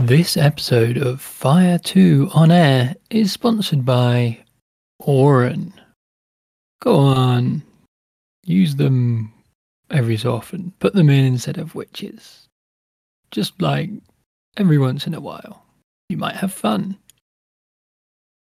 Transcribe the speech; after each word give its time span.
This 0.00 0.38
episode 0.38 0.96
of 0.96 1.20
Fire 1.20 1.78
2 1.78 2.30
on 2.32 2.50
air 2.50 2.94
is 3.10 3.32
sponsored 3.32 3.84
by 3.84 4.38
Auren. 5.02 5.74
Go 6.80 6.96
on, 6.96 7.62
use 8.42 8.76
them 8.76 9.30
every 9.90 10.16
so 10.16 10.32
often. 10.32 10.72
Put 10.78 10.94
them 10.94 11.10
in 11.10 11.26
instead 11.26 11.58
of 11.58 11.74
witches. 11.74 12.48
Just 13.30 13.60
like 13.60 13.90
every 14.56 14.78
once 14.78 15.06
in 15.06 15.12
a 15.12 15.20
while. 15.20 15.66
You 16.08 16.16
might 16.16 16.36
have 16.36 16.54
fun. 16.54 16.96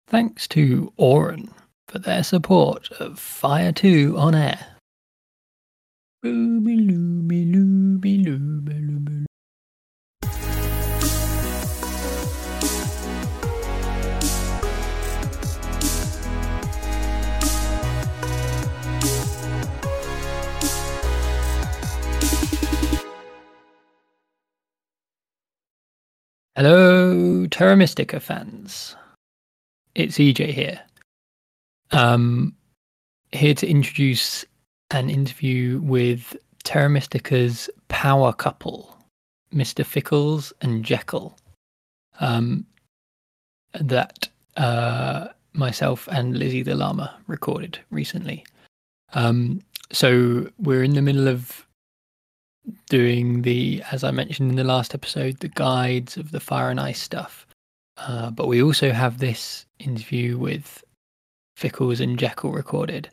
Thanks 0.08 0.48
to 0.48 0.94
Auren 0.98 1.52
for 1.88 1.98
their 1.98 2.24
support 2.24 2.90
of 2.92 3.18
Fire 3.18 3.70
2 3.70 4.16
on 4.16 4.34
air. 4.34 4.78
Hello, 26.56 27.48
Terra 27.48 27.76
Mystica 27.76 28.20
fans. 28.20 28.94
It's 29.96 30.18
EJ 30.18 30.52
here. 30.52 30.80
Um, 31.90 32.54
here 33.32 33.54
to 33.54 33.66
introduce 33.66 34.44
an 34.92 35.10
interview 35.10 35.80
with 35.80 36.36
Terra 36.62 36.88
Mystica's 36.88 37.68
power 37.88 38.32
couple, 38.32 38.96
Mr. 39.52 39.84
Fickles 39.84 40.52
and 40.60 40.84
Jekyll. 40.84 41.36
Um, 42.20 42.64
that 43.72 44.28
uh, 44.56 45.30
myself 45.54 46.06
and 46.12 46.38
Lizzie 46.38 46.62
the 46.62 46.76
Llama 46.76 47.18
recorded 47.26 47.80
recently. 47.90 48.46
Um, 49.14 49.60
so 49.90 50.48
we're 50.60 50.84
in 50.84 50.94
the 50.94 51.02
middle 51.02 51.26
of 51.26 51.66
doing 52.88 53.42
the, 53.42 53.82
as 53.90 54.04
I 54.04 54.10
mentioned 54.10 54.50
in 54.50 54.56
the 54.56 54.64
last 54.64 54.94
episode, 54.94 55.38
the 55.40 55.48
guides 55.48 56.16
of 56.16 56.30
the 56.30 56.40
fire 56.40 56.70
and 56.70 56.80
ice 56.80 57.00
stuff. 57.00 57.46
Uh, 57.96 58.30
but 58.30 58.48
we 58.48 58.62
also 58.62 58.90
have 58.92 59.18
this 59.18 59.66
interview 59.78 60.38
with 60.38 60.82
Fickles 61.56 62.00
and 62.00 62.18
Jekyll 62.18 62.52
recorded. 62.52 63.08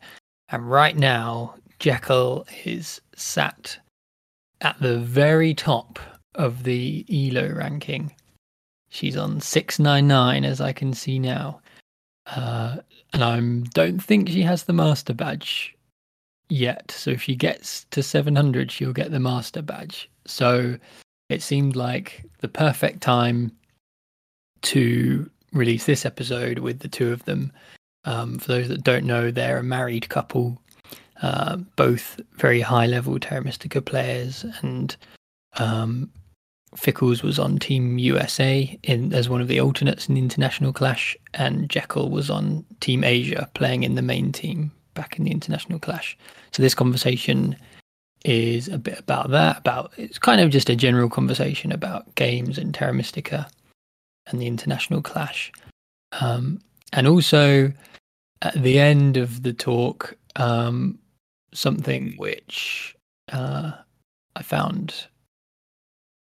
And 0.48 0.68
right 0.68 0.96
now, 0.96 1.54
Jekyll 1.78 2.46
is 2.64 3.00
sat 3.14 3.78
at 4.60 4.78
the 4.80 4.98
very 4.98 5.54
top 5.54 5.98
of 6.34 6.64
the 6.64 7.04
ELO 7.08 7.52
ranking. 7.54 8.12
She's 8.88 9.16
on 9.16 9.40
699, 9.40 10.44
as 10.44 10.60
I 10.60 10.72
can 10.72 10.92
see 10.92 11.18
now. 11.18 11.60
Uh, 12.26 12.76
and 13.12 13.24
I 13.24 13.40
don't 13.74 14.00
think 14.00 14.28
she 14.28 14.42
has 14.42 14.64
the 14.64 14.72
master 14.72 15.14
badge 15.14 15.74
yet. 16.52 16.90
So 16.90 17.10
if 17.10 17.22
she 17.22 17.34
gets 17.34 17.84
to 17.90 18.02
700, 18.02 18.70
she'll 18.70 18.92
get 18.92 19.10
the 19.10 19.20
master 19.20 19.62
badge. 19.62 20.10
So 20.26 20.78
it 21.28 21.42
seemed 21.42 21.76
like 21.76 22.24
the 22.40 22.48
perfect 22.48 23.02
time 23.02 23.52
to 24.62 25.28
release 25.52 25.86
this 25.86 26.04
episode 26.04 26.58
with 26.58 26.80
the 26.80 26.88
two 26.88 27.12
of 27.12 27.24
them. 27.24 27.52
Um, 28.04 28.38
for 28.38 28.48
those 28.48 28.68
that 28.68 28.84
don't 28.84 29.06
know, 29.06 29.30
they're 29.30 29.58
a 29.58 29.62
married 29.62 30.08
couple, 30.08 30.60
uh, 31.22 31.56
both 31.76 32.20
very 32.34 32.60
high 32.60 32.86
level 32.86 33.18
Terra 33.18 33.42
Mystica 33.42 33.80
players. 33.80 34.44
And 34.60 34.94
um, 35.58 36.10
Fickles 36.76 37.22
was 37.22 37.38
on 37.38 37.58
Team 37.58 37.98
USA 37.98 38.78
in 38.82 39.12
as 39.12 39.28
one 39.28 39.40
of 39.40 39.48
the 39.48 39.60
alternates 39.60 40.08
in 40.08 40.14
the 40.14 40.20
International 40.20 40.72
Clash, 40.72 41.16
and 41.34 41.68
Jekyll 41.70 42.10
was 42.10 42.28
on 42.28 42.64
Team 42.80 43.04
Asia 43.04 43.48
playing 43.54 43.84
in 43.84 43.94
the 43.94 44.02
main 44.02 44.32
team 44.32 44.72
back 44.94 45.18
in 45.18 45.24
the 45.24 45.30
International 45.30 45.78
Clash. 45.78 46.16
So 46.52 46.62
this 46.62 46.74
conversation 46.74 47.56
is 48.24 48.68
a 48.68 48.78
bit 48.78 48.98
about 48.98 49.30
that. 49.30 49.58
About 49.58 49.92
it's 49.96 50.18
kind 50.18 50.40
of 50.40 50.50
just 50.50 50.70
a 50.70 50.76
general 50.76 51.08
conversation 51.08 51.72
about 51.72 52.14
games 52.14 52.58
and 52.58 52.74
Terra 52.74 52.94
Mystica 52.94 53.48
and 54.26 54.40
the 54.40 54.46
International 54.46 55.02
Clash, 55.02 55.52
um, 56.20 56.60
and 56.92 57.06
also 57.06 57.72
at 58.42 58.54
the 58.54 58.78
end 58.78 59.16
of 59.16 59.42
the 59.42 59.52
talk, 59.52 60.16
um, 60.36 60.98
something 61.54 62.14
which 62.16 62.94
uh, 63.32 63.72
I 64.36 64.42
found 64.42 65.06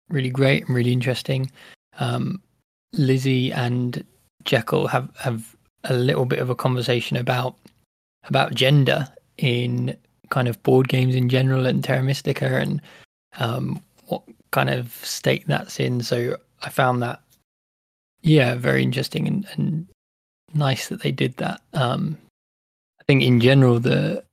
really 0.08 0.30
great 0.30 0.66
and 0.66 0.74
really 0.74 0.92
interesting. 0.92 1.50
Um, 1.98 2.42
Lizzie 2.92 3.52
and 3.52 4.04
Jekyll 4.44 4.86
have 4.86 5.14
have 5.16 5.54
a 5.84 5.94
little 5.94 6.24
bit 6.24 6.38
of 6.38 6.50
a 6.50 6.54
conversation 6.54 7.16
about 7.16 7.56
about 8.24 8.54
gender 8.54 9.08
in 9.36 9.96
kind 10.30 10.48
of 10.48 10.62
board 10.62 10.88
games 10.88 11.14
in 11.14 11.28
general 11.28 11.66
and 11.66 11.82
Terra 11.82 12.02
Mystica 12.02 12.56
and 12.56 12.80
um, 13.38 13.82
what 14.06 14.22
kind 14.50 14.70
of 14.70 14.92
state 15.04 15.46
that's 15.46 15.80
in. 15.80 16.02
So 16.02 16.36
I 16.62 16.70
found 16.70 17.02
that, 17.02 17.20
yeah, 18.22 18.54
very 18.56 18.82
interesting 18.82 19.26
and, 19.26 19.46
and 19.52 19.86
nice 20.54 20.88
that 20.88 21.02
they 21.02 21.12
did 21.12 21.36
that. 21.36 21.60
Um, 21.72 22.18
I 23.00 23.04
think 23.04 23.22
in 23.22 23.40
general, 23.40 23.80
the 23.80 24.24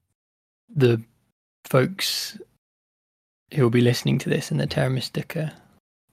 the 0.76 1.02
folks 1.64 2.38
who 3.54 3.64
will 3.64 3.70
be 3.70 3.82
listening 3.82 4.18
to 4.20 4.30
this 4.30 4.52
in 4.52 4.58
the 4.58 4.68
Terra 4.68 4.90
Mystica 4.90 5.54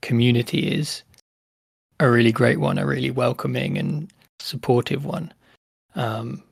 community 0.00 0.68
is 0.72 1.02
a 1.98 2.10
really 2.10 2.32
great 2.32 2.60
one, 2.60 2.78
a 2.78 2.86
really 2.86 3.10
welcoming 3.10 3.78
and 3.78 4.12
supportive 4.38 5.04
one. 5.04 5.32
Um, 5.94 6.42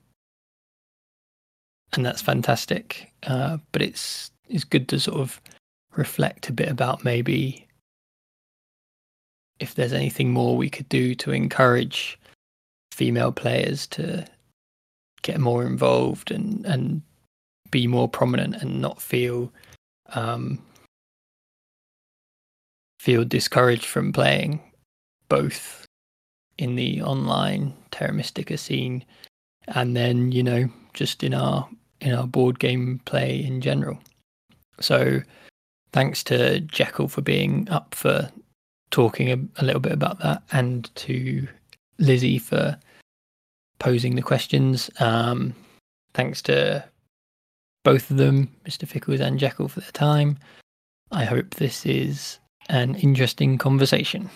and 1.92 2.04
that's 2.04 2.22
fantastic. 2.22 3.12
Uh, 3.24 3.58
but 3.72 3.82
it's 3.82 4.30
it's 4.48 4.64
good 4.64 4.88
to 4.88 4.98
sort 4.98 5.20
of 5.20 5.40
reflect 5.96 6.48
a 6.48 6.52
bit 6.52 6.68
about 6.68 7.04
maybe 7.04 7.66
if 9.58 9.74
there's 9.74 9.92
anything 9.92 10.32
more 10.32 10.56
we 10.56 10.70
could 10.70 10.88
do 10.88 11.14
to 11.14 11.32
encourage 11.32 12.18
female 12.92 13.32
players 13.32 13.86
to 13.86 14.24
get 15.22 15.38
more 15.38 15.64
involved 15.64 16.30
and 16.30 16.64
and 16.64 17.02
be 17.70 17.86
more 17.86 18.08
prominent 18.08 18.56
and 18.56 18.80
not 18.80 19.00
feel 19.00 19.52
um, 20.12 20.60
feel 22.98 23.24
discouraged 23.24 23.84
from 23.84 24.12
playing 24.12 24.60
both 25.28 25.86
in 26.58 26.74
the 26.74 27.00
online 27.02 27.72
Terra 27.90 28.12
Mystica 28.12 28.58
scene 28.58 29.04
and 29.68 29.96
then 29.96 30.32
you 30.32 30.42
know 30.42 30.68
just 30.94 31.22
in 31.22 31.34
our 31.34 31.68
in 32.00 32.14
our 32.14 32.26
board 32.26 32.58
game 32.58 33.00
play 33.04 33.44
in 33.44 33.60
general. 33.60 33.98
So 34.80 35.20
thanks 35.92 36.22
to 36.24 36.60
Jekyll 36.60 37.08
for 37.08 37.20
being 37.20 37.68
up 37.68 37.94
for 37.94 38.30
talking 38.90 39.30
a, 39.30 39.62
a, 39.62 39.64
little 39.64 39.80
bit 39.80 39.92
about 39.92 40.18
that 40.20 40.42
and 40.52 40.94
to 40.96 41.46
Lizzie 41.98 42.38
for 42.38 42.78
posing 43.78 44.16
the 44.16 44.22
questions. 44.22 44.90
Um, 44.98 45.54
thanks 46.14 46.42
to 46.42 46.84
both 47.84 48.10
of 48.10 48.16
them, 48.16 48.50
Mr. 48.66 48.86
Fickles 48.88 49.20
and 49.20 49.38
Jekyll, 49.38 49.68
for 49.68 49.80
their 49.80 49.90
time. 49.92 50.38
I 51.12 51.24
hope 51.24 51.54
this 51.54 51.84
is 51.86 52.38
an 52.68 52.94
interesting 52.96 53.58
conversation. 53.58 54.30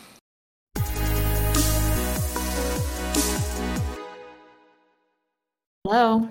Hello. 5.87 6.29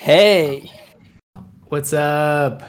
Hey. 0.00 0.72
What's 1.68 1.92
up? 1.92 2.62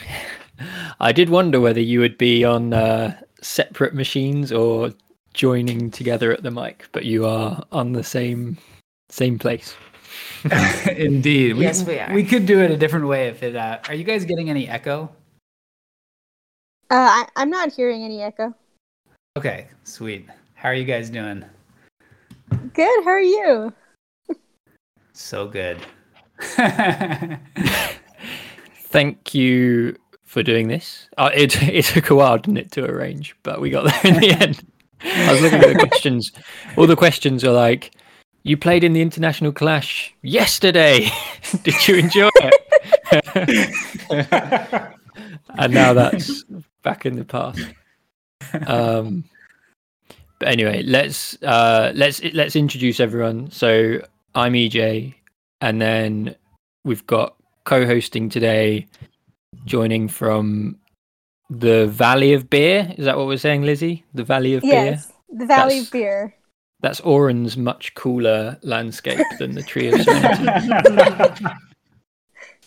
I 1.00 1.12
did 1.12 1.30
wonder 1.30 1.60
whether 1.60 1.80
you 1.80 2.00
would 2.00 2.18
be 2.18 2.44
on 2.44 2.74
uh, 2.74 3.18
separate 3.40 3.94
machines 3.94 4.52
or 4.52 4.92
joining 5.32 5.90
together 5.90 6.30
at 6.30 6.42
the 6.42 6.50
mic, 6.50 6.86
but 6.92 7.06
you 7.06 7.24
are 7.24 7.64
on 7.72 7.92
the 7.92 8.04
same 8.04 8.58
same 9.08 9.38
place. 9.38 9.74
Indeed. 10.94 11.56
We, 11.56 11.62
yes, 11.62 11.86
we 11.86 11.98
are. 11.98 12.12
We 12.12 12.22
could 12.22 12.44
do 12.44 12.60
it 12.60 12.70
a 12.70 12.76
different 12.76 13.06
way 13.06 13.28
if 13.28 13.42
it. 13.42 13.56
Uh, 13.56 13.78
are 13.88 13.94
you 13.94 14.04
guys 14.04 14.26
getting 14.26 14.50
any 14.50 14.68
echo? 14.68 15.10
Uh, 16.90 17.24
I, 17.24 17.28
I'm 17.36 17.48
not 17.48 17.72
hearing 17.72 18.02
any 18.02 18.20
echo. 18.20 18.54
Okay, 19.38 19.68
sweet. 19.84 20.28
How 20.52 20.68
are 20.68 20.74
you 20.74 20.84
guys 20.84 21.08
doing? 21.08 21.46
Good. 22.74 23.04
How 23.04 23.10
are 23.10 23.20
you? 23.22 23.72
So 25.14 25.48
good. 25.48 25.78
Thank 28.90 29.34
you 29.34 29.96
for 30.24 30.42
doing 30.42 30.68
this. 30.68 31.08
Uh, 31.18 31.30
it 31.34 31.62
it 31.68 31.84
took 31.86 32.10
a 32.10 32.14
while, 32.14 32.38
didn't 32.38 32.58
it, 32.58 32.70
to 32.72 32.84
arrange, 32.84 33.36
but 33.42 33.60
we 33.60 33.70
got 33.70 33.84
there 33.84 34.14
in 34.14 34.20
the 34.20 34.30
end. 34.30 34.64
I 35.02 35.32
was 35.32 35.40
looking 35.42 35.60
at 35.60 35.68
the 35.68 35.86
questions. 35.88 36.32
All 36.76 36.86
the 36.86 36.96
questions 36.96 37.44
are 37.44 37.52
like, 37.52 37.92
"You 38.42 38.56
played 38.56 38.84
in 38.84 38.92
the 38.92 39.02
international 39.02 39.52
clash 39.52 40.14
yesterday. 40.22 41.08
Did 41.62 41.88
you 41.88 41.96
enjoy 41.96 42.30
it?" 42.36 42.54
and 45.58 45.74
now 45.74 45.92
that's 45.92 46.44
back 46.82 47.06
in 47.06 47.16
the 47.16 47.24
past. 47.24 47.60
um, 48.66 49.24
but 50.38 50.48
anyway, 50.48 50.82
let's 50.82 51.40
uh, 51.42 51.92
let's 51.94 52.22
let's 52.34 52.56
introduce 52.56 53.00
everyone. 53.00 53.50
So 53.50 54.00
I'm 54.34 54.52
EJ, 54.54 55.14
and 55.60 55.80
then 55.80 56.34
we've 56.84 57.06
got 57.06 57.36
co-hosting 57.64 58.28
today, 58.28 58.86
joining 59.64 60.08
from 60.08 60.78
the 61.48 61.86
Valley 61.88 62.32
of 62.32 62.48
Beer. 62.48 62.92
Is 62.96 63.04
that 63.04 63.16
what 63.16 63.26
we're 63.26 63.36
saying, 63.36 63.62
Lizzie? 63.62 64.04
The 64.14 64.24
Valley 64.24 64.54
of 64.54 64.62
Beer. 64.62 64.72
Yes, 64.72 65.12
the 65.28 65.46
Valley 65.46 65.74
That's- 65.80 65.86
of 65.86 65.92
Beer. 65.92 66.34
That's 66.82 67.00
Auren's 67.00 67.58
much 67.58 67.94
cooler 67.94 68.58
landscape 68.62 69.20
than 69.38 69.54
the 69.54 69.62
Tree 69.62 69.88
of 69.88 70.00
Serenity. 70.00 71.44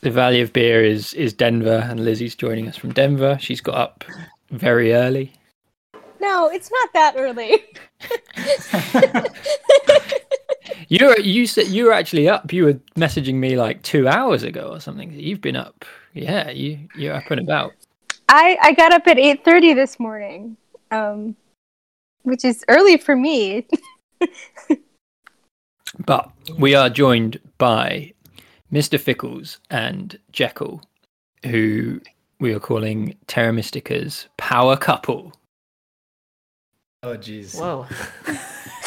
the 0.02 0.12
Valley 0.12 0.40
of 0.42 0.54
Beer 0.54 0.84
is 0.84 1.14
is 1.16 1.34
Denver, 1.34 1.84
and 1.90 2.06
Lizzie's 2.06 2.36
joining 2.36 2.68
us 2.68 2.78
from 2.78 2.94
Denver. 2.94 3.40
She's 3.42 3.60
got 3.60 3.74
up 3.74 4.04
very 4.52 4.94
early. 4.94 5.34
No, 6.22 6.48
it's 6.48 6.70
not 6.72 6.94
that 6.94 7.16
early. 7.18 7.64
You 10.88 11.08
were 11.08 11.20
you 11.20 11.48
said 11.48 11.68
you 11.68 11.86
were 11.86 11.94
actually 11.94 12.30
up. 12.30 12.54
You 12.54 12.66
were 12.66 12.74
messaging 12.96 13.36
me 13.36 13.58
like 13.58 13.82
two 13.82 14.08
hours 14.08 14.44
ago 14.44 14.70
or 14.72 14.80
something. 14.80 15.12
You've 15.12 15.42
been 15.42 15.56
up. 15.56 15.86
Yeah, 16.14 16.50
you 16.50 16.88
you're 16.96 17.16
up 17.16 17.30
and 17.32 17.42
about. 17.42 17.74
I 18.30 18.58
I 18.62 18.74
got 18.74 18.94
up 18.94 19.08
at 19.08 19.18
eight 19.18 19.44
thirty 19.44 19.74
this 19.74 20.00
morning, 20.00 20.58
um, 20.92 21.36
which 22.24 22.46
is 22.46 22.64
early 22.70 22.98
for 22.98 23.16
me. 23.16 23.68
But 26.00 26.32
we 26.58 26.74
are 26.76 26.90
joined 26.90 27.40
by 27.58 28.14
Mr. 28.72 29.00
Fickles 29.00 29.60
and 29.70 30.18
Jekyll, 30.32 30.82
who 31.46 32.02
we 32.40 32.54
are 32.54 32.60
calling 32.60 33.16
Terra 33.28 33.54
Mystica's 33.54 34.28
power 34.38 34.76
couple. 34.76 35.34
Oh 37.04 37.16
jeez. 37.16 37.60
Whoa. 37.60 37.86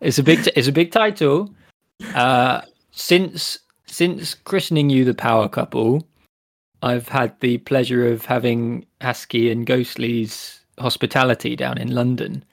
it's 0.00 0.18
a 0.18 0.22
big 0.22 0.48
it's 0.56 0.68
a 0.68 0.72
big 0.72 0.90
title. 0.90 1.54
Uh, 2.14 2.62
since 2.92 3.58
since 3.86 4.34
christening 4.34 4.90
you 4.90 5.04
the 5.04 5.14
power 5.14 5.48
couple, 5.48 6.06
I've 6.82 7.08
had 7.08 7.38
the 7.40 7.58
pleasure 7.58 8.06
of 8.10 8.24
having 8.24 8.86
Husky 9.00 9.50
and 9.50 9.66
Ghostly's 9.66 10.60
hospitality 10.78 11.56
down 11.56 11.78
in 11.78 11.94
London. 11.94 12.44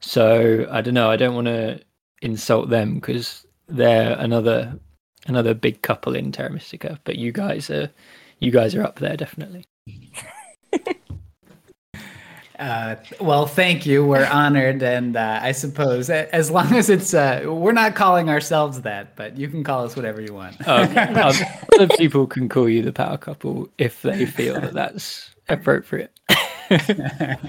So 0.00 0.66
I 0.70 0.80
don't 0.80 0.94
know. 0.94 1.10
I 1.10 1.16
don't 1.16 1.34
want 1.34 1.46
to 1.46 1.80
insult 2.22 2.70
them 2.70 2.94
because 2.94 3.46
they're 3.68 4.16
another 4.18 4.78
another 5.26 5.54
big 5.54 5.82
couple 5.82 6.14
in 6.14 6.32
Terra 6.32 6.50
Mystica. 6.50 6.98
But 7.04 7.16
you 7.16 7.32
guys 7.32 7.70
are 7.70 7.90
you 8.40 8.50
guys 8.50 8.74
are 8.74 8.82
up 8.82 8.98
there 8.98 9.16
definitely. 9.16 9.64
Uh, 12.60 12.96
well, 13.22 13.46
thank 13.46 13.86
you. 13.86 14.04
We're 14.04 14.26
honored, 14.26 14.82
and 14.82 15.16
uh, 15.16 15.40
I 15.42 15.52
suppose 15.52 16.10
as 16.10 16.50
long 16.50 16.74
as 16.74 16.90
it's 16.90 17.14
uh, 17.14 17.44
we're 17.46 17.72
not 17.72 17.94
calling 17.94 18.28
ourselves 18.28 18.82
that, 18.82 19.16
but 19.16 19.38
you 19.38 19.48
can 19.48 19.64
call 19.64 19.86
us 19.86 19.96
whatever 19.96 20.20
you 20.20 20.34
want. 20.34 20.68
Um, 20.68 20.98
um, 20.98 21.34
other 21.74 21.88
people 21.96 22.26
can 22.26 22.50
call 22.50 22.68
you 22.68 22.82
the 22.82 22.92
power 22.92 23.16
couple 23.16 23.66
if 23.78 24.02
they 24.02 24.26
feel 24.26 24.60
that 24.60 24.74
that's 24.74 25.34
appropriate. 25.48 26.12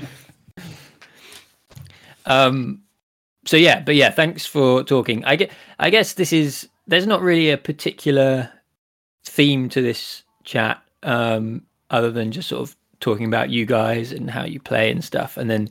um, 2.25 2.81
so 3.45 3.57
yeah, 3.57 3.81
but 3.81 3.95
yeah, 3.95 4.11
thanks 4.11 4.45
for 4.45 4.81
talking. 4.81 5.25
I 5.25 5.35
get, 5.35 5.51
I 5.77 5.89
guess 5.89 6.13
this 6.13 6.31
is 6.31 6.69
there's 6.87 7.05
not 7.05 7.21
really 7.21 7.49
a 7.49 7.57
particular 7.57 8.49
theme 9.25 9.67
to 9.69 9.81
this 9.81 10.23
chat, 10.45 10.81
um, 11.03 11.63
other 11.89 12.11
than 12.11 12.31
just 12.31 12.47
sort 12.47 12.61
of 12.61 12.77
talking 13.01 13.25
about 13.25 13.49
you 13.49 13.65
guys 13.65 14.11
and 14.11 14.29
how 14.29 14.45
you 14.45 14.59
play 14.59 14.89
and 14.89 15.03
stuff, 15.03 15.37
and 15.37 15.49
then 15.49 15.69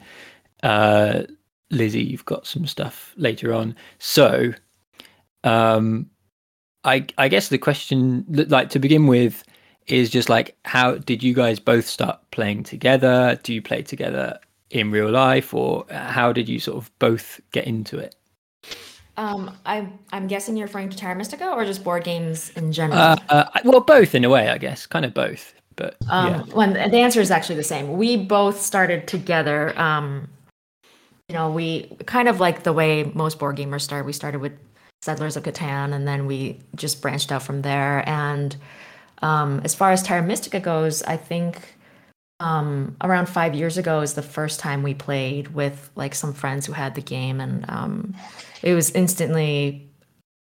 uh, 0.62 1.22
Lizzie, 1.70 2.02
you've 2.02 2.24
got 2.24 2.46
some 2.46 2.66
stuff 2.66 3.14
later 3.16 3.54
on. 3.54 3.74
So, 3.98 4.52
um, 5.44 6.10
I 6.84 7.06
I 7.16 7.28
guess 7.28 7.48
the 7.48 7.58
question, 7.58 8.24
like 8.28 8.70
to 8.70 8.78
begin 8.78 9.06
with, 9.06 9.44
is 9.86 10.10
just 10.10 10.28
like 10.28 10.56
how 10.64 10.96
did 10.96 11.22
you 11.22 11.34
guys 11.34 11.58
both 11.58 11.86
start 11.86 12.20
playing 12.30 12.64
together? 12.64 13.38
Do 13.42 13.54
you 13.54 13.62
play 13.62 13.82
together 13.82 14.38
in 14.70 14.90
real 14.90 15.10
life, 15.10 15.54
or 15.54 15.86
how 15.90 16.32
did 16.32 16.48
you 16.48 16.60
sort 16.60 16.78
of 16.78 16.90
both 16.98 17.40
get 17.52 17.66
into 17.66 17.98
it? 17.98 18.14
Um, 19.16 19.54
I'm 19.66 19.98
I'm 20.12 20.26
guessing 20.26 20.56
you're 20.56 20.66
referring 20.66 20.88
to 20.90 20.96
Terra 20.96 21.14
Mystica 21.14 21.50
or 21.50 21.64
just 21.64 21.84
board 21.84 22.04
games 22.04 22.50
in 22.56 22.72
general. 22.72 22.98
Uh, 22.98 23.16
uh, 23.28 23.44
well, 23.64 23.80
both 23.80 24.14
in 24.14 24.24
a 24.24 24.30
way, 24.30 24.48
I 24.48 24.58
guess, 24.58 24.86
kind 24.86 25.04
of 25.04 25.12
both. 25.12 25.54
But 25.80 25.96
um, 26.10 26.26
yeah, 26.26 26.42
when 26.52 26.74
the 26.74 26.98
answer 26.98 27.22
is 27.22 27.30
actually 27.30 27.56
the 27.56 27.64
same. 27.64 27.96
We 27.96 28.18
both 28.18 28.60
started 28.60 29.08
together. 29.08 29.76
Um, 29.80 30.28
you 31.28 31.34
know, 31.34 31.50
we 31.50 31.96
kind 32.04 32.28
of 32.28 32.38
like 32.38 32.64
the 32.64 32.74
way 32.74 33.10
most 33.14 33.38
board 33.38 33.56
gamers 33.56 33.80
start. 33.80 34.04
We 34.04 34.12
started 34.12 34.40
with 34.40 34.52
Settlers 35.00 35.38
of 35.38 35.44
Catan, 35.44 35.94
and 35.94 36.06
then 36.06 36.26
we 36.26 36.58
just 36.74 37.00
branched 37.00 37.32
out 37.32 37.42
from 37.42 37.62
there. 37.62 38.06
And 38.06 38.54
um, 39.22 39.62
as 39.64 39.74
far 39.74 39.90
as 39.90 40.02
Terra 40.02 40.22
Mystica 40.22 40.60
goes, 40.60 41.02
I 41.04 41.16
think 41.16 41.76
um, 42.40 42.94
around 43.00 43.30
five 43.30 43.54
years 43.54 43.78
ago 43.78 44.02
is 44.02 44.12
the 44.12 44.22
first 44.22 44.60
time 44.60 44.82
we 44.82 44.92
played 44.92 45.48
with 45.54 45.90
like 45.96 46.14
some 46.14 46.34
friends 46.34 46.66
who 46.66 46.74
had 46.74 46.94
the 46.94 47.00
game, 47.00 47.40
and 47.40 47.64
um, 47.70 48.14
it 48.62 48.74
was 48.74 48.90
instantly 48.90 49.88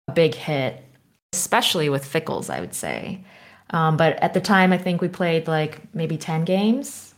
a 0.09 0.11
big 0.11 0.35
hit, 0.35 0.83
especially 1.31 1.87
with 1.87 2.03
Fickles, 2.03 2.49
I 2.49 2.59
would 2.59 2.73
say. 2.73 3.23
Um, 3.71 3.97
but 3.97 4.17
at 4.17 4.33
the 4.33 4.41
time, 4.41 4.73
I 4.73 4.77
think 4.77 5.01
we 5.01 5.07
played 5.07 5.47
like 5.47 5.81
maybe 5.93 6.17
10 6.17 6.45
games. 6.45 7.13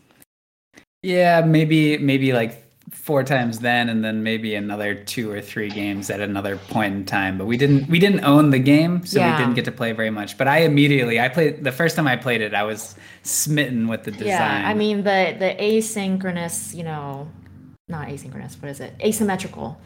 Yeah, 1.03 1.41
maybe 1.41 1.97
maybe 1.97 2.31
like 2.33 2.63
four 2.91 3.23
times 3.23 3.59
then, 3.59 3.89
and 3.89 4.03
then 4.03 4.21
maybe 4.21 4.53
another 4.53 4.93
two 4.93 5.31
or 5.31 5.41
three 5.41 5.69
games 5.69 6.09
at 6.09 6.19
another 6.19 6.57
point 6.57 6.93
in 6.93 7.05
time. 7.05 7.37
But 7.37 7.45
we 7.47 7.57
didn't 7.57 7.89
we 7.89 7.97
didn't 7.97 8.23
own 8.23 8.51
the 8.51 8.59
game, 8.59 9.03
so 9.05 9.19
Yeah. 9.19 9.31
we 9.31 9.43
didn't 9.43 9.55
get 9.55 9.65
to 9.65 9.71
play 9.71 9.93
very 9.93 10.11
much. 10.11 10.37
But 10.37 10.47
I 10.47 10.59
immediately 10.59 11.19
I 11.19 11.29
played 11.29 11.63
the 11.63 11.71
first 11.71 11.95
time 11.95 12.07
I 12.07 12.15
played 12.17 12.41
it, 12.41 12.53
I 12.53 12.63
was 12.63 12.95
smitten 13.23 13.87
with 13.87 14.03
the 14.03 14.11
design. 14.11 14.27
Yeah, 14.27 14.69
I 14.69 14.73
mean, 14.73 14.97
the, 14.97 15.35
the 15.39 15.55
asynchronous, 15.59 16.75
you 16.75 16.83
know, 16.83 17.27
not 17.87 18.07
asynchronous, 18.07 18.61
what 18.61 18.69
is 18.69 18.79
it? 18.79 18.93
Asymmetrical. 19.01 19.79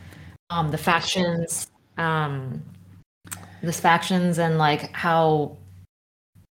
Um, 0.50 0.72
the 0.72 0.78
factions, 0.78 1.68
um, 1.98 2.62
the 3.64 3.74
factions 3.74 4.38
and 4.38 4.58
like 4.58 4.92
how 4.94 5.58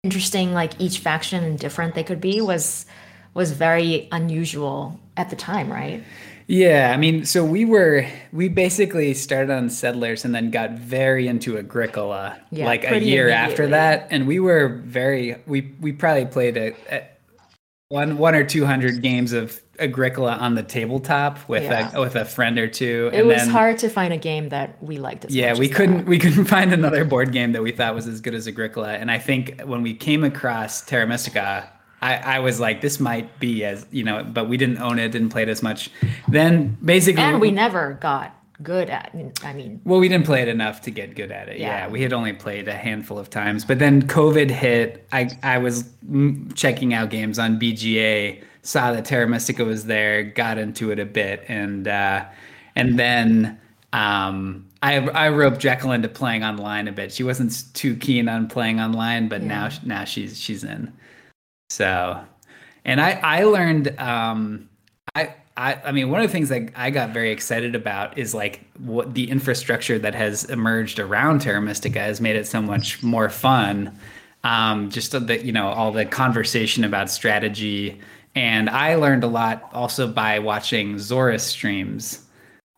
interesting 0.02 0.54
like 0.54 0.80
each 0.80 0.98
faction 0.98 1.44
and 1.44 1.58
different 1.58 1.94
they 1.94 2.04
could 2.04 2.20
be 2.20 2.40
was 2.40 2.86
was 3.34 3.52
very 3.52 4.08
unusual 4.10 4.98
at 5.16 5.30
the 5.30 5.36
time, 5.36 5.70
right? 5.70 6.02
Yeah, 6.48 6.90
I 6.92 6.96
mean, 6.96 7.24
so 7.24 7.44
we 7.44 7.64
were 7.64 8.06
we 8.32 8.48
basically 8.48 9.14
started 9.14 9.52
on 9.52 9.70
Settlers 9.70 10.24
and 10.24 10.34
then 10.34 10.50
got 10.50 10.72
very 10.72 11.28
into 11.28 11.56
Agricola 11.56 12.40
Yeah, 12.50 12.66
like 12.66 12.84
a 12.84 12.98
year 12.98 13.28
after 13.28 13.68
that, 13.68 14.08
and 14.10 14.26
we 14.26 14.40
were 14.40 14.68
very 14.68 15.36
we 15.46 15.72
we 15.80 15.92
probably 15.92 16.26
played 16.26 16.56
a, 16.56 16.74
a 16.90 17.08
one 17.88 18.18
one 18.18 18.34
or 18.34 18.44
two 18.44 18.64
hundred 18.64 19.02
games 19.02 19.32
of 19.32 19.60
Agricola 19.80 20.32
on 20.32 20.54
the 20.54 20.62
tabletop 20.62 21.38
with 21.48 21.62
Yeah. 21.64 21.90
a 21.94 22.00
with 22.00 22.14
a 22.16 22.24
friend 22.24 22.58
or 22.58 22.68
two. 22.68 23.10
It 23.12 23.20
and 23.20 23.28
was 23.28 23.38
then, 23.38 23.48
hard 23.48 23.78
to 23.78 23.88
find 23.88 24.12
a 24.12 24.18
game 24.18 24.50
that 24.50 24.80
we 24.82 24.98
liked 24.98 25.24
as 25.24 25.34
Yeah, 25.34 25.50
much 25.50 25.58
we 25.58 25.68
couldn't 25.68 25.96
that. 25.98 26.06
we 26.06 26.18
couldn't 26.18 26.44
find 26.56 26.72
another 26.72 27.04
board 27.04 27.32
game 27.32 27.52
that 27.52 27.62
we 27.62 27.72
thought 27.72 27.94
was 27.94 28.06
as 28.06 28.20
good 28.20 28.34
as 28.34 28.46
Agricola, 28.46 28.92
and 28.92 29.10
I 29.10 29.18
think 29.18 29.60
when 29.64 29.82
we 29.82 29.94
came 29.94 30.24
across 30.24 30.82
Terra 30.82 31.06
Mystica. 31.06 31.68
I, 32.02 32.16
I 32.16 32.38
was 32.38 32.58
like, 32.58 32.80
this 32.80 32.98
might 32.98 33.38
be 33.40 33.62
as 33.62 33.84
you 33.90 34.04
know, 34.04 34.24
but 34.24 34.48
we 34.48 34.56
didn't 34.56 34.78
own 34.78 34.98
it, 34.98 35.10
didn't 35.12 35.28
play 35.28 35.42
it 35.42 35.50
as 35.50 35.62
much. 35.62 35.90
Then 36.28 36.78
basically, 36.82 37.22
And 37.22 37.42
we 37.42 37.50
never 37.50 37.98
got 38.00 38.34
good 38.62 38.88
at 38.88 39.14
I 39.44 39.52
mean, 39.52 39.82
Well, 39.84 40.00
we 40.00 40.08
didn't 40.08 40.24
play 40.24 40.40
it 40.40 40.48
enough 40.48 40.80
to 40.82 40.90
get 40.90 41.14
good 41.14 41.30
at 41.30 41.50
it. 41.50 41.58
Yeah. 41.58 41.66
Yeah. 41.84 41.88
we 41.88 42.00
had 42.00 42.14
only 42.14 42.32
played 42.32 42.68
a 42.68 42.72
handful 42.74 43.18
of 43.18 43.28
times. 43.28 43.66
But 43.66 43.80
then 43.80 44.00
COVID 44.08 44.50
hit. 44.50 45.06
I 45.12 45.28
I 45.42 45.58
was 45.58 45.90
checking 46.54 46.94
out 46.94 47.10
games 47.10 47.38
on 47.38 47.58
BGA, 47.60 48.42
saw 48.62 48.92
that 48.92 49.04
Terra 49.04 49.26
Mystica 49.26 49.64
was 49.64 49.86
there, 49.86 50.22
got 50.22 50.58
into 50.58 50.90
it 50.90 50.98
a 50.98 51.06
bit, 51.06 51.44
and 51.48 51.88
uh, 51.88 52.24
and 52.76 52.98
then 52.98 53.58
um, 53.92 54.66
I 54.82 54.98
I 54.98 55.28
roped 55.30 55.58
Jekyll 55.60 55.92
into 55.92 56.08
playing 56.08 56.44
online 56.44 56.88
a 56.88 56.92
bit. 56.92 57.12
She 57.12 57.22
wasn't 57.22 57.72
too 57.74 57.96
keen 57.96 58.28
on 58.28 58.48
playing 58.48 58.80
online, 58.80 59.28
but 59.28 59.42
now 59.42 59.66
Yeah. 59.66 59.78
now 59.84 60.04
she's 60.04 60.38
she's 60.38 60.64
in. 60.64 60.92
So, 61.70 62.20
and 62.84 63.00
I 63.00 63.12
I 63.22 63.44
learned 63.44 63.98
um, 63.98 64.68
I, 65.14 65.34
I 65.56 65.74
I 65.86 65.92
mean 65.92 66.10
one 66.10 66.20
of 66.20 66.26
the 66.26 66.32
things 66.32 66.48
that 66.48 66.70
I 66.76 66.90
got 66.90 67.10
very 67.10 67.30
excited 67.30 67.74
about 67.74 68.16
is 68.18 68.34
like 68.34 68.64
what 68.78 69.14
the 69.14 69.30
infrastructure 69.30 69.98
that 69.98 70.14
has 70.14 70.44
emerged 70.44 70.98
around 70.98 71.40
Terra 71.42 71.60
Mystica 71.60 72.00
has 72.00 72.20
made 72.20 72.36
it 72.36 72.46
so 72.46 72.60
much 72.62 73.02
more 73.02 73.28
fun. 73.28 73.96
Um, 74.42 74.88
just 74.90 75.12
that 75.12 75.44
you 75.44 75.52
know 75.52 75.68
all 75.68 75.92
the 75.92 76.06
conversation 76.06 76.82
about 76.84 77.10
strategy, 77.10 78.00
and 78.34 78.70
I 78.70 78.94
learned 78.94 79.24
a 79.24 79.28
lot 79.28 79.68
also 79.72 80.06
by 80.06 80.38
watching 80.38 80.96
Zorus 80.96 81.40
streams. 81.40 82.26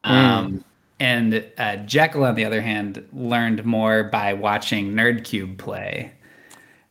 Um, 0.04 0.64
and 0.98 1.44
uh, 1.58 1.76
Jekyll, 1.76 2.24
on 2.24 2.34
the 2.34 2.44
other 2.44 2.60
hand, 2.60 3.06
learned 3.12 3.64
more 3.64 4.04
by 4.04 4.34
watching 4.34 4.92
NerdCube 4.92 5.58
play. 5.58 6.12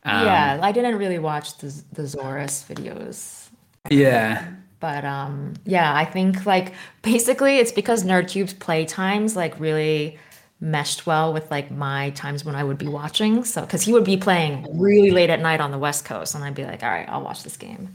Um, 0.04 0.26
yeah, 0.26 0.58
I 0.62 0.72
didn't 0.72 0.96
really 0.96 1.18
watch 1.18 1.58
the 1.58 1.68
the 1.92 2.02
Zorus 2.02 2.66
videos. 2.66 3.48
Yeah. 3.90 4.48
But 4.80 5.04
um, 5.04 5.54
yeah, 5.64 5.94
I 5.94 6.04
think 6.04 6.44
like 6.44 6.74
basically 7.02 7.58
it's 7.58 7.72
because 7.72 8.04
NerdCube's 8.04 8.54
play 8.54 8.84
times 8.84 9.36
like 9.36 9.58
really 9.60 10.18
meshed 10.60 11.06
well 11.06 11.32
with 11.32 11.50
like 11.50 11.70
my 11.70 12.10
times 12.10 12.44
when 12.44 12.54
I 12.54 12.64
would 12.64 12.78
be 12.78 12.88
watching. 12.88 13.44
So 13.44 13.62
because 13.62 13.82
he 13.82 13.92
would 13.92 14.04
be 14.04 14.16
playing 14.16 14.66
really 14.78 15.10
late 15.10 15.30
at 15.30 15.40
night 15.40 15.60
on 15.60 15.70
the 15.70 15.78
West 15.78 16.04
Coast, 16.04 16.34
and 16.34 16.42
I'd 16.42 16.54
be 16.54 16.64
like, 16.64 16.82
all 16.82 16.90
right, 16.90 17.08
I'll 17.08 17.22
watch 17.22 17.44
this 17.44 17.56
game. 17.56 17.92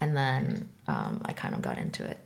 And 0.00 0.16
then 0.16 0.68
um, 0.88 1.22
I 1.24 1.32
kind 1.32 1.54
of 1.54 1.62
got 1.62 1.78
into 1.78 2.04
it. 2.04 2.18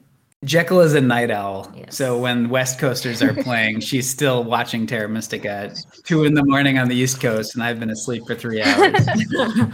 Jekyll 0.44 0.80
is 0.80 0.94
a 0.94 1.00
night 1.00 1.30
owl. 1.30 1.70
Yes. 1.76 1.96
So 1.96 2.18
when 2.18 2.48
West 2.48 2.78
Coasters 2.78 3.22
are 3.22 3.34
playing, 3.42 3.80
she's 3.80 4.08
still 4.08 4.42
watching 4.42 4.86
Terra 4.86 5.08
Mystica 5.08 5.50
at 5.50 5.78
two 6.04 6.24
in 6.24 6.34
the 6.34 6.44
morning 6.44 6.78
on 6.78 6.88
the 6.88 6.96
East 6.96 7.20
Coast, 7.20 7.54
and 7.54 7.62
I've 7.62 7.78
been 7.78 7.90
asleep 7.90 8.26
for 8.26 8.34
three 8.34 8.62
hours. 8.62 9.06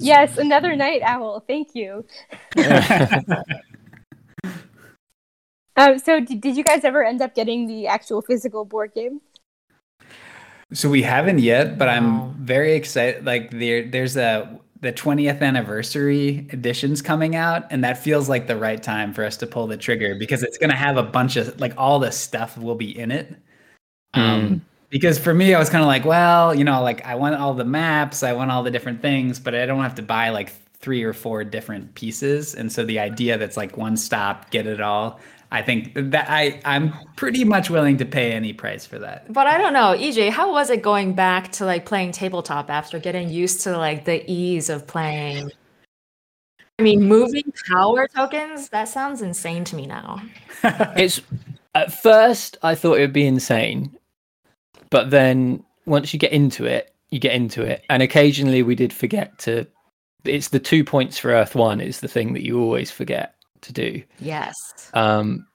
Yes, 0.00 0.38
another 0.38 0.74
night 0.76 1.02
owl. 1.02 1.40
Thank 1.46 1.74
you. 1.74 2.04
Um, 5.76 5.98
so, 5.98 6.20
did, 6.20 6.42
did 6.42 6.58
you 6.58 6.64
guys 6.64 6.84
ever 6.84 7.02
end 7.02 7.22
up 7.22 7.34
getting 7.34 7.66
the 7.66 7.86
actual 7.86 8.20
physical 8.20 8.66
board 8.66 8.92
game? 8.92 9.22
so 10.74 10.90
we 10.90 11.00
haven't 11.02 11.38
yet, 11.38 11.78
but 11.78 11.88
I'm 11.88 12.34
very 12.34 12.74
excited. 12.74 13.24
Like 13.24 13.50
there, 13.50 13.88
there's 13.88 14.16
a 14.16 14.60
the 14.80 14.92
20th 14.92 15.42
anniversary 15.42 16.46
editions 16.52 17.02
coming 17.02 17.36
out, 17.36 17.66
and 17.70 17.84
that 17.84 17.98
feels 17.98 18.28
like 18.28 18.46
the 18.46 18.56
right 18.56 18.82
time 18.82 19.12
for 19.12 19.24
us 19.24 19.36
to 19.38 19.46
pull 19.46 19.66
the 19.66 19.76
trigger 19.76 20.14
because 20.14 20.42
it's 20.42 20.58
gonna 20.58 20.76
have 20.76 20.96
a 20.96 21.02
bunch 21.02 21.36
of 21.36 21.60
like 21.60 21.74
all 21.76 21.98
the 21.98 22.10
stuff 22.10 22.56
will 22.56 22.74
be 22.74 22.98
in 22.98 23.10
it. 23.10 23.36
Um, 24.14 24.64
because 24.88 25.18
for 25.18 25.32
me, 25.32 25.54
I 25.54 25.58
was 25.58 25.70
kind 25.70 25.82
of 25.82 25.86
like, 25.86 26.04
well, 26.04 26.54
you 26.54 26.64
know, 26.64 26.82
like 26.82 27.04
I 27.06 27.14
want 27.14 27.36
all 27.36 27.54
the 27.54 27.64
maps, 27.64 28.22
I 28.22 28.32
want 28.32 28.50
all 28.50 28.62
the 28.62 28.70
different 28.70 29.00
things, 29.00 29.38
but 29.38 29.54
I 29.54 29.66
don't 29.66 29.82
have 29.82 29.94
to 29.96 30.02
buy 30.02 30.30
like 30.30 30.52
three 30.80 31.02
or 31.02 31.12
four 31.12 31.44
different 31.44 31.94
pieces. 31.94 32.54
And 32.54 32.72
so 32.72 32.84
the 32.84 32.98
idea 32.98 33.38
that's 33.38 33.56
like 33.56 33.76
one 33.76 33.96
stop, 33.96 34.50
get 34.50 34.66
it 34.66 34.80
all. 34.80 35.20
I 35.52 35.62
think 35.62 35.92
that 35.94 36.26
I 36.28 36.60
I'm 36.64 36.94
pretty 37.16 37.44
much 37.44 37.70
willing 37.70 37.96
to 37.98 38.04
pay 38.04 38.32
any 38.32 38.52
price 38.52 38.86
for 38.86 38.98
that. 39.00 39.32
But 39.32 39.48
I 39.48 39.58
don't 39.58 39.72
know, 39.72 39.96
EJ, 39.96 40.30
how 40.30 40.52
was 40.52 40.70
it 40.70 40.82
going 40.82 41.14
back 41.14 41.50
to 41.52 41.64
like 41.64 41.86
playing 41.86 42.12
tabletop 42.12 42.70
after 42.70 42.98
getting 43.00 43.28
used 43.30 43.62
to 43.62 43.76
like 43.76 44.04
the 44.04 44.28
ease 44.30 44.70
of 44.70 44.86
playing? 44.86 45.50
I 46.78 46.82
mean, 46.82 47.02
moving 47.02 47.52
power 47.68 48.08
tokens, 48.08 48.68
that 48.70 48.88
sounds 48.88 49.22
insane 49.22 49.64
to 49.64 49.76
me 49.76 49.86
now. 49.86 50.22
it's 50.64 51.20
at 51.74 51.92
first 51.92 52.56
I 52.62 52.74
thought 52.76 52.98
it 52.98 53.02
would 53.02 53.12
be 53.12 53.26
insane, 53.26 53.96
but 54.88 55.10
then 55.10 55.64
once 55.84 56.12
you 56.12 56.18
get 56.18 56.32
into 56.32 56.64
it, 56.64 56.94
you 57.10 57.18
get 57.18 57.34
into 57.34 57.62
it, 57.62 57.84
and 57.90 58.04
occasionally 58.04 58.62
we 58.62 58.76
did 58.76 58.92
forget 58.92 59.36
to. 59.40 59.66
It's 60.24 60.48
the 60.48 60.60
two 60.60 60.84
points 60.84 61.18
for 61.18 61.30
Earth 61.30 61.54
One 61.54 61.80
is 61.80 62.00
the 62.00 62.08
thing 62.08 62.34
that 62.34 62.44
you 62.44 62.60
always 62.60 62.90
forget 62.90 63.34
to 63.62 63.72
do. 63.72 64.02
Yes. 64.18 64.56
Um, 64.94 65.46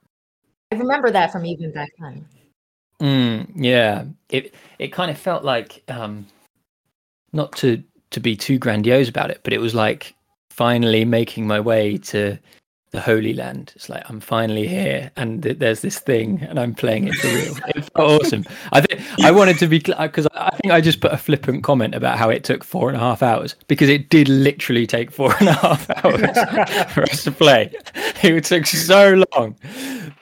I 0.72 0.76
remember 0.76 1.12
that 1.12 1.32
from 1.32 1.46
even 1.46 1.72
back 1.72 1.90
then. 2.00 2.26
Mm, 3.02 3.52
yeah, 3.56 4.06
it 4.30 4.54
it 4.80 4.94
kind 4.94 5.12
of 5.12 5.18
felt 5.18 5.44
like 5.44 5.84
um, 5.90 6.26
not 7.34 7.52
to 7.58 7.84
to 8.12 8.20
be 8.20 8.36
too 8.36 8.58
grandiose 8.58 9.10
about 9.10 9.32
it, 9.32 9.42
but 9.44 9.54
it 9.54 9.60
was 9.60 9.76
like 9.76 10.16
finally 10.50 11.04
making 11.04 11.46
my 11.46 11.60
way 11.60 11.98
to 11.98 12.38
the 12.96 13.02
Holy 13.02 13.34
Land. 13.34 13.74
It's 13.76 13.90
like 13.90 14.04
I'm 14.10 14.20
finally 14.20 14.68
here, 14.68 15.12
and 15.16 15.44
th- 15.44 15.60
there's 15.60 15.82
this 15.82 16.00
thing, 16.00 16.42
and 16.42 16.60
I'm 16.60 16.74
playing 16.74 17.08
it 17.08 17.16
for 17.16 17.28
real. 17.28 17.56
It 17.76 17.90
awesome. 17.96 18.46
I 18.72 18.82
think 18.82 19.02
I 19.24 19.32
wanted 19.32 19.58
to 19.60 19.68
be 19.68 19.80
because 19.80 20.28
I 20.34 20.50
think 20.58 20.74
I 20.74 20.82
just 20.82 21.02
put 21.02 21.12
a 21.12 21.18
flippant 21.18 21.64
comment 21.64 21.94
about 21.94 22.18
how 22.18 22.30
it 22.30 22.44
took 22.44 22.64
four 22.64 22.88
and 22.88 22.98
a 22.98 23.00
half 23.00 23.22
hours 23.22 23.56
because 23.68 23.90
it 23.90 24.10
did 24.10 24.28
literally 24.30 24.88
take 24.88 25.12
four 25.12 25.36
and 25.40 25.50
a 25.50 25.54
half 25.54 25.90
hours 26.06 26.38
for 26.94 27.04
us 27.04 27.24
to 27.26 27.32
play. 27.32 27.72
It 28.24 28.44
took 28.46 28.66
so 28.66 29.24
long, 29.36 29.56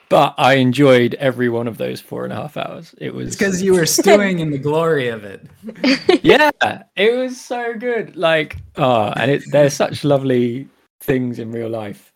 but 0.10 0.36
I 0.38 0.56
enjoyed 0.56 1.16
every 1.16 1.50
one 1.50 1.68
of 1.68 1.78
those 1.78 2.02
four 2.02 2.24
and 2.24 2.34
a 2.34 2.36
half 2.36 2.58
hours. 2.58 2.94
It 2.98 3.14
was 3.14 3.36
because 3.36 3.62
you 3.62 3.74
were 3.74 3.86
stewing 3.86 4.40
in 4.40 4.52
the 4.52 4.58
glory 4.58 5.10
of 5.10 5.24
it. 5.24 5.46
yeah, 6.24 6.52
it 6.96 7.16
was 7.16 7.40
so 7.40 7.74
good. 7.74 8.16
Like, 8.16 8.58
oh, 8.78 9.14
and 9.16 9.32
it, 9.32 9.44
there's 9.52 9.74
such 9.74 10.04
lovely 10.04 10.68
things 11.02 11.40
in 11.40 11.52
real 11.52 11.70
life. 11.70 12.13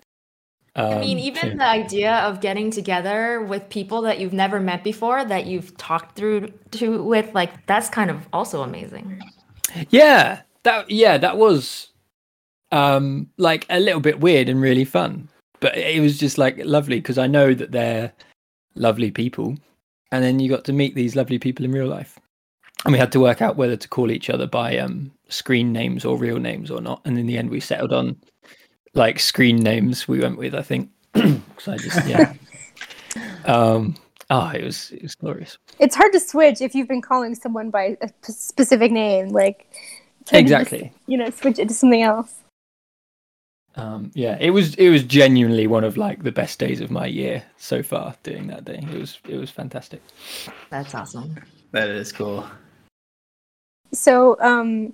I 0.89 0.95
mean, 0.95 1.17
Um, 1.17 1.19
even 1.19 1.57
the 1.57 1.65
idea 1.65 2.13
of 2.17 2.39
getting 2.41 2.71
together 2.71 3.41
with 3.41 3.69
people 3.69 4.01
that 4.03 4.19
you've 4.19 4.33
never 4.33 4.59
met 4.59 4.83
before, 4.83 5.25
that 5.25 5.45
you've 5.45 5.75
talked 5.77 6.15
through 6.15 6.49
to 6.71 7.03
with, 7.03 7.33
like 7.33 7.65
that's 7.67 7.89
kind 7.89 8.09
of 8.11 8.27
also 8.33 8.61
amazing. 8.63 9.25
yeah, 9.89 10.41
that 10.63 10.89
yeah, 10.89 11.17
that 11.17 11.37
was 11.37 11.89
um 12.71 13.29
like 13.37 13.65
a 13.69 13.79
little 13.79 14.01
bit 14.01 14.19
weird 14.19 14.49
and 14.49 14.61
really 14.61 14.85
fun, 14.85 15.29
but 15.59 15.77
it 15.77 16.01
was 16.01 16.17
just 16.17 16.37
like 16.37 16.57
lovely 16.65 16.97
because 16.99 17.17
I 17.17 17.27
know 17.27 17.53
that 17.53 17.71
they're 17.71 18.13
lovely 18.75 19.11
people, 19.11 19.57
and 20.11 20.23
then 20.23 20.39
you 20.39 20.49
got 20.49 20.65
to 20.65 20.73
meet 20.73 20.95
these 20.95 21.15
lovely 21.15 21.39
people 21.39 21.65
in 21.65 21.71
real 21.71 21.87
life, 21.87 22.19
and 22.85 22.93
we 22.93 22.99
had 22.99 23.11
to 23.13 23.19
work 23.19 23.41
out 23.41 23.57
whether 23.57 23.77
to 23.77 23.87
call 23.89 24.11
each 24.11 24.29
other 24.29 24.47
by 24.47 24.77
um 24.77 25.11
screen 25.29 25.73
names 25.73 26.05
or 26.05 26.17
real 26.17 26.39
names 26.39 26.71
or 26.71 26.81
not, 26.81 27.01
and 27.05 27.17
in 27.17 27.27
the 27.27 27.37
end 27.37 27.49
we 27.49 27.59
settled 27.59 27.93
on 27.93 28.15
like 28.97 29.19
screen 29.19 29.57
names. 29.57 30.07
We 30.07 30.19
went 30.19 30.37
with 30.37 30.55
I 30.55 30.61
think 30.61 30.89
because 31.13 31.67
I 31.67 31.77
just 31.77 32.07
yeah. 32.07 32.33
um. 33.45 33.95
Oh, 34.29 34.49
it 34.49 34.63
was 34.63 34.91
it 34.91 35.01
was 35.01 35.15
glorious. 35.15 35.57
It's 35.79 35.95
hard 35.95 36.11
to 36.11 36.19
switch 36.19 36.59
if 36.59 36.75
you've 36.75 36.89
been 36.89 37.01
calling 37.01 37.33
someone 37.33 37.69
by 37.69 37.97
a 38.01 38.07
p- 38.07 38.33
specific 38.33 38.91
name. 38.91 39.29
Like, 39.29 39.71
can 40.25 40.43
you 40.43 40.49
just, 40.49 40.61
Exactly. 40.63 40.91
you 41.05 41.17
know, 41.17 41.29
switch 41.29 41.59
it 41.59 41.69
to 41.69 41.73
something 41.73 42.01
else. 42.01 42.33
Um, 43.77 44.11
yeah, 44.15 44.37
it 44.41 44.49
was 44.49 44.75
it 44.75 44.89
was 44.89 45.03
genuinely 45.03 45.67
one 45.67 45.83
of 45.85 45.95
like 45.95 46.23
the 46.23 46.31
best 46.31 46.59
days 46.59 46.81
of 46.81 46.91
my 46.91 47.05
year 47.05 47.43
so 47.57 47.81
far. 47.83 48.15
Doing 48.23 48.47
that 48.47 48.65
day, 48.65 48.83
it 48.91 48.99
was 48.99 49.19
it 49.29 49.37
was 49.37 49.51
fantastic. 49.51 50.01
That's 50.69 50.93
awesome. 50.93 51.37
That 51.71 51.87
is 51.87 52.11
cool. 52.11 52.45
So, 53.93 54.35
um, 54.41 54.93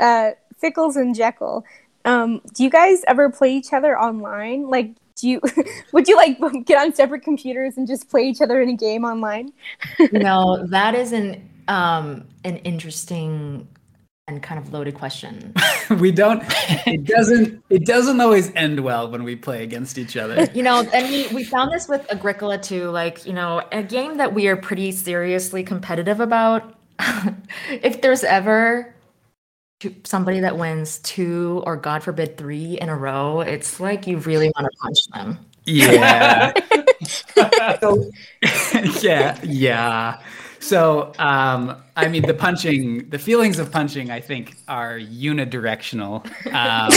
uh, 0.00 0.32
Fickles 0.62 0.96
and 0.96 1.14
Jekyll, 1.14 1.64
um, 2.08 2.40
do 2.54 2.64
you 2.64 2.70
guys 2.70 3.04
ever 3.06 3.30
play 3.30 3.52
each 3.54 3.72
other 3.72 3.98
online? 3.98 4.68
Like, 4.68 4.94
do 5.16 5.28
you 5.28 5.40
would 5.92 6.08
you 6.08 6.16
like 6.16 6.38
get 6.64 6.80
on 6.80 6.94
separate 6.94 7.22
computers 7.22 7.76
and 7.76 7.86
just 7.86 8.08
play 8.08 8.22
each 8.22 8.40
other 8.40 8.60
in 8.62 8.70
a 8.70 8.76
game 8.76 9.04
online? 9.04 9.52
no, 10.12 10.66
that 10.68 10.94
is 10.94 11.12
an 11.12 11.48
um 11.68 12.26
an 12.44 12.56
interesting 12.58 13.68
and 14.26 14.42
kind 14.42 14.58
of 14.60 14.72
loaded 14.72 14.94
question. 14.94 15.54
we 15.98 16.10
don't 16.10 16.42
it 16.86 17.04
doesn't 17.04 17.62
it 17.68 17.84
doesn't 17.84 18.20
always 18.20 18.50
end 18.54 18.80
well 18.80 19.10
when 19.10 19.22
we 19.22 19.36
play 19.36 19.62
against 19.62 19.98
each 19.98 20.16
other. 20.16 20.48
you 20.54 20.62
know, 20.62 20.80
and 20.92 21.08
we, 21.10 21.26
we 21.28 21.44
found 21.44 21.72
this 21.72 21.88
with 21.88 22.10
Agricola 22.10 22.58
too. 22.58 22.90
Like, 22.90 23.26
you 23.26 23.32
know, 23.34 23.62
a 23.72 23.82
game 23.82 24.16
that 24.16 24.32
we 24.32 24.48
are 24.48 24.56
pretty 24.56 24.92
seriously 24.92 25.62
competitive 25.62 26.20
about. 26.20 26.74
if 27.70 28.00
there's 28.00 28.24
ever 28.24 28.82
two- 28.82 28.97
somebody 30.04 30.40
that 30.40 30.56
wins 30.56 30.98
two 31.00 31.62
or 31.66 31.76
God 31.76 32.02
forbid 32.02 32.36
three 32.36 32.78
in 32.80 32.88
a 32.88 32.96
row, 32.96 33.40
it's 33.40 33.80
like 33.80 34.06
you 34.06 34.18
really 34.18 34.52
want 34.56 34.70
to 34.70 34.78
punch 34.78 34.98
them. 35.14 35.38
Yeah. 35.64 36.52
so, 37.80 38.10
yeah, 39.02 39.38
yeah. 39.42 40.20
So, 40.60 41.12
um, 41.18 41.76
I 41.96 42.08
mean, 42.08 42.22
the 42.26 42.34
punching, 42.34 43.08
the 43.10 43.18
feelings 43.18 43.58
of 43.58 43.70
punching, 43.70 44.10
I 44.10 44.20
think, 44.20 44.56
are 44.66 44.98
unidirectional. 44.98 46.24
Um, 46.52 46.90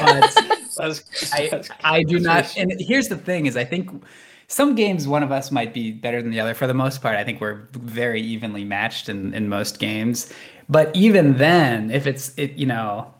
but 0.00 0.54
That's, 0.76 1.32
I, 1.32 1.62
I 1.84 2.02
do 2.02 2.18
not. 2.18 2.56
And 2.56 2.72
here's 2.80 3.08
the 3.08 3.16
thing: 3.16 3.46
is 3.46 3.56
I 3.56 3.64
think 3.64 4.04
some 4.48 4.74
games 4.74 5.06
one 5.06 5.22
of 5.22 5.30
us 5.30 5.50
might 5.50 5.72
be 5.72 5.92
better 5.92 6.20
than 6.20 6.32
the 6.32 6.40
other. 6.40 6.54
For 6.54 6.66
the 6.66 6.74
most 6.74 7.00
part, 7.00 7.16
I 7.16 7.22
think 7.22 7.40
we're 7.40 7.68
very 7.72 8.20
evenly 8.20 8.64
matched 8.64 9.08
in 9.08 9.32
in 9.34 9.48
most 9.48 9.78
games. 9.78 10.32
But 10.68 10.94
even 10.94 11.36
then, 11.38 11.90
if 11.90 12.06
it's 12.06 12.32
it, 12.36 12.52
you 12.52 12.66
know, 12.66 13.12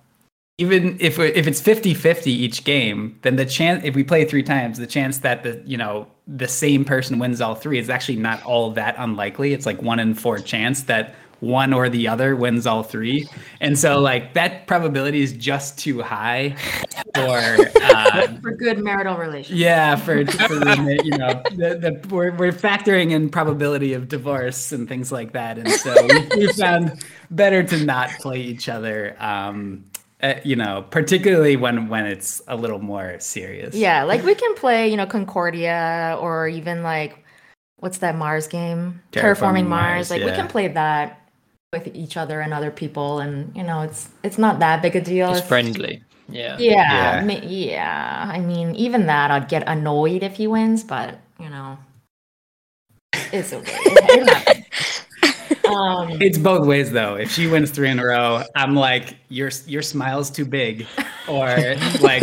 even 0.59 0.97
if 1.01 1.19
if 1.19 1.47
it's 1.47 1.61
50-50 1.61 2.27
each 2.29 2.65
game, 2.65 3.19
then 3.23 3.37
the 3.37 3.45
chance 3.45 3.83
if 3.85 3.95
we 3.95 4.05
play 4.05 4.25
three 4.25 4.43
times, 4.43 4.79
the 4.79 4.87
chance 4.87 5.19
that 5.19 5.43
the 5.43 5.63
you 5.67 5.77
know 5.77 6.07
the 6.27 6.49
same 6.49 6.85
person 6.85 7.19
wins 7.19 7.41
all 7.41 7.55
three 7.55 7.79
is 7.79 7.91
actually 7.91 8.17
not 8.17 8.43
all 8.45 8.71
that 8.73 8.95
unlikely. 8.99 9.53
It's 9.53 9.67
like 9.67 9.83
one 9.83 9.99
in 9.99 10.15
four 10.15 10.39
chance 10.39 10.85
that 10.85 11.15
one 11.45 11.73
or 11.73 11.89
the 11.89 12.09
other 12.09 12.35
wins 12.35 12.67
all 12.67 12.83
three, 12.83 13.29
and 13.61 13.79
so 13.79 14.01
like 14.01 14.35
that 14.35 14.67
probability 14.67 15.23
is 15.23 15.33
just 15.33 15.79
too 15.79 16.03
high 16.03 16.57
for 17.15 17.39
uh, 17.83 18.29
For 18.43 18.53
good 18.53 18.83
marital 18.83 19.17
relations. 19.17 19.59
yeah 19.59 19.97
for, 19.97 20.25
for 20.49 20.55
the, 20.55 21.01
you 21.05 21.17
know 21.17 21.43
the, 21.51 21.79
the 21.79 22.09
we're, 22.15 22.33
we're 22.33 22.53
factoring 22.53 23.11
in 23.13 23.29
probability 23.29 23.93
of 23.93 24.09
divorce 24.09 24.73
and 24.73 24.89
things 24.89 25.13
like 25.13 25.33
that, 25.33 25.59
and 25.59 25.71
so 25.71 25.95
we, 26.07 26.47
we 26.47 26.53
found 26.55 27.05
better 27.31 27.63
to 27.63 27.85
not 27.85 28.11
play 28.21 28.41
each 28.41 28.69
other. 28.69 29.17
Um, 29.21 29.85
uh, 30.23 30.41
you 30.43 30.57
know, 30.57 30.87
particularly 30.91 31.57
when 31.57 31.89
when 31.89 32.07
it's 32.07 32.41
a 32.49 32.57
little 32.57 32.79
more 32.79 33.19
serious. 33.21 33.75
Yeah, 33.75 34.05
like 34.05 34.25
we 34.25 34.35
can 34.35 34.55
play, 34.55 34.89
you 34.89 34.97
know, 34.97 35.07
Concordia 35.07 36.17
or 36.19 36.49
even 36.49 36.83
like 36.83 37.23
what's 37.77 37.99
that 37.99 38.17
Mars 38.17 38.47
game? 38.47 39.03
Terraforming 39.13 39.21
Terraforming, 39.23 39.67
Mars, 39.67 39.69
Mars. 39.69 40.11
Like 40.11 40.25
we 40.25 40.31
can 40.31 40.49
play 40.49 40.69
that 40.69 41.24
with 41.75 41.89
each 41.95 42.17
other 42.17 42.41
and 42.41 42.55
other 42.55 42.71
people 42.71 43.19
and 43.19 43.55
you 43.57 43.63
know, 43.69 43.81
it's 43.83 44.09
it's 44.23 44.39
not 44.39 44.59
that 44.61 44.81
big 44.83 44.95
a 44.97 45.01
deal. 45.01 45.31
it's 45.31 45.41
if- 45.41 45.47
friendly. 45.49 46.03
Yeah. 46.29 46.57
Yeah, 46.59 47.21
Yeah. 47.21 47.25
ma- 47.29 47.47
yeah. 47.47 48.31
I 48.33 48.39
mean, 48.41 48.75
even 48.77 49.07
that, 49.07 49.31
I'd 49.31 49.49
get 49.49 49.63
annoyed 49.69 50.23
if 50.23 50.37
he 50.37 50.47
wins, 50.47 50.83
but 50.83 51.19
you 51.39 51.51
know, 51.51 51.77
it's 53.33 53.53
okay. 53.53 54.65
Um, 55.75 56.21
It's 56.21 56.39
both 56.39 56.67
ways 56.67 56.93
though. 56.93 57.17
If 57.17 57.31
she 57.33 57.47
wins 57.47 57.71
three 57.71 57.91
in 57.91 57.99
a 57.99 58.05
row, 58.05 58.43
I'm 58.55 58.75
like, 58.77 59.17
your 59.29 59.51
your 59.67 59.83
smile's 59.83 60.31
too 60.31 60.45
big, 60.45 60.87
or 61.27 61.47
like, 62.01 62.23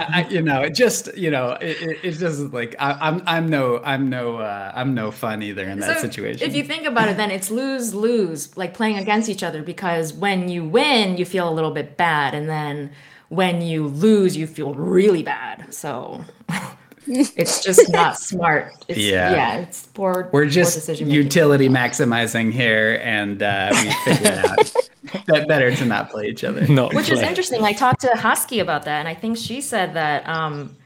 I, 0.00 0.26
you 0.30 0.42
know, 0.42 0.62
it 0.62 0.74
just 0.74 1.14
you 1.16 1.30
know, 1.30 1.52
it, 1.60 1.76
it, 1.82 1.98
it's 2.02 2.18
just 2.18 2.40
like 2.52 2.74
I, 2.78 2.92
I'm 3.00 3.22
I'm 3.26 3.48
no 3.48 3.80
I'm 3.84 4.08
no 4.08 4.38
uh, 4.38 4.72
I'm 4.74 4.94
no 4.94 5.10
fun 5.10 5.42
either 5.42 5.64
in 5.68 5.80
that 5.80 5.96
So, 5.96 6.00
situation. 6.00 6.48
If 6.48 6.54
you 6.54 6.64
think 6.64 6.86
about 6.86 7.08
it, 7.08 7.16
then 7.16 7.30
it's 7.30 7.50
lose 7.50 7.94
lose, 7.94 8.56
like 8.56 8.74
playing 8.74 8.96
against 8.98 9.28
each 9.28 9.42
other, 9.42 9.62
because 9.62 10.12
when 10.12 10.48
you 10.48 10.64
win, 10.64 11.16
you 11.18 11.24
feel 11.24 11.48
a 11.48 11.52
little 11.54 11.70
bit 11.72 11.96
bad, 11.96 12.34
and 12.34 12.48
then 12.48 12.92
when 13.28 13.60
you 13.62 13.86
lose, 13.86 14.36
you 14.36 14.46
feel 14.46 14.74
really 14.74 15.22
bad. 15.22 15.72
So 15.74 16.24
it's 17.06 17.62
just 17.62 17.88
not 17.90 18.18
smart. 18.20 18.72
It's, 18.88 18.98
Yeah. 18.98 19.32
yeah, 19.32 19.56
it's 19.58 19.86
poor. 19.86 20.28
We're 20.32 20.46
just 20.46 20.74
decision-making. 20.74 21.22
utility 21.22 21.68
maximizing 21.68 22.52
here, 22.52 23.00
and 23.02 23.42
uh, 23.42 23.70
we 23.72 23.90
figured 24.04 24.38
out 24.38 24.72
that 25.26 25.46
better 25.48 25.74
to 25.74 25.84
not 25.84 26.10
play 26.10 26.26
each 26.26 26.44
other. 26.44 26.66
Not 26.68 26.94
Which 26.94 27.10
is 27.10 27.20
interesting. 27.20 27.64
I 27.64 27.72
talked 27.72 28.00
to 28.02 28.08
Husky 28.16 28.60
about 28.60 28.84
that, 28.84 28.98
and 29.00 29.08
I 29.08 29.14
think 29.14 29.36
she 29.38 29.60
said 29.60 29.94
that 29.94 30.28
um, 30.28 30.76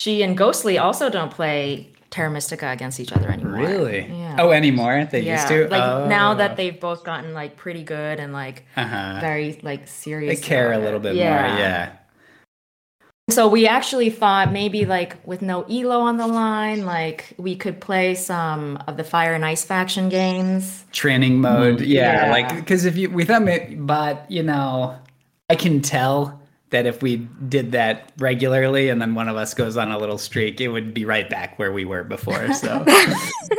she 0.00 0.22
and 0.22 0.36
Ghostly 0.36 0.78
also 0.78 1.08
don't 1.10 1.30
play 1.30 1.92
Terra 2.10 2.30
Mystica 2.30 2.70
against 2.70 2.98
each 2.98 3.12
other 3.12 3.28
anymore. 3.28 3.60
Really? 3.60 4.00
Yeah. 4.10 4.36
Oh, 4.40 4.50
anymore? 4.50 5.06
They 5.10 5.20
yeah. 5.20 5.36
used 5.36 5.48
to. 5.48 5.68
Like 5.68 6.08
now 6.08 6.32
Oh. 6.32 6.34
that 6.36 6.56
they've 6.56 6.78
both 6.78 7.04
gotten 7.04 7.32
like 7.34 7.56
pretty 7.56 7.84
good 7.84 8.18
and 8.18 8.32
like 8.32 8.64
uh-huh. 8.76 9.18
very 9.20 9.60
like 9.62 9.86
serious. 9.86 10.40
they 10.40 10.44
care 10.44 10.72
a 10.72 10.78
little 10.78 10.98
it. 10.98 11.02
bit 11.04 11.14
more. 11.14 11.24
Yeah. 11.24 11.92
So 13.30 13.48
we 13.48 13.66
actually 13.66 14.10
thought 14.10 14.52
maybe 14.52 14.86
like 14.86 15.16
with 15.26 15.42
no 15.42 15.62
Elo 15.62 16.00
on 16.00 16.16
the 16.16 16.26
line, 16.26 16.84
like 16.84 17.34
we 17.36 17.56
could 17.56 17.80
play 17.80 18.14
some 18.14 18.76
of 18.86 18.96
the 18.96 19.04
Fire 19.04 19.34
and 19.34 19.44
Ice 19.44 19.64
faction 19.64 20.08
games. 20.08 20.84
training 20.92 21.40
mode 21.40 21.76
mm-hmm. 21.76 21.84
yeah, 21.84 22.26
Yeah. 22.26 22.30
like 22.30 22.54
because 22.56 22.84
if 22.84 22.96
you 22.96 23.10
we 23.10 23.24
thought 23.24 23.40
but 23.76 24.30
you 24.30 24.42
know 24.42 24.96
i 25.48 25.54
can 25.54 25.80
tell 25.80 26.40
that 26.70 26.86
if 26.86 27.02
we 27.02 27.16
did 27.48 27.72
that 27.72 28.12
regularly 28.18 28.88
and 28.88 29.00
then 29.00 29.14
one 29.14 29.28
of 29.28 29.36
us 29.36 29.54
goes 29.54 29.76
on 29.76 29.90
a 29.90 29.98
little 29.98 30.18
streak 30.18 30.60
it 30.60 30.68
would 30.68 30.92
be 30.92 31.04
right 31.04 31.28
back 31.30 31.58
where 31.58 31.72
we 31.72 31.84
were 31.84 32.04
before 32.04 32.52
so 32.52 32.84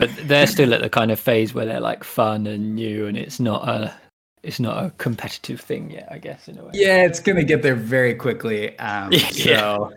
But 0.00 0.16
they're 0.16 0.46
still 0.46 0.72
at 0.72 0.80
the 0.80 0.88
kind 0.88 1.10
of 1.10 1.20
phase 1.20 1.52
where 1.52 1.66
they're 1.66 1.78
like 1.78 2.04
fun 2.04 2.46
and 2.46 2.74
new, 2.74 3.06
and 3.06 3.18
it's 3.18 3.38
not 3.38 3.68
a 3.68 3.94
it's 4.42 4.60
not 4.60 4.84
a 4.84 4.90
competitive 4.98 5.60
thing 5.60 5.90
yet. 5.90 6.08
I 6.10 6.18
guess 6.18 6.48
in 6.48 6.58
a 6.58 6.64
way. 6.64 6.70
yeah 6.74 7.04
it's 7.04 7.20
gonna 7.20 7.44
get 7.44 7.62
there 7.62 7.74
very 7.74 8.14
quickly 8.14 8.78
um 8.78 9.12
so 9.30 9.92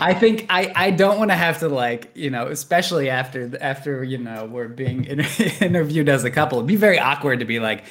I 0.00 0.14
think 0.14 0.46
I, 0.48 0.72
I 0.74 0.90
don't 0.90 1.18
want 1.18 1.30
to 1.30 1.36
have 1.36 1.58
to 1.60 1.68
like 1.68 2.10
you 2.14 2.30
know 2.30 2.46
especially 2.48 3.10
after 3.10 3.50
after 3.60 4.02
you 4.02 4.18
know 4.18 4.46
we're 4.46 4.68
being 4.68 5.04
inter- 5.12 5.50
interviewed 5.60 6.08
as 6.08 6.24
a 6.24 6.30
couple 6.30 6.58
it'd 6.58 6.66
be 6.68 6.76
very 6.76 6.98
awkward 6.98 7.38
to 7.40 7.44
be 7.44 7.60
like 7.60 7.84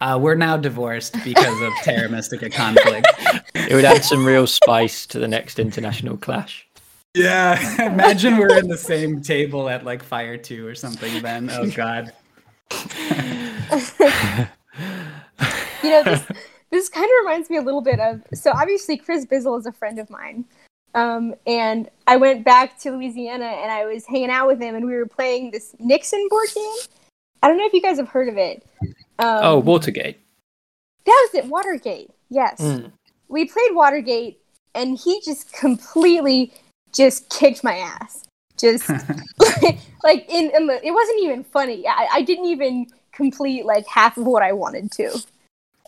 uh, 0.00 0.18
we're 0.20 0.34
now 0.34 0.56
divorced 0.56 1.14
because 1.24 1.60
of 1.62 1.72
Terra 1.82 2.08
Mystica 2.08 2.50
conflict. 2.50 3.06
It 3.54 3.72
would 3.72 3.84
add 3.84 4.04
some 4.04 4.26
real 4.26 4.46
spice 4.46 5.06
to 5.06 5.18
the 5.20 5.28
next 5.28 5.58
international 5.58 6.16
clash. 6.16 6.66
Yeah, 7.14 7.86
imagine 7.86 8.36
we're 8.36 8.58
in 8.58 8.68
the 8.68 8.76
same 8.76 9.22
table 9.22 9.68
at 9.68 9.84
like 9.84 10.02
Fire 10.02 10.36
2 10.36 10.66
or 10.66 10.74
something 10.74 11.22
then. 11.22 11.48
Oh 11.50 11.70
god. 11.70 12.12
You 15.84 15.90
know 15.90 16.02
this 16.02 16.24
this 16.70 16.88
kind 16.88 17.04
of 17.04 17.10
reminds 17.24 17.50
me 17.50 17.56
a 17.56 17.62
little 17.62 17.80
bit 17.82 18.00
of 18.00 18.22
so 18.34 18.50
obviously 18.52 18.96
chris 18.96 19.24
bizzle 19.24 19.58
is 19.58 19.66
a 19.66 19.72
friend 19.72 19.98
of 19.98 20.08
mine. 20.10 20.44
Um, 20.94 21.34
and 21.46 21.88
i 22.06 22.16
went 22.16 22.44
back 22.44 22.78
to 22.80 22.90
louisiana 22.92 23.46
and 23.46 23.70
i 23.72 23.84
was 23.84 24.06
hanging 24.06 24.30
out 24.30 24.46
with 24.46 24.60
him 24.60 24.74
and 24.76 24.86
we 24.86 24.94
were 24.94 25.06
playing 25.06 25.50
this 25.50 25.74
nixon 25.78 26.26
board 26.30 26.48
game. 26.54 26.76
I 27.42 27.48
don't 27.48 27.58
know 27.58 27.66
if 27.66 27.72
you 27.74 27.82
guys 27.82 27.98
have 27.98 28.08
heard 28.08 28.28
of 28.28 28.38
it. 28.38 28.64
Um, 29.18 29.40
Oh, 29.42 29.58
Watergate. 29.58 30.18
that 31.04 31.28
was 31.32 31.44
it 31.44 31.48
watergate. 31.50 32.10
Yes. 32.30 32.60
Mm. 32.60 32.90
we 33.28 33.44
played 33.44 33.74
watergate 33.74 34.40
and 34.74 34.96
he 34.98 35.20
just 35.20 35.52
completely 35.52 36.52
just 36.94 37.28
kicked 37.28 37.62
my 37.62 37.76
ass. 37.76 38.24
Just 38.58 38.88
like 40.04 40.26
in, 40.30 40.50
in 40.56 40.66
the 40.68 40.80
it 40.86 40.92
wasn't 40.92 41.20
even 41.22 41.44
funny. 41.44 41.86
I, 41.86 42.08
I 42.14 42.22
didn't 42.22 42.46
even 42.46 42.86
complete 43.12 43.64
like 43.64 43.86
half 43.86 44.16
of 44.16 44.26
what 44.26 44.42
i 44.42 44.50
wanted 44.52 44.90
to 44.90 45.08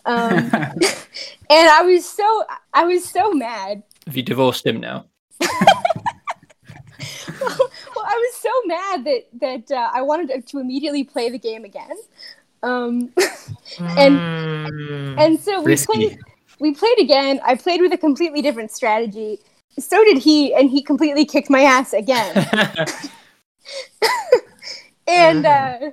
um, 0.07 0.33
and 0.51 1.69
I 1.69 1.81
was 1.83 2.03
so 2.09 2.43
I 2.73 2.85
was 2.85 3.05
so 3.07 3.31
mad. 3.33 3.83
Have 4.07 4.17
you 4.17 4.23
divorced 4.23 4.65
him 4.65 4.79
now? 4.79 5.05
well, 5.39 5.49
I 7.39 8.15
was 8.15 8.35
so 8.35 8.49
mad 8.65 9.03
that 9.05 9.27
that 9.39 9.71
uh, 9.71 9.89
I 9.93 10.01
wanted 10.01 10.29
to, 10.29 10.41
to 10.41 10.59
immediately 10.59 11.03
play 11.03 11.29
the 11.29 11.37
game 11.39 11.63
again. 11.65 11.95
Um, 12.63 13.13
And- 13.97 14.21
Mm. 14.21 15.19
and 15.19 15.39
so 15.39 15.61
we 15.61 15.67
Risky. 15.71 15.93
played 15.93 16.17
we 16.59 16.73
played 16.73 16.99
again. 16.99 17.39
I 17.45 17.55
played 17.55 17.81
with 17.81 17.93
a 17.93 17.97
completely 17.97 18.41
different 18.41 18.71
strategy. 18.71 19.39
So 19.79 20.03
did 20.03 20.17
he, 20.17 20.53
and 20.55 20.69
he 20.69 20.81
completely 20.81 21.23
kicked 21.25 21.49
my 21.51 21.61
ass 21.61 21.93
again. 21.93 22.33
and 25.07 25.45
uh, 25.45 25.91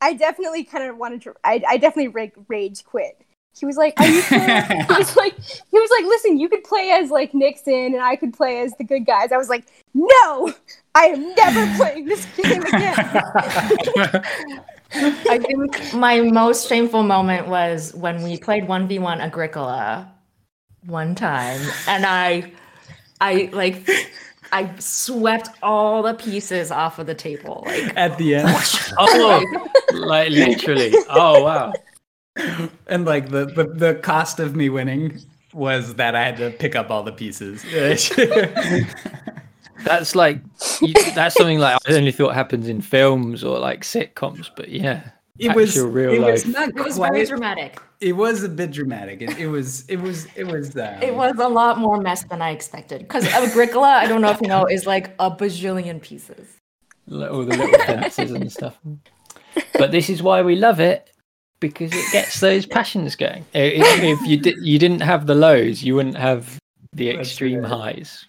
I 0.00 0.14
definitely 0.14 0.64
kind 0.64 0.88
of 0.88 0.96
wanted 0.96 1.22
to. 1.22 1.34
I, 1.44 1.62
I 1.68 1.76
definitely 1.76 2.08
ra- 2.08 2.42
rage 2.48 2.84
quit. 2.84 3.24
He 3.58 3.66
was 3.66 3.76
like, 3.76 3.98
"Are 3.98 4.06
you 4.06 4.22
he 4.22 4.36
was 4.94 5.16
like, 5.16 5.34
"He 5.34 5.78
was 5.78 5.90
like, 5.90 6.04
listen, 6.04 6.38
you 6.38 6.48
could 6.48 6.62
play 6.64 6.90
as 6.90 7.10
like 7.10 7.34
Nixon, 7.34 7.94
and 7.94 8.00
I 8.00 8.16
could 8.16 8.32
play 8.32 8.60
as 8.60 8.72
the 8.76 8.84
good 8.84 9.04
guys." 9.04 9.32
I 9.32 9.36
was 9.36 9.48
like, 9.48 9.64
"No, 9.94 10.52
I 10.94 11.06
am 11.06 11.34
never 11.34 11.76
playing 11.76 12.04
this 12.04 12.24
game 12.36 12.62
again." 12.62 12.94
I 14.92 15.38
think 15.38 15.92
my 15.94 16.20
most 16.20 16.68
shameful 16.68 17.02
moment 17.02 17.48
was 17.48 17.94
when 17.94 18.22
we 18.22 18.38
played 18.38 18.64
1v1 18.64 19.20
Agricola 19.20 20.10
one 20.86 21.14
time 21.14 21.60
and 21.86 22.06
I 22.06 22.50
I 23.20 23.50
like 23.52 23.86
I 24.52 24.70
swept 24.78 25.48
all 25.62 26.02
the 26.02 26.14
pieces 26.14 26.70
off 26.70 26.98
of 26.98 27.06
the 27.06 27.14
table. 27.14 27.62
Like 27.66 27.96
At 27.96 28.18
the 28.18 28.36
end. 28.36 28.48
oh, 28.98 29.44
like 29.92 30.30
literally. 30.30 30.92
Oh 31.08 31.44
wow. 31.44 31.72
and 32.86 33.04
like 33.04 33.30
the, 33.30 33.46
the 33.46 33.64
the 33.64 33.94
cost 33.96 34.40
of 34.40 34.54
me 34.54 34.68
winning 34.68 35.20
was 35.52 35.94
that 35.94 36.14
I 36.14 36.24
had 36.24 36.36
to 36.38 36.50
pick 36.50 36.76
up 36.76 36.90
all 36.90 37.02
the 37.02 37.12
pieces. 37.12 37.64
That's 39.84 40.16
like 40.16 40.40
you, 40.82 40.92
that's 41.14 41.36
something 41.36 41.60
like 41.60 41.78
I 41.86 41.94
only 41.94 42.10
thought 42.10 42.34
happens 42.34 42.68
in 42.68 42.80
films 42.80 43.44
or 43.44 43.60
like 43.60 43.82
sitcoms, 43.82 44.50
but 44.56 44.70
yeah, 44.70 45.10
it 45.38 45.54
was 45.54 45.78
real 45.78 46.12
it 46.12 46.20
was 46.20 46.46
not 46.46 46.68
it 46.68 46.84
was 46.84 46.98
very 46.98 47.24
dramatic. 47.24 47.80
it 48.00 48.12
was 48.12 48.42
a 48.42 48.48
bit 48.48 48.70
dramatic. 48.70 49.22
It, 49.22 49.38
it 49.38 49.46
was 49.48 49.84
it 49.88 49.96
was 50.00 50.26
it 50.36 50.44
was 50.44 50.76
um, 50.76 51.02
It 51.02 51.14
was 51.14 51.36
a 51.38 51.48
lot 51.48 51.78
more 51.78 52.00
mess 52.00 52.24
than 52.24 52.42
I 52.42 52.50
expected. 52.50 53.00
Because 53.02 53.26
Agricola, 53.26 53.88
I 53.88 54.06
don't 54.06 54.20
know 54.20 54.30
if 54.30 54.40
you 54.40 54.48
know, 54.48 54.66
is 54.66 54.86
like 54.86 55.14
a 55.18 55.30
bajillion 55.30 56.00
pieces. 56.02 56.46
like 57.06 57.30
all 57.30 57.44
the 57.44 57.56
little 57.56 57.78
fences 57.86 58.30
and 58.32 58.50
stuff. 58.52 58.78
But 59.74 59.92
this 59.92 60.10
is 60.10 60.22
why 60.22 60.42
we 60.42 60.56
love 60.56 60.80
it 60.80 61.10
because 61.60 61.92
it 61.92 62.12
gets 62.12 62.40
those 62.40 62.66
passions 62.66 63.16
going. 63.16 63.44
If, 63.54 64.02
if 64.02 64.20
you 64.26 64.36
did, 64.38 64.56
you 64.60 64.78
didn't 64.78 65.00
have 65.00 65.26
the 65.26 65.34
lows, 65.34 65.82
you 65.82 65.94
wouldn't 65.94 66.16
have 66.16 66.58
the 66.92 67.10
extreme 67.10 67.62
highs. 67.62 68.26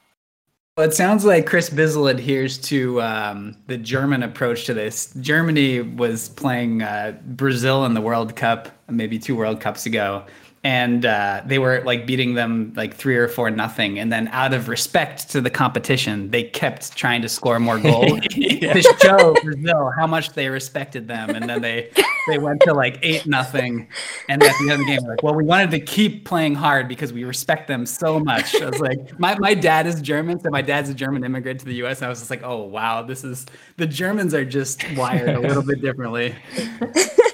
Well, 0.79 0.87
it 0.87 0.93
sounds 0.93 1.25
like 1.25 1.45
Chris 1.45 1.69
Bizzle 1.69 2.09
adheres 2.09 2.57
to 2.59 3.01
um, 3.01 3.57
the 3.67 3.77
German 3.77 4.23
approach 4.23 4.63
to 4.67 4.73
this. 4.73 5.13
Germany 5.19 5.81
was 5.81 6.29
playing 6.29 6.83
uh, 6.83 7.17
Brazil 7.21 7.83
in 7.83 7.95
the 7.95 7.99
World 7.99 8.37
Cup 8.37 8.69
maybe 8.87 9.19
two 9.19 9.35
World 9.35 9.59
Cups 9.59 9.85
ago, 9.85 10.23
and 10.63 11.05
uh, 11.05 11.41
they 11.45 11.57
were 11.57 11.81
like 11.85 12.05
beating 12.05 12.33
them 12.33 12.73
like 12.75 12.93
three 12.93 13.15
or 13.15 13.29
four 13.29 13.49
nothing. 13.49 13.97
And 13.97 14.11
then, 14.11 14.27
out 14.29 14.53
of 14.53 14.67
respect 14.67 15.29
to 15.31 15.39
the 15.39 15.49
competition, 15.49 16.31
they 16.31 16.43
kept 16.43 16.97
trying 16.97 17.21
to 17.21 17.29
score 17.29 17.59
more 17.59 17.79
goals 17.79 18.19
Yeah. 18.35 18.73
to 18.73 18.81
show 19.01 19.35
Brazil 19.41 19.91
how 19.97 20.05
much 20.05 20.31
they 20.33 20.49
respected 20.49 21.07
them. 21.07 21.29
And 21.29 21.49
then 21.49 21.61
they 21.61 21.91
they 22.27 22.37
went 22.37 22.61
to 22.63 22.73
like 22.73 22.99
eight 23.01 23.25
nothing, 23.25 23.87
and 24.27 24.43
at 24.43 24.53
the 24.59 24.71
end 24.71 24.71
of 24.73 24.79
the 24.79 24.85
game, 24.85 25.03
like, 25.07 25.23
well, 25.23 25.33
we 25.33 25.45
wanted 25.45 25.71
to 25.71 25.79
keep 25.79 26.25
playing 26.25 26.55
hard 26.55 26.87
because 26.89 27.13
we 27.13 27.23
respect 27.23 27.67
them 27.69 27.85
so 27.85 28.19
much. 28.19 28.53
I 28.61 28.69
was 28.69 28.79
like, 28.81 29.17
my 29.17 29.37
my 29.39 29.53
dad 29.53 29.87
is 29.87 30.01
German, 30.01 30.41
so 30.41 30.49
my 30.49 30.61
dad's 30.61 30.89
a 30.89 30.93
German 30.93 31.23
immigrant 31.23 31.61
to 31.61 31.65
the 31.65 31.75
U.S. 31.75 31.99
And 31.99 32.07
I 32.07 32.09
was 32.09 32.19
just 32.19 32.29
like, 32.29 32.43
oh 32.43 32.63
wow, 32.63 33.01
this 33.01 33.23
is 33.23 33.45
the 33.77 33.87
Germans 33.87 34.33
are 34.33 34.43
just 34.45 34.83
wired 34.97 35.29
a 35.29 35.39
little 35.39 35.63
bit 35.63 35.81
differently. 35.81 36.35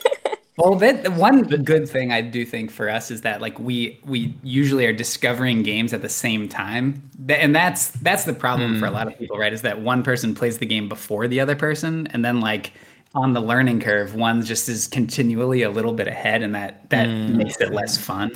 Well, 0.57 0.75
that 0.75 1.03
the 1.03 1.11
one 1.11 1.43
good 1.43 1.89
thing 1.89 2.13
I 2.13 2.21
do 2.21 2.45
think 2.45 2.71
for 2.71 2.89
us 2.89 3.11
is 3.11 3.21
that 3.21 3.41
like 3.41 3.59
we 3.59 3.99
we 4.05 4.33
usually 4.41 4.85
are 4.85 4.93
discovering 4.93 5.63
games 5.63 5.91
at 5.91 6.01
the 6.01 6.07
same 6.09 6.47
time, 6.47 7.09
and 7.27 7.53
that's 7.53 7.89
that's 7.89 8.23
the 8.23 8.33
problem 8.33 8.79
for 8.79 8.85
a 8.85 8.91
lot 8.91 9.07
of 9.07 9.17
people, 9.19 9.37
right? 9.37 9.51
Is 9.51 9.63
that 9.63 9.81
one 9.81 10.01
person 10.01 10.33
plays 10.33 10.57
the 10.59 10.65
game 10.65 10.87
before 10.87 11.27
the 11.27 11.41
other 11.41 11.55
person, 11.57 12.07
and 12.07 12.23
then 12.23 12.39
like 12.39 12.71
on 13.15 13.33
the 13.33 13.41
learning 13.41 13.81
curve, 13.81 14.15
one 14.15 14.43
just 14.43 14.69
is 14.69 14.87
continually 14.87 15.61
a 15.63 15.69
little 15.69 15.93
bit 15.93 16.07
ahead, 16.07 16.41
and 16.41 16.55
that 16.55 16.89
that 16.89 17.05
makes 17.07 17.57
it 17.59 17.73
less 17.73 17.97
fun. 17.97 18.31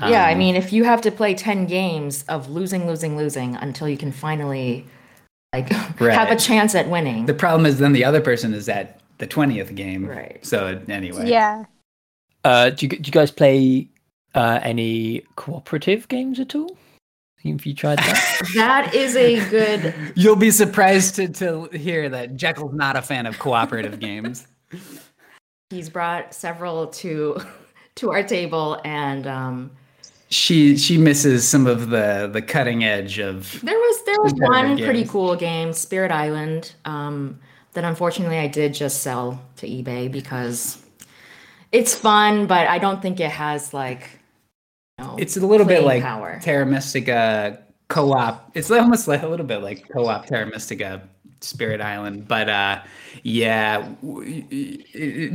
yeah, 0.00 0.26
I 0.26 0.32
Um, 0.32 0.38
mean, 0.38 0.54
if 0.54 0.72
you 0.72 0.84
have 0.84 1.00
to 1.02 1.10
play 1.10 1.34
10 1.34 1.66
games 1.66 2.24
of 2.28 2.50
losing, 2.50 2.86
losing, 2.86 3.16
losing 3.16 3.56
until 3.56 3.88
you 3.88 3.96
can 3.96 4.12
finally 4.12 4.86
like 5.54 5.70
have 5.98 6.30
a 6.30 6.36
chance 6.36 6.74
at 6.74 6.88
winning. 6.90 7.26
the 7.26 7.34
problem 7.34 7.64
is 7.66 7.78
then 7.78 7.92
the 7.92 8.04
other 8.04 8.20
person 8.20 8.52
is 8.54 8.68
at 8.68 9.00
the 9.18 9.26
twentieth 9.26 9.74
game. 9.74 10.06
Right. 10.06 10.44
So 10.44 10.80
anyway. 10.88 11.28
Yeah. 11.28 11.64
Uh, 12.44 12.70
do 12.70 12.86
you 12.86 12.90
do 12.90 12.96
you 13.04 13.12
guys 13.12 13.30
play 13.30 13.88
uh, 14.34 14.60
any 14.62 15.22
cooperative 15.36 16.08
games 16.08 16.40
at 16.40 16.54
all? 16.54 16.76
Have 17.44 17.64
you 17.64 17.74
tried 17.74 17.98
that? 17.98 18.48
that 18.54 18.94
is 18.94 19.16
a 19.16 19.48
good 19.48 19.94
You'll 20.16 20.36
be 20.36 20.50
surprised 20.50 21.14
to, 21.16 21.28
to 21.28 21.64
hear 21.76 22.08
that 22.08 22.36
Jekyll's 22.36 22.74
not 22.74 22.96
a 22.96 23.02
fan 23.02 23.26
of 23.26 23.38
cooperative 23.38 24.00
games. 24.08 24.46
he's 25.70 25.88
brought 25.88 26.34
several 26.34 26.88
to 26.88 27.40
to 27.96 28.10
our 28.10 28.22
table 28.22 28.80
and 28.84 29.26
um 29.26 29.70
She 30.30 30.76
she 30.76 30.98
misses 30.98 31.46
some 31.46 31.66
of 31.66 31.90
the 31.90 32.28
the 32.32 32.42
cutting 32.42 32.84
edge 32.84 33.18
of 33.18 33.60
there 33.62 33.78
was 33.78 34.04
there 34.04 34.20
was 34.20 34.32
Competitive 34.32 34.68
one 34.68 34.78
pretty 34.78 35.04
cool 35.04 35.36
game, 35.36 35.72
Spirit 35.72 36.10
Island, 36.10 36.74
um 36.84 37.38
that 37.78 37.84
unfortunately 37.84 38.38
I 38.38 38.48
did 38.48 38.74
just 38.74 39.04
sell 39.04 39.40
to 39.58 39.68
eBay 39.68 40.10
because 40.10 40.84
it's 41.70 41.94
fun, 41.94 42.48
but 42.48 42.66
I 42.66 42.78
don't 42.78 43.00
think 43.00 43.20
it 43.20 43.30
has 43.30 43.72
like 43.72 44.18
you 44.98 45.04
know, 45.04 45.14
it's 45.16 45.36
a 45.36 45.46
little 45.46 45.64
bit 45.64 45.84
like 45.84 46.02
power. 46.02 46.40
Terra 46.42 46.66
Mystica 46.66 47.62
co-op. 47.86 48.50
It's 48.54 48.68
almost 48.72 49.06
like 49.06 49.22
a 49.22 49.28
little 49.28 49.46
bit 49.46 49.58
like 49.58 49.88
co-op 49.90 50.26
Terra 50.26 50.46
Mystica 50.46 51.08
Spirit 51.40 51.80
Island, 51.80 52.26
but 52.26 52.48
uh 52.48 52.82
yeah, 53.22 53.88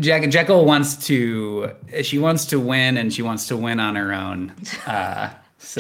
Jack 0.02 0.30
Jekyll 0.30 0.66
wants 0.66 0.98
to 1.08 1.72
she 2.02 2.20
wants 2.20 2.46
to 2.48 2.60
win 2.60 2.98
and 2.98 3.14
she 3.14 3.22
wants 3.22 3.48
to 3.48 3.56
win 3.56 3.80
on 3.80 3.96
her 3.96 4.12
own. 4.12 4.52
Uh 4.86 5.30
so 5.60 5.80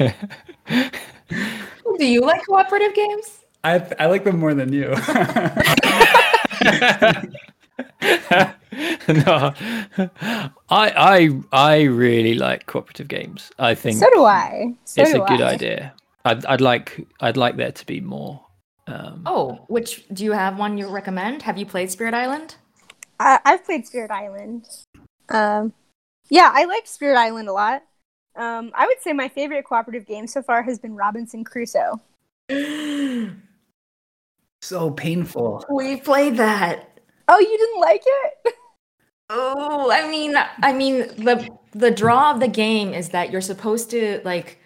Do 1.98 2.04
you 2.04 2.22
like 2.22 2.44
cooperative 2.44 2.94
games? 2.94 3.41
I 3.64 3.86
I 3.98 4.06
like 4.06 4.24
them 4.24 4.38
more 4.38 4.54
than 4.54 4.72
you. 4.72 4.88
no, 9.08 9.52
I 10.68 10.70
I 10.70 11.40
I 11.52 11.82
really 11.82 12.34
like 12.34 12.66
cooperative 12.66 13.08
games. 13.08 13.50
I 13.58 13.74
think 13.74 13.98
So 13.98 14.08
do 14.14 14.24
I. 14.24 14.74
So 14.84 15.02
it's 15.02 15.12
a 15.12 15.20
good 15.20 15.40
I. 15.40 15.52
idea. 15.52 15.94
I'd 16.24 16.44
I'd 16.46 16.60
like 16.60 17.06
I'd 17.20 17.36
like 17.36 17.56
there 17.56 17.72
to 17.72 17.86
be 17.86 18.00
more. 18.00 18.44
Um, 18.88 19.22
Oh, 19.26 19.64
which 19.68 20.06
do 20.12 20.24
you 20.24 20.32
have 20.32 20.58
one 20.58 20.76
you 20.76 20.88
recommend? 20.88 21.42
Have 21.42 21.56
you 21.56 21.66
played 21.66 21.90
Spirit 21.90 22.14
Island? 22.14 22.56
I, 23.20 23.38
I've 23.44 23.64
played 23.64 23.86
Spirit 23.86 24.10
Island. 24.10 24.66
Um, 25.28 25.72
yeah, 26.28 26.50
I 26.52 26.64
like 26.64 26.86
Spirit 26.86 27.16
Island 27.16 27.48
a 27.48 27.52
lot. 27.52 27.82
Um, 28.34 28.72
I 28.74 28.86
would 28.86 29.00
say 29.00 29.12
my 29.12 29.28
favorite 29.28 29.64
cooperative 29.64 30.06
game 30.06 30.26
so 30.26 30.42
far 30.42 30.62
has 30.62 30.80
been 30.80 30.96
Robinson 30.96 31.44
Crusoe. 31.44 32.00
so 34.62 34.90
painful. 34.90 35.64
We 35.70 35.96
played 35.96 36.36
that. 36.38 36.88
Oh, 37.28 37.38
you 37.38 37.58
didn't 37.58 37.80
like 37.80 38.02
it? 38.04 38.54
Oh, 39.30 39.90
I 39.90 40.08
mean, 40.08 40.34
I 40.62 40.72
mean, 40.72 40.98
the 41.24 41.48
the 41.72 41.90
draw 41.90 42.32
of 42.32 42.40
the 42.40 42.48
game 42.48 42.92
is 42.92 43.10
that 43.10 43.30
you're 43.30 43.40
supposed 43.40 43.90
to 43.90 44.20
like, 44.24 44.58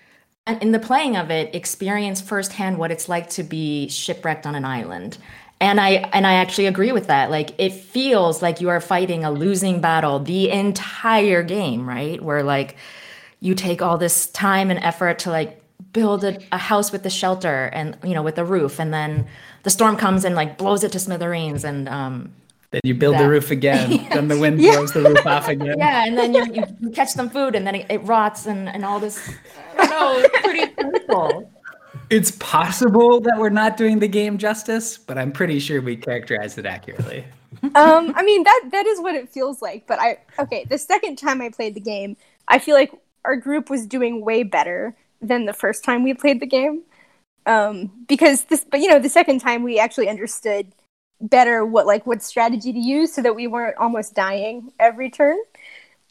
in 0.60 0.72
the 0.72 0.78
playing 0.78 1.16
of 1.16 1.30
it, 1.30 1.54
experience 1.54 2.20
firsthand 2.20 2.78
what 2.78 2.90
it's 2.90 3.08
like 3.08 3.30
to 3.30 3.42
be 3.42 3.88
shipwrecked 3.88 4.46
on 4.46 4.54
an 4.54 4.64
island. 4.64 5.18
And 5.60 5.80
I 5.80 5.90
and 6.12 6.26
I 6.26 6.34
actually 6.34 6.66
agree 6.66 6.92
with 6.92 7.06
that. 7.06 7.30
Like, 7.30 7.52
it 7.58 7.72
feels 7.72 8.42
like 8.42 8.60
you 8.60 8.68
are 8.68 8.80
fighting 8.80 9.24
a 9.24 9.30
losing 9.30 9.80
battle 9.80 10.18
the 10.18 10.50
entire 10.50 11.42
game, 11.42 11.88
right? 11.88 12.20
Where 12.20 12.42
like 12.42 12.76
you 13.40 13.54
take 13.54 13.80
all 13.82 13.98
this 13.98 14.26
time 14.26 14.70
and 14.70 14.80
effort 14.82 15.20
to 15.20 15.30
like 15.30 15.62
build 15.92 16.24
a, 16.24 16.38
a 16.52 16.58
house 16.58 16.92
with 16.92 17.02
the 17.02 17.10
shelter 17.10 17.70
and 17.72 17.96
you 18.04 18.14
know 18.14 18.22
with 18.22 18.36
the 18.36 18.44
roof, 18.44 18.78
and 18.78 18.92
then 18.92 19.26
the 19.62 19.70
storm 19.70 19.96
comes 19.96 20.24
and 20.24 20.34
like 20.34 20.58
blows 20.58 20.84
it 20.84 20.92
to 20.92 20.98
smithereens, 20.98 21.64
and 21.64 21.88
um, 21.88 22.32
Then 22.70 22.80
you 22.84 22.94
build 22.94 23.18
the 23.18 23.28
roof 23.28 23.50
again. 23.50 24.06
Then 24.12 24.28
the 24.28 24.38
wind 24.38 24.60
Yeah. 24.60 24.72
blows 24.72 24.92
the 24.92 25.02
roof 25.02 25.26
off 25.26 25.48
again. 25.48 25.76
Yeah, 25.78 26.04
and 26.06 26.16
then 26.18 26.34
you, 26.34 26.44
you, 26.54 26.64
you 26.80 26.90
catch 26.90 27.10
some 27.10 27.30
food 27.30 27.54
and 27.54 27.66
then 27.66 27.74
it, 27.76 27.86
it 27.90 27.98
rots 28.04 28.46
and, 28.46 28.68
and 28.68 28.84
all 28.84 29.00
this. 29.00 29.18
I 29.78 29.86
know, 29.86 30.18
it's 30.18 30.40
pretty 30.42 30.66
painful. 30.74 31.50
It's 32.10 32.30
possible 32.32 33.20
that 33.20 33.36
we're 33.38 33.48
not 33.50 33.76
doing 33.76 33.98
the 33.98 34.06
game 34.08 34.38
justice, 34.38 34.96
but 34.98 35.18
I'm 35.18 35.32
pretty 35.32 35.58
sure 35.58 35.80
we 35.80 35.96
characterized 35.96 36.58
it 36.58 36.66
accurately. 36.66 37.24
um, 37.74 38.12
I 38.14 38.22
mean 38.22 38.42
that 38.44 38.62
that 38.70 38.86
is 38.86 39.00
what 39.00 39.14
it 39.14 39.28
feels 39.28 39.62
like. 39.62 39.86
But 39.86 39.98
I 39.98 40.18
okay, 40.38 40.64
the 40.68 40.78
second 40.78 41.16
time 41.16 41.40
I 41.40 41.48
played 41.48 41.74
the 41.74 41.80
game, 41.80 42.16
I 42.46 42.58
feel 42.58 42.74
like 42.76 42.92
our 43.24 43.34
group 43.36 43.70
was 43.70 43.86
doing 43.86 44.24
way 44.24 44.42
better 44.44 44.94
than 45.26 45.44
the 45.44 45.52
first 45.52 45.84
time 45.84 46.02
we 46.02 46.14
played 46.14 46.40
the 46.40 46.46
game. 46.46 46.82
Um, 47.44 48.04
because 48.08 48.44
this, 48.44 48.64
but 48.68 48.80
you 48.80 48.88
know, 48.88 48.98
the 48.98 49.08
second 49.08 49.40
time 49.40 49.62
we 49.62 49.78
actually 49.78 50.08
understood 50.08 50.72
better 51.20 51.64
what 51.64 51.86
like 51.86 52.06
what 52.06 52.22
strategy 52.22 52.72
to 52.72 52.78
use 52.78 53.12
so 53.12 53.22
that 53.22 53.34
we 53.34 53.46
weren't 53.46 53.76
almost 53.78 54.14
dying 54.14 54.72
every 54.78 55.10
turn. 55.10 55.38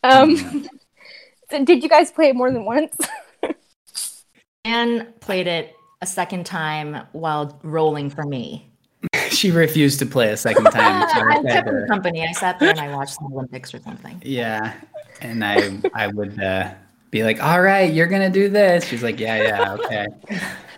Um, 0.04 0.68
so 1.52 1.64
did 1.64 1.84
you 1.84 1.90
guys 1.90 2.12
play 2.12 2.30
it 2.30 2.36
more 2.36 2.52
than 2.52 2.66
once? 2.66 2.96
And 4.66 5.08
played 5.20 5.46
it 5.46 5.76
a 6.02 6.08
second 6.08 6.48
time 6.48 7.06
while 7.12 7.60
rolling 7.62 8.10
for 8.10 8.24
me. 8.24 8.68
she 9.30 9.52
refused 9.52 10.00
to 10.00 10.08
play 10.08 10.30
a 10.32 10.38
second 10.38 10.66
time. 10.66 11.08
so 11.10 11.20
I 11.20 11.38
I 11.38 11.44
kept 11.44 11.68
her 11.68 11.86
company. 11.86 12.24
I 12.28 12.32
sat 12.32 12.60
there 12.60 12.72
and 12.72 12.80
I 12.80 12.94
watched 12.96 13.20
the 13.20 13.26
Olympics 13.26 13.76
or 13.76 13.80
something. 13.80 14.20
yeah, 14.26 14.74
and 15.22 15.46
I 15.46 15.80
I 15.94 16.08
would 16.08 16.42
uh, 16.42 16.74
be 17.16 17.24
like, 17.24 17.42
"All 17.42 17.62
right, 17.62 17.92
you're 17.94 18.08
gonna 18.08 18.30
do 18.30 18.50
this." 18.50 18.84
She's 18.86 19.02
like, 19.02 19.20
"Yeah, 19.22 19.42
yeah, 19.42 19.74
okay." 19.76 20.06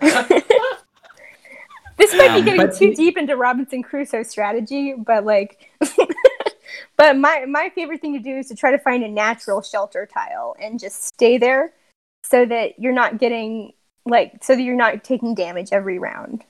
this 1.96 2.14
might 2.14 2.28
be 2.28 2.38
Um, 2.38 2.44
getting 2.44 2.56
but 2.56 2.76
too 2.76 2.90
the- 2.90 2.94
deep 2.94 3.18
into 3.18 3.36
Robinson 3.36 3.82
Crusoe 3.82 4.22
strategy, 4.22 4.94
but 4.96 5.24
like, 5.24 5.68
but 6.96 7.16
my 7.16 7.44
my 7.46 7.70
favorite 7.74 8.00
thing 8.00 8.12
to 8.14 8.20
do 8.20 8.36
is 8.36 8.46
to 8.48 8.54
try 8.54 8.70
to 8.70 8.78
find 8.78 9.02
a 9.02 9.08
natural 9.08 9.62
shelter 9.62 10.06
tile 10.06 10.54
and 10.60 10.78
just 10.78 11.04
stay 11.04 11.38
there, 11.38 11.72
so 12.22 12.46
that 12.46 12.78
you're 12.78 12.92
not 12.92 13.18
getting 13.18 13.72
like 14.06 14.38
so 14.42 14.54
that 14.54 14.62
you're 14.62 14.76
not 14.76 15.02
taking 15.02 15.34
damage 15.34 15.70
every 15.72 15.98
round. 15.98 16.44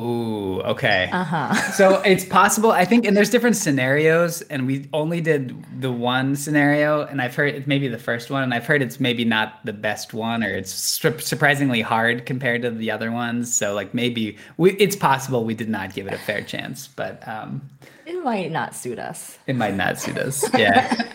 Ooh, 0.00 0.60
okay. 0.62 1.08
Uh 1.12 1.22
huh. 1.22 1.54
So 1.74 2.00
it's 2.02 2.24
possible, 2.24 2.72
I 2.72 2.84
think, 2.84 3.04
and 3.06 3.16
there's 3.16 3.30
different 3.30 3.56
scenarios, 3.56 4.42
and 4.42 4.66
we 4.66 4.88
only 4.92 5.20
did 5.20 5.54
the 5.80 5.92
one 5.92 6.34
scenario, 6.34 7.02
and 7.06 7.22
I've 7.22 7.34
heard 7.34 7.54
it 7.54 7.66
maybe 7.68 7.86
the 7.86 7.98
first 7.98 8.28
one, 8.30 8.42
and 8.42 8.52
I've 8.52 8.66
heard 8.66 8.82
it's 8.82 8.98
maybe 8.98 9.24
not 9.24 9.64
the 9.64 9.72
best 9.72 10.12
one, 10.12 10.42
or 10.42 10.48
it's 10.48 10.72
sur- 10.72 11.18
surprisingly 11.20 11.80
hard 11.80 12.26
compared 12.26 12.62
to 12.62 12.70
the 12.70 12.90
other 12.90 13.12
ones. 13.12 13.54
So 13.54 13.72
like 13.74 13.94
maybe 13.94 14.36
we, 14.56 14.72
it's 14.78 14.96
possible 14.96 15.44
we 15.44 15.54
did 15.54 15.68
not 15.68 15.94
give 15.94 16.06
it 16.08 16.12
a 16.12 16.18
fair 16.18 16.42
chance, 16.42 16.88
but 16.88 17.26
um, 17.28 17.62
It 18.04 18.22
might 18.24 18.50
not 18.50 18.74
suit 18.74 18.98
us. 18.98 19.38
it 19.46 19.54
might 19.54 19.74
not 19.76 20.00
suit 20.00 20.18
us. 20.18 20.44
Yeah. 20.58 21.08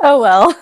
Oh 0.00 0.20
well. 0.20 0.54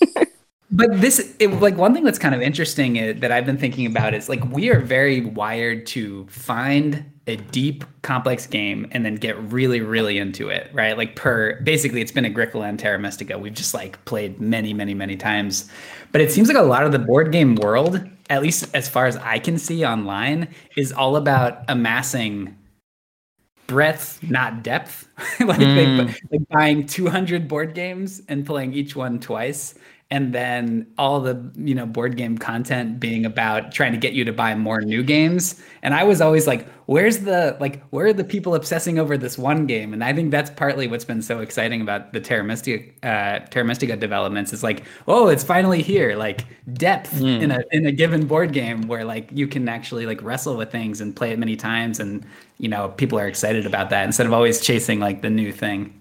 But 0.70 1.00
this, 1.00 1.34
it, 1.38 1.48
like 1.48 1.76
one 1.76 1.94
thing 1.94 2.04
that's 2.04 2.18
kind 2.18 2.34
of 2.34 2.42
interesting 2.42 2.98
uh, 2.98 3.14
that 3.18 3.32
I've 3.32 3.46
been 3.46 3.56
thinking 3.56 3.86
about 3.86 4.12
is 4.12 4.28
like 4.28 4.44
we 4.52 4.70
are 4.70 4.80
very 4.80 5.22
wired 5.22 5.86
to 5.88 6.26
find 6.28 7.10
a 7.26 7.36
deep, 7.36 7.84
complex 8.02 8.46
game 8.46 8.86
and 8.90 9.04
then 9.04 9.14
get 9.14 9.38
really, 9.50 9.80
really 9.80 10.18
into 10.18 10.48
it, 10.50 10.70
right? 10.74 10.96
Like 10.96 11.16
per 11.16 11.60
basically, 11.62 12.02
it's 12.02 12.12
been 12.12 12.26
Agricola 12.26 12.66
and 12.66 12.78
Terra 12.78 12.98
Mystica. 12.98 13.38
We've 13.38 13.54
just 13.54 13.72
like 13.72 14.02
played 14.04 14.40
many, 14.40 14.74
many, 14.74 14.92
many 14.92 15.16
times. 15.16 15.70
But 16.12 16.20
it 16.20 16.30
seems 16.32 16.48
like 16.48 16.56
a 16.56 16.62
lot 16.62 16.84
of 16.84 16.92
the 16.92 16.98
board 16.98 17.32
game 17.32 17.54
world, 17.54 18.06
at 18.28 18.42
least 18.42 18.68
as 18.74 18.88
far 18.90 19.06
as 19.06 19.16
I 19.16 19.38
can 19.38 19.58
see 19.58 19.84
online, 19.86 20.48
is 20.76 20.92
all 20.92 21.16
about 21.16 21.62
amassing 21.68 22.56
breadth, 23.66 24.22
not 24.22 24.62
depth. 24.62 25.08
like, 25.40 25.58
they, 25.58 25.86
Mm. 25.86 26.14
like 26.30 26.48
buying 26.50 26.86
200 26.86 27.48
board 27.48 27.74
games 27.74 28.22
and 28.28 28.44
playing 28.46 28.72
each 28.74 28.96
one 28.96 29.18
twice 29.20 29.74
and 30.10 30.32
then 30.34 30.86
all 30.96 31.20
the 31.20 31.52
you 31.54 31.74
know 31.74 31.84
board 31.84 32.16
game 32.16 32.38
content 32.38 32.98
being 32.98 33.26
about 33.26 33.72
trying 33.72 33.92
to 33.92 33.98
get 33.98 34.14
you 34.14 34.24
to 34.24 34.32
buy 34.32 34.54
more 34.54 34.80
new 34.80 35.02
games. 35.02 35.62
And 35.82 35.94
i 35.94 36.02
was 36.02 36.20
always 36.20 36.46
like 36.46 36.66
where's 36.86 37.18
the 37.18 37.56
like 37.60 37.82
where 37.90 38.06
are 38.06 38.12
the 38.14 38.24
people 38.24 38.54
obsessing 38.54 38.98
over 38.98 39.18
this 39.18 39.36
one 39.36 39.66
game? 39.66 39.92
And 39.92 40.02
i 40.02 40.14
think 40.14 40.30
that's 40.30 40.50
partly 40.50 40.88
what's 40.88 41.04
been 41.04 41.20
so 41.20 41.40
exciting 41.40 41.82
about 41.82 42.12
the 42.14 42.20
terra 42.20 42.42
mystica 42.42 43.06
uh, 43.06 43.40
terra 43.50 43.66
mystica 43.66 43.96
developments 43.96 44.52
is 44.52 44.62
like 44.62 44.84
oh 45.06 45.28
it's 45.28 45.44
finally 45.44 45.82
here. 45.82 46.16
Like 46.16 46.46
depth 46.72 47.20
in 47.20 47.50
a 47.50 47.62
in 47.70 47.86
a 47.86 47.92
given 47.92 48.26
board 48.26 48.52
game 48.52 48.82
where 48.82 49.04
like 49.04 49.30
you 49.32 49.46
can 49.46 49.68
actually 49.68 50.06
like 50.06 50.22
wrestle 50.22 50.56
with 50.56 50.70
things 50.72 51.00
and 51.02 51.14
play 51.14 51.32
it 51.32 51.38
many 51.38 51.56
times 51.56 52.00
and 52.00 52.24
you 52.58 52.68
know 52.68 52.88
people 52.90 53.18
are 53.18 53.28
excited 53.28 53.66
about 53.66 53.90
that 53.90 54.04
instead 54.04 54.26
of 54.26 54.32
always 54.32 54.60
chasing 54.60 55.00
like 55.00 55.20
the 55.22 55.30
new 55.30 55.52
thing 55.52 55.98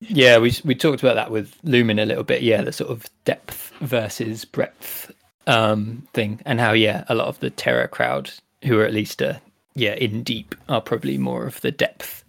Yeah, 0.00 0.38
we 0.38 0.54
we 0.64 0.74
talked 0.74 1.02
about 1.02 1.14
that 1.14 1.30
with 1.30 1.56
Lumen 1.62 1.98
a 1.98 2.06
little 2.06 2.24
bit. 2.24 2.42
Yeah, 2.42 2.62
the 2.62 2.72
sort 2.72 2.90
of 2.90 3.08
depth 3.24 3.72
versus 3.80 4.44
breadth 4.44 5.12
um, 5.46 6.06
thing, 6.14 6.40
and 6.46 6.60
how 6.60 6.72
yeah, 6.72 7.04
a 7.08 7.14
lot 7.14 7.28
of 7.28 7.38
the 7.40 7.50
Terra 7.50 7.88
crowd 7.88 8.30
who 8.64 8.78
are 8.78 8.84
at 8.84 8.94
least 8.94 9.22
uh, 9.22 9.34
yeah 9.74 9.94
in 9.94 10.22
deep 10.22 10.54
are 10.68 10.80
probably 10.80 11.18
more 11.18 11.46
of 11.46 11.60
the 11.60 11.70
depth 11.70 12.24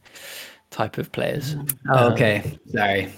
type 0.69 0.97
of 0.97 1.11
players. 1.11 1.55
oh 1.89 2.07
Um, 2.07 2.13
okay 2.13 2.57
sorry 2.71 3.11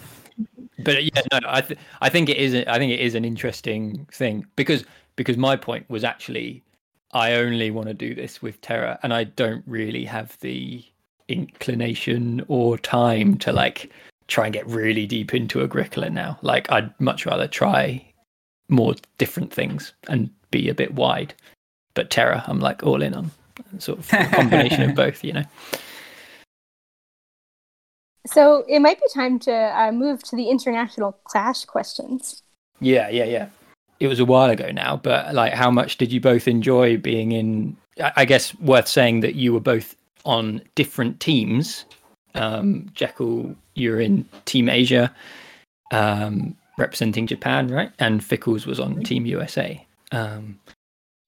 but 0.80 1.04
yeah, 1.04 1.22
no, 1.32 1.40
I 1.46 1.62
th- 1.62 1.80
I 2.02 2.10
think 2.10 2.30
it 2.30 2.38
is. 2.38 2.54
A, 2.54 2.70
I 2.70 2.78
think 2.78 2.92
it 2.92 3.00
is 3.00 3.16
an 3.16 3.26
interesting 3.26 4.08
thing 4.12 4.46
because 4.56 4.84
because 5.16 5.38
my 5.38 5.56
point 5.56 5.90
was 5.90 6.04
actually 6.04 6.64
I 7.12 7.34
only 7.34 7.72
want 7.72 7.88
to 7.88 7.94
do 7.94 8.16
this 8.16 8.42
with 8.42 8.60
Terra, 8.62 9.00
and 9.04 9.14
I 9.14 9.26
don't 9.26 9.64
really 9.68 10.06
have 10.06 10.38
the 10.40 10.84
inclination 11.28 12.44
or 12.48 12.78
time 12.78 13.38
to 13.38 13.54
like 13.54 13.92
try 14.34 14.46
and 14.46 14.54
get 14.54 14.66
really 14.66 15.06
deep 15.06 15.34
into 15.34 15.62
Agricola 15.62 16.10
now. 16.10 16.40
Like 16.42 16.72
I'd 16.72 17.00
much 17.00 17.26
rather 17.28 17.48
try 17.48 18.04
more 18.68 18.96
different 19.20 19.54
things 19.54 19.94
and 20.10 20.32
be 20.50 20.70
a 20.70 20.74
bit 20.74 20.96
wide. 20.96 21.36
But 21.94 22.10
Terra, 22.10 22.44
I'm 22.48 22.60
like 22.60 22.82
all 22.82 23.04
in 23.04 23.14
on 23.14 23.30
sort 23.78 24.00
of 24.00 24.12
a 24.12 24.26
combination 24.36 24.90
of 24.90 24.96
both, 25.04 25.24
you 25.24 25.34
know. 25.34 25.44
So 28.26 28.66
it 28.68 28.80
might 28.80 29.00
be 29.00 29.06
time 29.14 29.38
to 29.40 29.54
uh, 29.54 29.92
move 29.92 30.24
to 30.24 30.36
the 30.36 30.50
international 30.50 31.12
clash 31.26 31.66
questions. 31.66 32.42
Yeah, 32.80 33.10
yeah, 33.10 33.26
yeah. 33.26 33.50
It 34.00 34.08
was 34.08 34.20
a 34.20 34.26
while 34.26 34.50
ago 34.50 34.72
now, 34.72 34.98
but 34.98 35.36
like, 35.36 35.54
how 35.54 35.70
much 35.70 35.98
did 35.98 36.12
you 36.12 36.20
both 36.20 36.48
enjoy 36.48 36.98
being 36.98 37.34
in? 37.34 37.78
I 38.16 38.26
guess 38.26 38.56
worth 38.60 38.88
saying 38.88 39.20
that 39.20 39.36
you 39.36 39.54
were 39.54 39.60
both 39.60 39.96
on 40.26 40.64
different 40.74 41.20
teams. 41.20 41.86
Um, 42.34 42.90
Jekyll, 42.96 43.56
you're 43.76 44.00
in 44.00 44.26
Team 44.46 44.70
Asia, 44.70 45.14
um, 45.92 46.56
representing 46.78 47.28
Japan, 47.28 47.68
right? 47.68 47.92
And 48.00 48.22
Fickles 48.22 48.66
was 48.66 48.80
on 48.80 49.04
Team 49.04 49.26
USA. 49.26 49.86
Um, 50.12 50.60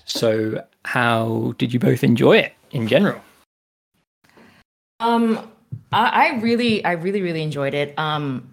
so, 0.06 0.64
how 0.84 1.54
did 1.58 1.74
you 1.74 1.80
both 1.80 2.04
enjoy 2.04 2.38
it 2.38 2.54
in 2.72 2.88
general? 2.88 3.20
Um, 5.00 5.52
I, 5.92 6.30
I 6.30 6.40
really, 6.40 6.84
I 6.86 6.92
really, 6.94 7.22
really 7.22 7.42
enjoyed 7.42 7.74
it. 7.74 7.98
Um, 7.98 8.48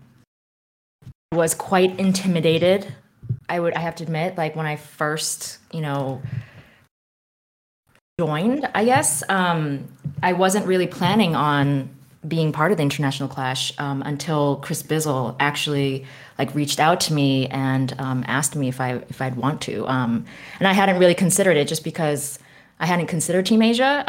was 1.33 1.55
quite 1.55 1.99
intimidated. 1.99 2.95
I 3.49 3.61
would, 3.61 3.75
I 3.75 3.81
have 3.81 3.95
to 3.97 4.05
admit, 4.05 4.37
like 4.37 4.57
when 4.57 4.67
I 4.67 4.77
first, 4.77 5.59
you 5.73 5.81
know, 5.81 6.23
joined, 8.19 8.69
I 8.75 8.85
guess, 8.85 9.23
um, 9.29 9.89
I 10.23 10.33
wasn't 10.33 10.67
really 10.67 10.87
planning 10.87 11.35
on 11.35 11.91
being 12.27 12.53
part 12.53 12.71
of 12.71 12.77
the 12.77 12.83
international 12.83 13.29
clash 13.29 13.73
um, 13.79 14.03
until 14.03 14.57
Chris 14.57 14.83
Bizzle 14.83 15.35
actually 15.41 16.07
like 16.39 16.55
reached 16.55 16.79
out 16.79 17.01
to 17.01 17.13
me 17.13 17.49
and 17.49 17.95
um, 17.99 18.25
asked 18.27 18.55
me 18.55 18.69
if 18.69 18.81
I 18.81 18.95
if 19.09 19.21
I'd 19.21 19.37
want 19.37 19.61
to. 19.63 19.87
Um, 19.89 20.25
and 20.59 20.69
I 20.69 20.73
hadn't 20.73 20.99
really 20.99 21.15
considered 21.15 21.57
it 21.57 21.67
just 21.67 21.85
because 21.85 22.39
I 22.79 22.87
hadn't 22.87 23.07
considered 23.07 23.47
Team 23.47 23.63
Asia 23.63 24.03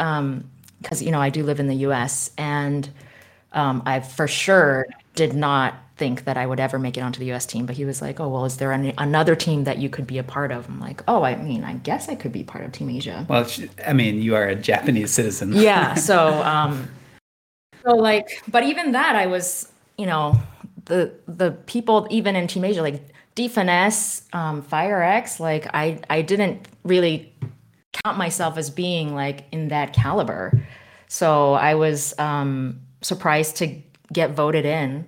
because 0.80 1.00
um, 1.00 1.06
you 1.06 1.10
know 1.10 1.20
I 1.20 1.30
do 1.30 1.42
live 1.42 1.60
in 1.60 1.66
the 1.66 1.76
U.S. 1.76 2.30
and 2.38 2.88
um, 3.52 3.82
I 3.84 4.00
for 4.00 4.28
sure 4.28 4.86
did 5.14 5.34
not 5.34 5.74
think 5.96 6.24
that 6.24 6.36
I 6.36 6.44
would 6.44 6.58
ever 6.58 6.78
make 6.78 6.96
it 6.96 7.00
onto 7.00 7.20
the 7.20 7.26
U.S. 7.26 7.46
team. 7.46 7.66
But 7.66 7.76
he 7.76 7.84
was 7.84 8.02
like, 8.02 8.20
"Oh 8.20 8.28
well, 8.28 8.44
is 8.44 8.56
there 8.56 8.72
any, 8.72 8.94
another 8.98 9.34
team 9.34 9.64
that 9.64 9.78
you 9.78 9.88
could 9.88 10.06
be 10.06 10.18
a 10.18 10.24
part 10.24 10.52
of?" 10.52 10.68
I'm 10.68 10.80
like, 10.80 11.02
"Oh, 11.08 11.22
I 11.24 11.36
mean, 11.36 11.64
I 11.64 11.74
guess 11.74 12.08
I 12.08 12.14
could 12.14 12.32
be 12.32 12.44
part 12.44 12.64
of 12.64 12.72
Team 12.72 12.90
Asia." 12.90 13.26
Well, 13.28 13.46
I 13.86 13.92
mean, 13.92 14.22
you 14.22 14.34
are 14.34 14.46
a 14.46 14.54
Japanese 14.54 15.10
citizen. 15.10 15.52
yeah. 15.52 15.94
So, 16.04 16.42
um, 16.42 16.88
so 17.84 17.94
like, 17.96 18.42
but 18.48 18.62
even 18.64 18.92
that, 18.92 19.16
I 19.16 19.26
was, 19.26 19.72
you 19.98 20.06
know, 20.06 20.38
the 20.86 21.12
the 21.26 21.52
people 21.66 22.06
even 22.10 22.36
in 22.36 22.46
Team 22.46 22.64
Asia, 22.64 22.82
like 22.82 23.02
D 23.34 23.48
Finesse, 23.48 24.22
um, 24.32 24.62
Fire 24.62 25.02
X, 25.02 25.40
like 25.40 25.66
I 25.74 26.00
I 26.10 26.22
didn't 26.22 26.68
really 26.84 27.32
count 28.04 28.18
myself 28.18 28.58
as 28.58 28.70
being 28.70 29.14
like 29.14 29.44
in 29.52 29.68
that 29.68 29.92
caliber. 29.92 30.66
So 31.08 31.54
I 31.54 31.74
was 31.74 32.18
um, 32.18 32.80
surprised 33.02 33.56
to 33.56 33.76
get 34.12 34.32
voted 34.32 34.64
in. 34.64 35.06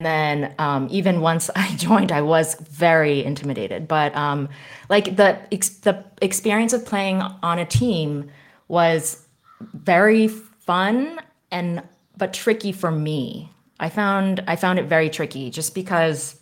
And 0.00 0.06
then 0.06 0.54
um, 0.58 0.88
even 0.90 1.20
once 1.20 1.50
I 1.56 1.74
joined, 1.76 2.12
I 2.12 2.20
was 2.22 2.54
very 2.56 3.24
intimidated. 3.24 3.88
But 3.88 4.14
um, 4.16 4.48
like 4.88 5.16
the 5.16 5.38
ex- 5.52 5.70
the 5.80 6.04
experience 6.20 6.72
of 6.72 6.84
playing 6.86 7.22
on 7.22 7.58
a 7.58 7.64
team 7.66 8.30
was 8.68 9.26
very 9.74 10.28
fun 10.28 11.20
and 11.50 11.82
but 12.22 12.32
tricky 12.32 12.70
for 12.70 12.92
me. 12.92 13.50
I 13.80 13.88
found 13.88 14.44
I 14.46 14.54
found 14.54 14.78
it 14.78 14.84
very 14.84 15.10
tricky 15.10 15.50
just 15.50 15.74
because 15.74 16.38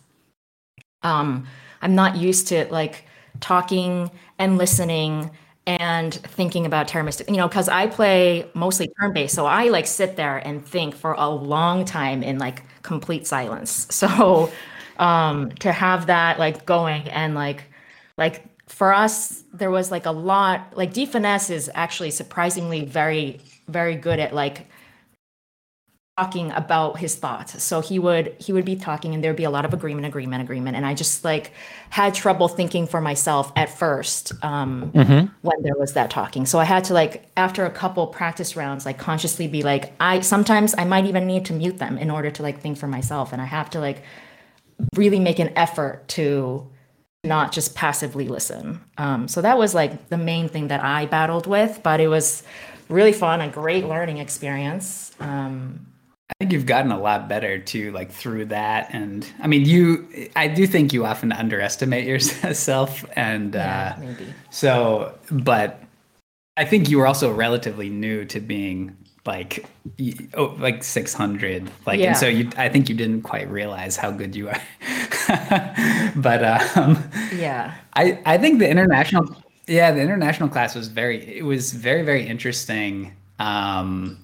um, 1.01 1.47
I'm 1.81 1.95
not 1.95 2.17
used 2.17 2.49
to 2.49 2.65
like 2.69 3.05
talking 3.39 4.11
and 4.37 4.59
listening 4.59 5.31
and 5.65 6.13
thinking 6.13 6.67
about 6.67 6.87
Terra 6.87 7.11
you 7.27 7.35
know, 7.35 7.47
because 7.47 7.67
I 7.67 7.87
play 7.87 8.47
mostly 8.53 8.91
turn 8.99 9.11
based. 9.11 9.33
So 9.33 9.47
I 9.47 9.69
like 9.69 9.87
sit 9.87 10.17
there 10.17 10.37
and 10.37 10.63
think 10.63 10.93
for 10.93 11.13
a 11.13 11.27
long 11.27 11.83
time 11.83 12.21
in 12.21 12.37
like 12.37 12.61
complete 12.83 13.25
silence. 13.25 13.87
So 13.91 14.51
um, 14.99 15.49
to 15.61 15.71
have 15.71 16.05
that 16.05 16.37
like 16.37 16.67
going 16.67 17.09
and 17.09 17.33
like, 17.33 17.63
like 18.19 18.45
for 18.67 18.93
us, 18.93 19.43
there 19.51 19.71
was 19.71 19.89
like 19.89 20.05
a 20.05 20.11
lot, 20.11 20.77
like 20.77 20.93
D 20.93 21.07
Finesse 21.07 21.49
is 21.49 21.71
actually 21.73 22.11
surprisingly 22.11 22.85
very, 22.85 23.39
very 23.67 23.95
good 23.95 24.19
at 24.19 24.35
like 24.35 24.67
talking 26.21 26.51
about 26.51 26.99
his 26.99 27.15
thoughts. 27.15 27.63
So 27.63 27.81
he 27.81 27.97
would 27.97 28.35
he 28.39 28.53
would 28.53 28.65
be 28.65 28.75
talking 28.75 29.13
and 29.15 29.23
there'd 29.23 29.35
be 29.35 29.43
a 29.43 29.49
lot 29.49 29.65
of 29.65 29.73
agreement 29.73 30.05
agreement 30.05 30.41
agreement. 30.43 30.77
And 30.77 30.85
i 30.85 30.93
just 30.93 31.25
like 31.25 31.51
had 31.89 32.13
trouble 32.13 32.47
thinking 32.47 32.85
for 32.87 33.01
myself 33.01 33.51
at 33.55 33.69
first 33.83 34.31
um, 34.43 34.91
mm-hmm. 34.93 35.25
when 35.41 35.63
there 35.63 35.75
was 35.75 35.93
that 35.93 36.09
talking. 36.11 36.45
So 36.45 36.59
i 36.59 36.63
had 36.63 36.83
to 36.85 36.93
like 36.93 37.25
after 37.35 37.65
a 37.65 37.71
couple 37.71 38.05
practice 38.07 38.55
rounds 38.55 38.85
like 38.85 38.99
consciously 38.99 39.47
be 39.47 39.63
like 39.63 39.93
i 39.99 40.19
sometimes 40.21 40.75
i 40.77 40.85
might 40.85 41.05
even 41.05 41.25
need 41.25 41.45
to 41.45 41.53
mute 41.53 41.77
them 41.79 41.97
in 41.97 42.11
order 42.11 42.29
to 42.29 42.43
like 42.43 42.61
think 42.61 42.77
for 42.77 42.87
myself. 42.87 43.33
And 43.33 43.41
i 43.41 43.45
have 43.45 43.69
to 43.71 43.79
like 43.79 44.03
really 44.95 45.19
make 45.19 45.39
an 45.39 45.51
effort 45.55 46.07
to 46.07 46.69
not 47.23 47.51
just 47.51 47.75
passively 47.75 48.27
listen. 48.27 48.81
Um, 48.97 49.27
so 49.27 49.41
that 49.41 49.57
was 49.57 49.75
like 49.75 50.09
the 50.09 50.17
main 50.17 50.49
thing 50.49 50.67
that 50.67 50.83
i 50.83 51.07
battled 51.07 51.47
with 51.47 51.81
but 51.81 51.99
it 51.99 52.09
was 52.09 52.43
really 52.89 53.13
fun 53.13 53.41
a 53.41 53.47
great 53.47 53.85
learning 53.85 54.17
experience. 54.17 55.11
Um, 55.19 55.87
I 56.31 56.33
think 56.39 56.53
you've 56.53 56.65
gotten 56.65 56.91
a 56.91 56.99
lot 56.99 57.27
better 57.27 57.59
too, 57.59 57.91
like 57.91 58.11
through 58.11 58.45
that. 58.45 58.89
And 58.93 59.27
I 59.41 59.47
mean, 59.47 59.65
you, 59.65 60.07
I 60.35 60.47
do 60.47 60.65
think 60.65 60.93
you 60.93 61.05
often 61.05 61.31
underestimate 61.31 62.05
yourself. 62.05 63.05
And 63.15 63.53
yeah, 63.53 63.95
uh, 63.95 63.99
maybe. 63.99 64.33
so, 64.49 65.17
but 65.29 65.83
I 66.57 66.65
think 66.65 66.89
you 66.89 66.97
were 66.97 67.07
also 67.07 67.31
relatively 67.31 67.89
new 67.89 68.25
to 68.25 68.39
being 68.39 68.97
like, 69.25 69.65
oh, 70.33 70.55
like 70.57 70.83
600. 70.83 71.69
Like, 71.85 71.99
yeah. 71.99 72.07
and 72.07 72.17
so 72.17 72.27
you, 72.27 72.49
I 72.57 72.69
think 72.69 72.89
you 72.89 72.95
didn't 72.95 73.21
quite 73.21 73.49
realize 73.49 73.95
how 73.95 74.11
good 74.11 74.35
you 74.35 74.49
are. 74.49 74.61
but, 76.15 76.43
um, 76.75 77.09
yeah, 77.35 77.75
I, 77.93 78.19
I 78.25 78.37
think 78.37 78.59
the 78.59 78.69
international, 78.69 79.35
yeah, 79.67 79.91
the 79.91 80.01
international 80.01 80.49
clash 80.49 80.75
was 80.75 80.87
very, 80.87 81.37
it 81.37 81.45
was 81.45 81.73
very, 81.73 82.03
very 82.03 82.25
interesting. 82.25 83.13
Um, 83.39 84.17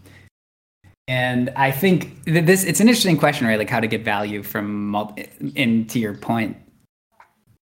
and 1.07 1.49
I 1.55 1.71
think 1.71 2.23
this 2.25 2.63
it's 2.63 2.79
an 2.79 2.87
interesting 2.87 3.17
question, 3.17 3.47
right? 3.47 3.57
Like 3.57 3.69
how 3.69 3.79
to 3.79 3.87
get 3.87 4.03
value 4.03 4.43
from 4.43 4.95
and 5.55 5.89
to 5.89 5.99
your 5.99 6.15
point. 6.15 6.57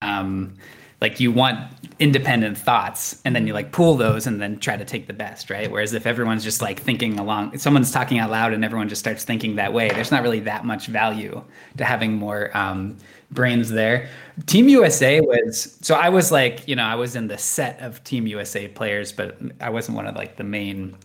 Um, 0.02 0.56
like 1.00 1.20
you 1.20 1.30
want 1.30 1.58
independent 2.00 2.58
thoughts 2.58 3.20
and 3.24 3.34
then 3.34 3.46
you 3.46 3.52
like 3.52 3.72
pool 3.72 3.96
those 3.96 4.26
and 4.26 4.40
then 4.40 4.58
try 4.58 4.76
to 4.76 4.84
take 4.84 5.06
the 5.06 5.12
best 5.12 5.50
right 5.50 5.70
whereas 5.70 5.94
if 5.94 6.06
everyone's 6.06 6.44
just 6.44 6.60
like 6.60 6.80
thinking 6.80 7.18
along 7.18 7.56
someone's 7.58 7.90
talking 7.90 8.18
out 8.18 8.30
loud 8.30 8.52
and 8.52 8.64
everyone 8.64 8.88
just 8.88 9.00
starts 9.00 9.24
thinking 9.24 9.56
that 9.56 9.72
way 9.72 9.88
there's 9.90 10.10
not 10.10 10.22
really 10.22 10.40
that 10.40 10.64
much 10.64 10.86
value 10.86 11.42
to 11.76 11.84
having 11.84 12.12
more 12.12 12.56
um, 12.56 12.96
brains 13.30 13.68
there 13.70 14.08
team 14.46 14.68
usa 14.68 15.20
was 15.20 15.76
so 15.82 15.94
i 15.94 16.08
was 16.08 16.30
like 16.30 16.66
you 16.66 16.76
know 16.76 16.84
i 16.84 16.94
was 16.94 17.16
in 17.16 17.26
the 17.26 17.38
set 17.38 17.80
of 17.80 18.02
team 18.04 18.26
usa 18.26 18.68
players 18.68 19.12
but 19.12 19.36
i 19.60 19.70
wasn't 19.70 19.96
one 19.96 20.06
of 20.06 20.14
like 20.14 20.36
the 20.36 20.44
main 20.44 20.96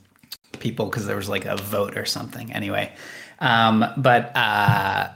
people 0.60 0.86
because 0.86 1.06
there 1.06 1.16
was 1.16 1.30
like 1.30 1.46
a 1.46 1.58
vote 1.58 1.98
or 1.98 2.06
something. 2.06 2.52
Anyway, 2.54 2.92
um, 3.40 3.86
but 3.98 4.36
uh, 4.36 5.10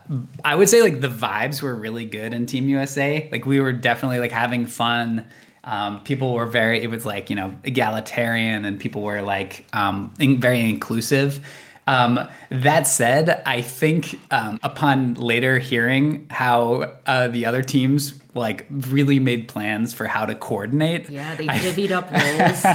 I 0.43 0.55
would 0.55 0.69
say 0.69 0.81
like 0.81 1.01
the 1.01 1.09
vibes 1.09 1.61
were 1.61 1.75
really 1.75 2.05
good 2.05 2.33
in 2.33 2.45
Team 2.45 2.69
USA. 2.69 3.27
Like 3.31 3.45
we 3.45 3.59
were 3.59 3.73
definitely 3.73 4.19
like 4.19 4.31
having 4.31 4.65
fun. 4.65 5.25
Um, 5.63 6.01
people 6.03 6.33
were 6.33 6.45
very 6.45 6.81
it 6.81 6.89
was 6.89 7.05
like 7.05 7.29
you 7.29 7.35
know 7.35 7.53
egalitarian 7.63 8.63
and 8.63 8.79
people 8.79 9.01
were 9.01 9.21
like 9.21 9.65
um, 9.73 10.13
in, 10.19 10.39
very 10.39 10.61
inclusive 10.61 11.45
um, 11.87 12.27
that 12.49 12.85
said, 12.85 13.41
I 13.45 13.61
think 13.61 14.19
um, 14.29 14.59
upon 14.61 15.13
later 15.15 15.57
hearing 15.57 16.27
how 16.29 16.93
uh, 17.05 17.29
the 17.29 17.45
other 17.45 17.63
teams 17.63 18.13
like 18.37 18.65
really 18.69 19.19
made 19.19 19.47
plans 19.47 19.93
for 19.93 20.05
how 20.05 20.25
to 20.25 20.35
coordinate, 20.35 21.09
yeah, 21.09 21.35
they 21.35 21.47
divvied 21.47 21.91
up 21.91 22.11
roles. 22.11 22.65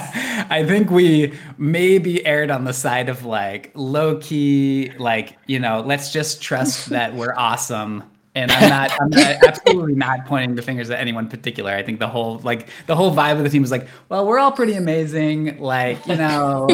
I 0.51 0.65
think 0.67 0.91
we 0.91 1.39
maybe 1.59 2.25
erred 2.27 2.51
on 2.51 2.65
the 2.65 2.73
side 2.73 3.09
of 3.09 3.25
like 3.25 3.71
low 3.75 4.19
key, 4.19 4.93
like 4.99 5.39
you 5.47 5.59
know, 5.59 5.81
let's 5.81 6.13
just 6.13 6.43
trust 6.43 6.89
that 6.91 7.15
we're 7.15 7.35
awesome 7.35 8.05
and 8.35 8.51
I'm 8.51 8.69
not, 8.69 9.01
I'm 9.01 9.11
not, 9.11 9.45
absolutely 9.47 9.95
not 9.95 10.25
pointing 10.27 10.55
the 10.55 10.63
fingers 10.63 10.89
at 10.91 10.99
anyone 10.99 11.29
particular. 11.29 11.73
I 11.73 11.83
think 11.83 11.99
the 11.99 12.09
whole 12.09 12.39
like 12.39 12.69
the 12.87 12.97
whole 12.97 13.15
vibe 13.15 13.37
of 13.37 13.45
the 13.45 13.51
team 13.51 13.63
was 13.63 13.71
like, 13.71 13.87
well, 14.09 14.27
we're 14.27 14.39
all 14.39 14.53
pretty 14.53 14.75
amazing, 14.75 15.59
like 15.61 16.05
you 16.07 16.17
know. 16.17 16.69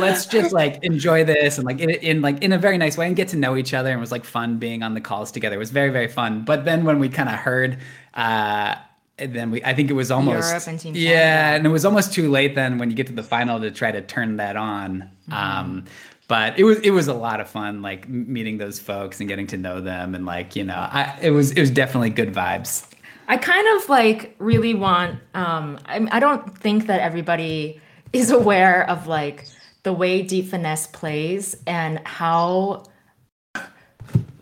Let's 0.00 0.26
just 0.26 0.52
like 0.52 0.82
enjoy 0.82 1.24
this 1.24 1.58
and 1.58 1.66
like 1.66 1.80
in, 1.80 1.90
in 1.90 2.22
like 2.22 2.42
in 2.42 2.52
a 2.52 2.58
very 2.58 2.78
nice 2.78 2.96
way 2.96 3.06
and 3.06 3.16
get 3.16 3.28
to 3.28 3.36
know 3.36 3.56
each 3.56 3.74
other 3.74 3.90
and 3.90 3.98
it 3.98 4.00
was 4.00 4.12
like 4.12 4.24
fun 4.24 4.58
being 4.58 4.82
on 4.82 4.94
the 4.94 5.00
calls 5.00 5.30
together. 5.32 5.56
It 5.56 5.58
was 5.58 5.70
very 5.70 5.90
very 5.90 6.08
fun. 6.08 6.44
But 6.44 6.64
then 6.64 6.84
when 6.84 6.98
we 6.98 7.08
kind 7.08 7.28
of 7.28 7.36
heard 7.36 7.78
uh 8.14 8.76
then 9.18 9.50
we 9.50 9.64
I 9.64 9.74
think 9.74 9.90
it 9.90 9.94
was 9.94 10.10
almost 10.10 10.68
and 10.68 10.96
yeah, 10.96 11.54
and 11.54 11.66
it 11.66 11.70
was 11.70 11.84
almost 11.84 12.12
too 12.12 12.30
late 12.30 12.54
then 12.54 12.78
when 12.78 12.90
you 12.90 12.96
get 12.96 13.06
to 13.06 13.14
the 13.14 13.22
final 13.22 13.60
to 13.60 13.70
try 13.70 13.90
to 13.90 14.02
turn 14.02 14.36
that 14.36 14.56
on. 14.56 15.10
Um, 15.32 15.84
but 16.28 16.58
it 16.58 16.64
was 16.64 16.78
it 16.80 16.90
was 16.90 17.08
a 17.08 17.14
lot 17.14 17.40
of 17.40 17.48
fun, 17.48 17.82
like 17.82 18.08
meeting 18.08 18.58
those 18.58 18.78
folks 18.78 19.20
and 19.20 19.28
getting 19.28 19.46
to 19.48 19.56
know 19.56 19.80
them, 19.80 20.14
and 20.14 20.26
like 20.26 20.56
you 20.56 20.64
know, 20.64 20.74
I 20.74 21.16
it 21.22 21.30
was 21.30 21.52
it 21.52 21.60
was 21.60 21.70
definitely 21.70 22.10
good 22.10 22.34
vibes. 22.34 22.86
I 23.28 23.36
kind 23.36 23.66
of 23.76 23.88
like 23.88 24.34
really 24.38 24.74
want. 24.74 25.18
Um, 25.34 25.78
I, 25.86 26.06
I 26.10 26.20
don't 26.20 26.56
think 26.58 26.86
that 26.86 27.00
everybody 27.00 27.80
is 28.12 28.30
aware 28.30 28.88
of 28.88 29.06
like 29.06 29.46
the 29.86 29.92
way 29.92 30.20
Deep 30.20 30.48
Finesse 30.48 30.88
plays 30.88 31.56
and 31.64 32.00
how 32.04 32.82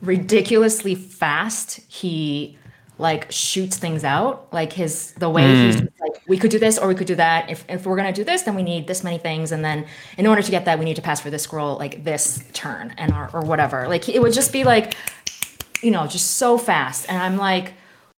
ridiculously 0.01 0.95
fast 0.95 1.81
he 1.87 2.57
like 2.97 3.31
shoots 3.31 3.77
things 3.77 4.05
out. 4.05 4.51
Like 4.55 4.73
his 4.73 5.13
the 5.19 5.29
way 5.29 5.67
he's 5.67 5.83
like, 6.01 6.23
we 6.27 6.39
could 6.39 6.51
do 6.51 6.59
this 6.59 6.79
or 6.79 6.89
we 6.89 6.95
could 6.95 7.07
do 7.07 7.17
that. 7.17 7.51
If 7.51 7.63
if 7.69 7.85
we're 7.85 7.97
gonna 7.97 8.11
do 8.11 8.25
this, 8.25 8.41
then 8.41 8.55
we 8.55 8.63
need 8.63 8.87
this 8.87 9.05
many 9.05 9.19
things, 9.19 9.53
and 9.53 9.63
then 9.63 9.85
in 10.17 10.27
order 10.27 10.41
to 10.41 10.51
get 10.51 10.65
that, 10.65 10.79
we 10.79 10.87
need 10.87 10.97
to 10.97 11.03
pass 11.03 11.21
for 11.21 11.29
this 11.29 11.43
scroll 11.43 11.77
like 11.77 12.05
this 12.05 12.43
turn 12.55 12.95
and 12.97 13.13
or, 13.13 13.29
or 13.35 13.43
whatever. 13.43 13.87
Like 13.87 14.09
it 14.09 14.23
would 14.23 14.33
just 14.33 14.51
be 14.51 14.65
like, 14.65 14.97
you 15.83 15.91
know, 15.91 16.07
just 16.07 16.39
so 16.39 16.57
fast, 16.57 17.05
and 17.11 17.23
I'm 17.23 17.37
like 17.37 17.75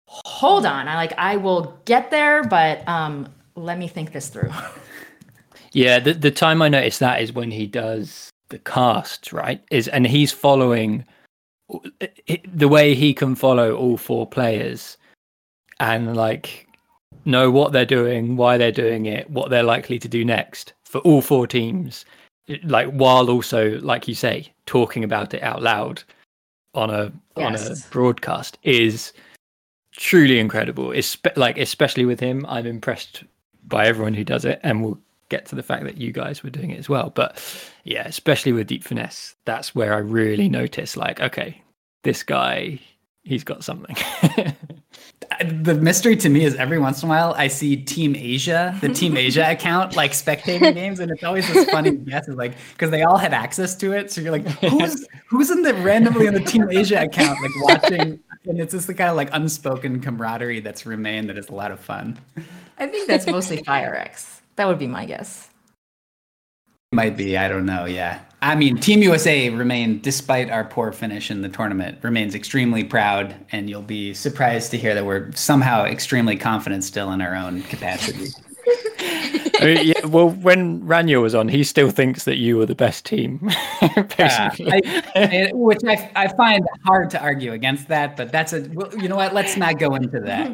hold 0.07 0.65
on 0.65 0.87
i 0.87 0.95
like 0.95 1.13
i 1.17 1.35
will 1.35 1.77
get 1.83 2.09
there 2.11 2.43
but 2.43 2.87
um 2.87 3.27
let 3.55 3.77
me 3.77 3.87
think 3.87 4.11
this 4.13 4.29
through 4.29 4.51
Yeah, 5.75 5.99
the 5.99 6.13
the 6.13 6.31
time 6.31 6.61
I 6.61 6.69
noticed 6.69 7.01
that 7.01 7.21
is 7.21 7.33
when 7.33 7.51
he 7.51 7.67
does 7.67 8.29
the 8.47 8.59
cast, 8.59 9.33
right? 9.33 9.61
Is 9.71 9.89
and 9.89 10.07
he's 10.07 10.31
following 10.31 11.03
the 12.53 12.69
way 12.69 12.95
he 12.95 13.13
can 13.13 13.35
follow 13.35 13.75
all 13.75 13.97
four 13.97 14.25
players 14.25 14.95
and 15.81 16.15
like 16.15 16.69
know 17.25 17.51
what 17.51 17.73
they're 17.73 17.85
doing, 17.85 18.37
why 18.37 18.57
they're 18.57 18.71
doing 18.71 19.05
it, 19.05 19.29
what 19.29 19.49
they're 19.49 19.63
likely 19.63 19.99
to 19.99 20.07
do 20.07 20.23
next 20.23 20.71
for 20.85 20.99
all 20.99 21.21
four 21.21 21.45
teams. 21.45 22.05
Like 22.63 22.89
while 22.91 23.29
also, 23.29 23.77
like 23.81 24.07
you 24.07 24.15
say, 24.15 24.53
talking 24.67 25.03
about 25.03 25.33
it 25.33 25.43
out 25.43 25.61
loud 25.61 26.01
on 26.73 26.89
a 26.89 27.11
on 27.35 27.53
a 27.53 27.75
broadcast 27.91 28.57
is 28.63 29.11
truly 29.91 30.39
incredible. 30.39 30.93
It's 30.93 31.17
like 31.35 31.57
especially 31.57 32.05
with 32.05 32.21
him, 32.21 32.45
I'm 32.47 32.65
impressed 32.65 33.25
by 33.67 33.87
everyone 33.87 34.13
who 34.13 34.23
does 34.23 34.45
it, 34.45 34.61
and 34.63 34.81
we'll 34.81 34.99
get 35.35 35.45
to 35.47 35.55
the 35.55 35.63
fact 35.63 35.83
that 35.83 35.97
you 35.97 36.11
guys 36.11 36.43
were 36.43 36.49
doing 36.49 36.71
it 36.71 36.79
as 36.79 36.87
well. 36.87 37.11
But 37.13 37.41
yeah, 37.83 38.07
especially 38.07 38.53
with 38.53 38.67
Deep 38.67 38.83
Finesse, 38.83 39.35
that's 39.45 39.75
where 39.75 39.93
I 39.93 39.97
really 39.97 40.49
notice, 40.49 40.95
like, 40.95 41.19
okay, 41.19 41.61
this 42.03 42.23
guy, 42.23 42.79
he's 43.23 43.43
got 43.43 43.63
something. 43.63 43.95
The 45.43 45.73
mystery 45.73 46.15
to 46.17 46.29
me 46.29 46.45
is 46.45 46.55
every 46.55 46.79
once 46.79 47.03
in 47.03 47.07
a 47.07 47.09
while 47.09 47.33
I 47.35 47.49
see 47.49 47.75
Team 47.75 48.15
Asia, 48.15 48.77
the 48.79 48.87
Team 48.87 49.17
Asia 49.17 49.51
account, 49.51 49.93
like 49.95 50.11
spectating 50.11 50.73
games, 50.73 51.01
and 51.01 51.11
it's 51.11 51.23
always 51.23 51.51
this 51.51 51.69
funny 51.69 51.91
guess, 52.09 52.29
is 52.29 52.35
like 52.35 52.53
because 52.71 52.89
they 52.89 53.03
all 53.03 53.17
had 53.17 53.33
access 53.33 53.75
to 53.77 53.91
it. 53.91 54.11
So 54.11 54.21
you're 54.21 54.31
like, 54.31 54.47
who's 54.47 55.05
who's 55.27 55.49
in 55.49 55.63
the 55.63 55.73
randomly 55.73 56.27
in 56.27 56.35
the 56.35 56.39
Team 56.39 56.69
Asia 56.69 57.01
account, 57.01 57.37
like 57.41 57.51
watching, 57.57 58.19
and 58.45 58.61
it's 58.61 58.73
just 58.73 58.87
the 58.87 58.93
kind 58.93 59.09
of 59.09 59.17
like 59.17 59.29
unspoken 59.33 59.99
camaraderie 59.99 60.61
that's 60.61 60.85
remained 60.85 61.27
that 61.29 61.37
is 61.37 61.49
a 61.49 61.55
lot 61.55 61.71
of 61.71 61.81
fun. 61.81 62.17
i 62.77 62.87
think 62.87 63.07
that's 63.07 63.27
mostly 63.27 63.57
firex 63.63 64.35
that 64.55 64.67
would 64.67 64.79
be 64.79 64.87
my 64.87 65.05
guess 65.05 65.49
Might 66.91 67.17
be, 67.17 67.37
I 67.37 67.47
don't 67.47 67.65
know. 67.65 67.85
Yeah, 67.85 68.21
I 68.45 68.53
mean, 68.53 68.77
Team 68.77 69.01
USA 69.01 69.49
remained, 69.49 70.03
despite 70.03 70.51
our 70.51 70.63
poor 70.63 70.91
finish 70.91 71.31
in 71.31 71.41
the 71.41 71.49
tournament, 71.49 71.97
remains 72.03 72.35
extremely 72.35 72.83
proud, 72.83 73.35
and 73.51 73.67
you'll 73.67 73.81
be 73.81 74.13
surprised 74.13 74.69
to 74.71 74.77
hear 74.77 74.93
that 74.93 75.03
we're 75.03 75.31
somehow 75.31 75.83
extremely 75.85 76.37
confident 76.37 76.83
still 76.83 77.11
in 77.11 77.21
our 77.21 77.35
own 77.35 77.63
capacity. 77.63 78.27
I 79.59 79.65
mean, 79.65 79.87
yeah, 79.87 80.05
well, 80.05 80.29
when 80.29 80.81
Rania 80.81 81.21
was 81.21 81.33
on, 81.35 81.47
he 81.47 81.63
still 81.63 81.89
thinks 81.89 82.23
that 82.25 82.37
you 82.37 82.57
were 82.57 82.65
the 82.65 82.75
best 82.75 83.05
team, 83.05 83.39
Yeah. 84.19 84.51
I, 84.59 84.81
I- 85.15 85.51
which 85.53 85.79
I, 85.87 86.11
I 86.15 86.27
find 86.29 86.65
hard 86.85 87.09
to 87.11 87.21
argue 87.21 87.53
against 87.53 87.87
that, 87.87 88.17
but 88.17 88.31
that's 88.31 88.53
a 88.53 88.67
well, 88.73 88.89
you 88.97 89.07
know 89.07 89.15
what? 89.15 89.33
Let's 89.33 89.55
not 89.57 89.79
go 89.79 89.95
into 89.95 90.19
that. 90.21 90.51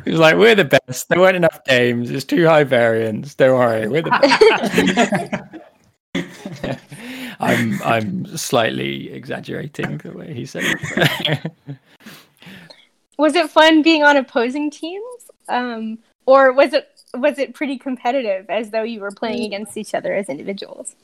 He 0.04 0.10
was 0.10 0.20
like, 0.20 0.36
"We're 0.36 0.54
the 0.54 0.64
best. 0.64 1.08
There 1.08 1.18
weren't 1.20 1.36
enough 1.36 1.62
games. 1.64 2.10
It's 2.10 2.24
too 2.24 2.46
high 2.46 2.64
variance. 2.64 3.34
Don't 3.34 3.58
worry, 3.58 3.86
we're 3.88 4.02
the 4.02 4.10
best." 6.14 6.78
I'm 7.40 7.80
I'm 7.82 8.36
slightly 8.36 9.10
exaggerating 9.12 9.98
the 9.98 10.12
way 10.12 10.32
he 10.34 10.44
said 10.46 10.62
it. 10.64 11.52
Was 13.18 13.34
it 13.34 13.50
fun 13.50 13.82
being 13.82 14.02
on 14.02 14.16
opposing 14.16 14.70
teams? 14.70 15.30
Um, 15.48 15.98
or 16.26 16.52
was 16.52 16.72
it 16.72 16.97
was 17.14 17.38
it 17.38 17.54
pretty 17.54 17.78
competitive 17.78 18.46
as 18.48 18.70
though 18.70 18.82
you 18.82 19.00
were 19.00 19.10
playing 19.10 19.42
mm. 19.42 19.46
against 19.46 19.76
each 19.76 19.94
other 19.94 20.14
as 20.14 20.28
individuals? 20.28 20.96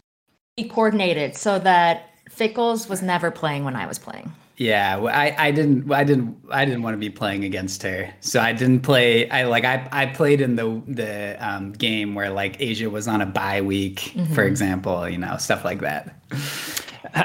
we 0.56 0.68
coordinated 0.68 1.36
so 1.36 1.58
that 1.58 2.10
fickles 2.30 2.88
was 2.88 3.02
never 3.02 3.30
playing 3.30 3.64
when 3.64 3.76
i 3.76 3.86
was 3.86 3.98
playing 3.98 4.32
Yeah, 4.56 4.98
I, 4.98 5.48
I 5.48 5.50
didn't 5.50 5.90
I 5.90 6.04
didn't 6.04 6.36
I 6.48 6.64
didn't 6.64 6.82
want 6.82 6.94
to 6.94 6.98
be 6.98 7.10
playing 7.10 7.44
against 7.44 7.82
her, 7.82 8.14
so 8.20 8.38
I 8.38 8.52
didn't 8.52 8.82
play. 8.82 9.28
I 9.28 9.46
like 9.46 9.64
I, 9.64 9.88
I 9.90 10.06
played 10.06 10.40
in 10.40 10.54
the 10.54 10.80
the 10.86 11.36
um, 11.44 11.72
game 11.72 12.14
where 12.14 12.30
like 12.30 12.60
Asia 12.60 12.88
was 12.88 13.08
on 13.08 13.20
a 13.20 13.26
bye 13.26 13.62
week, 13.62 13.98
for 13.98 14.20
mm-hmm. 14.20 14.40
example, 14.42 15.08
you 15.08 15.18
know 15.18 15.38
stuff 15.38 15.64
like 15.64 15.80
that. 15.80 16.14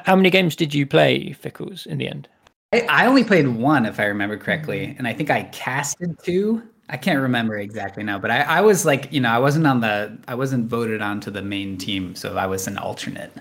How 0.08 0.16
many 0.16 0.32
games 0.32 0.56
did 0.56 0.74
you 0.74 0.88
play, 0.88 1.36
Fickles, 1.40 1.86
in 1.86 2.00
the 2.00 2.08
end? 2.08 2.28
I, 2.74 2.82
I 2.90 3.06
only 3.06 3.24
played 3.24 3.48
one, 3.48 3.86
if 3.86 4.00
I 4.00 4.06
remember 4.06 4.36
correctly, 4.36 4.88
mm. 4.88 4.98
and 4.98 5.08
I 5.08 5.14
think 5.14 5.30
I 5.30 5.44
casted 5.44 6.18
two. 6.24 6.64
I 6.90 6.98
can't 6.98 7.22
remember 7.22 7.58
exactly 7.58 8.04
now, 8.04 8.18
but 8.20 8.32
I, 8.32 8.42
I 8.42 8.62
was 8.62 8.86
like, 8.86 9.12
you 9.12 9.22
know, 9.22 9.30
I 9.30 9.38
wasn't 9.38 9.68
on 9.68 9.80
the, 9.82 10.18
I 10.28 10.36
wasn't 10.36 10.68
voted 10.68 11.02
onto 11.02 11.30
the 11.32 11.42
main 11.42 11.78
team, 11.78 12.16
so 12.16 12.36
I 12.38 12.48
was 12.48 12.68
an 12.68 12.78
alternate. 12.78 13.32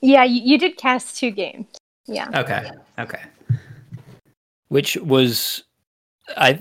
Yeah, 0.00 0.24
you, 0.24 0.42
you 0.42 0.58
did 0.58 0.76
cast 0.76 1.16
two 1.16 1.30
games. 1.30 1.66
Yeah. 2.06 2.28
Okay, 2.34 2.68
okay. 2.98 3.22
which 4.68 4.96
was 4.96 5.62
I 6.36 6.54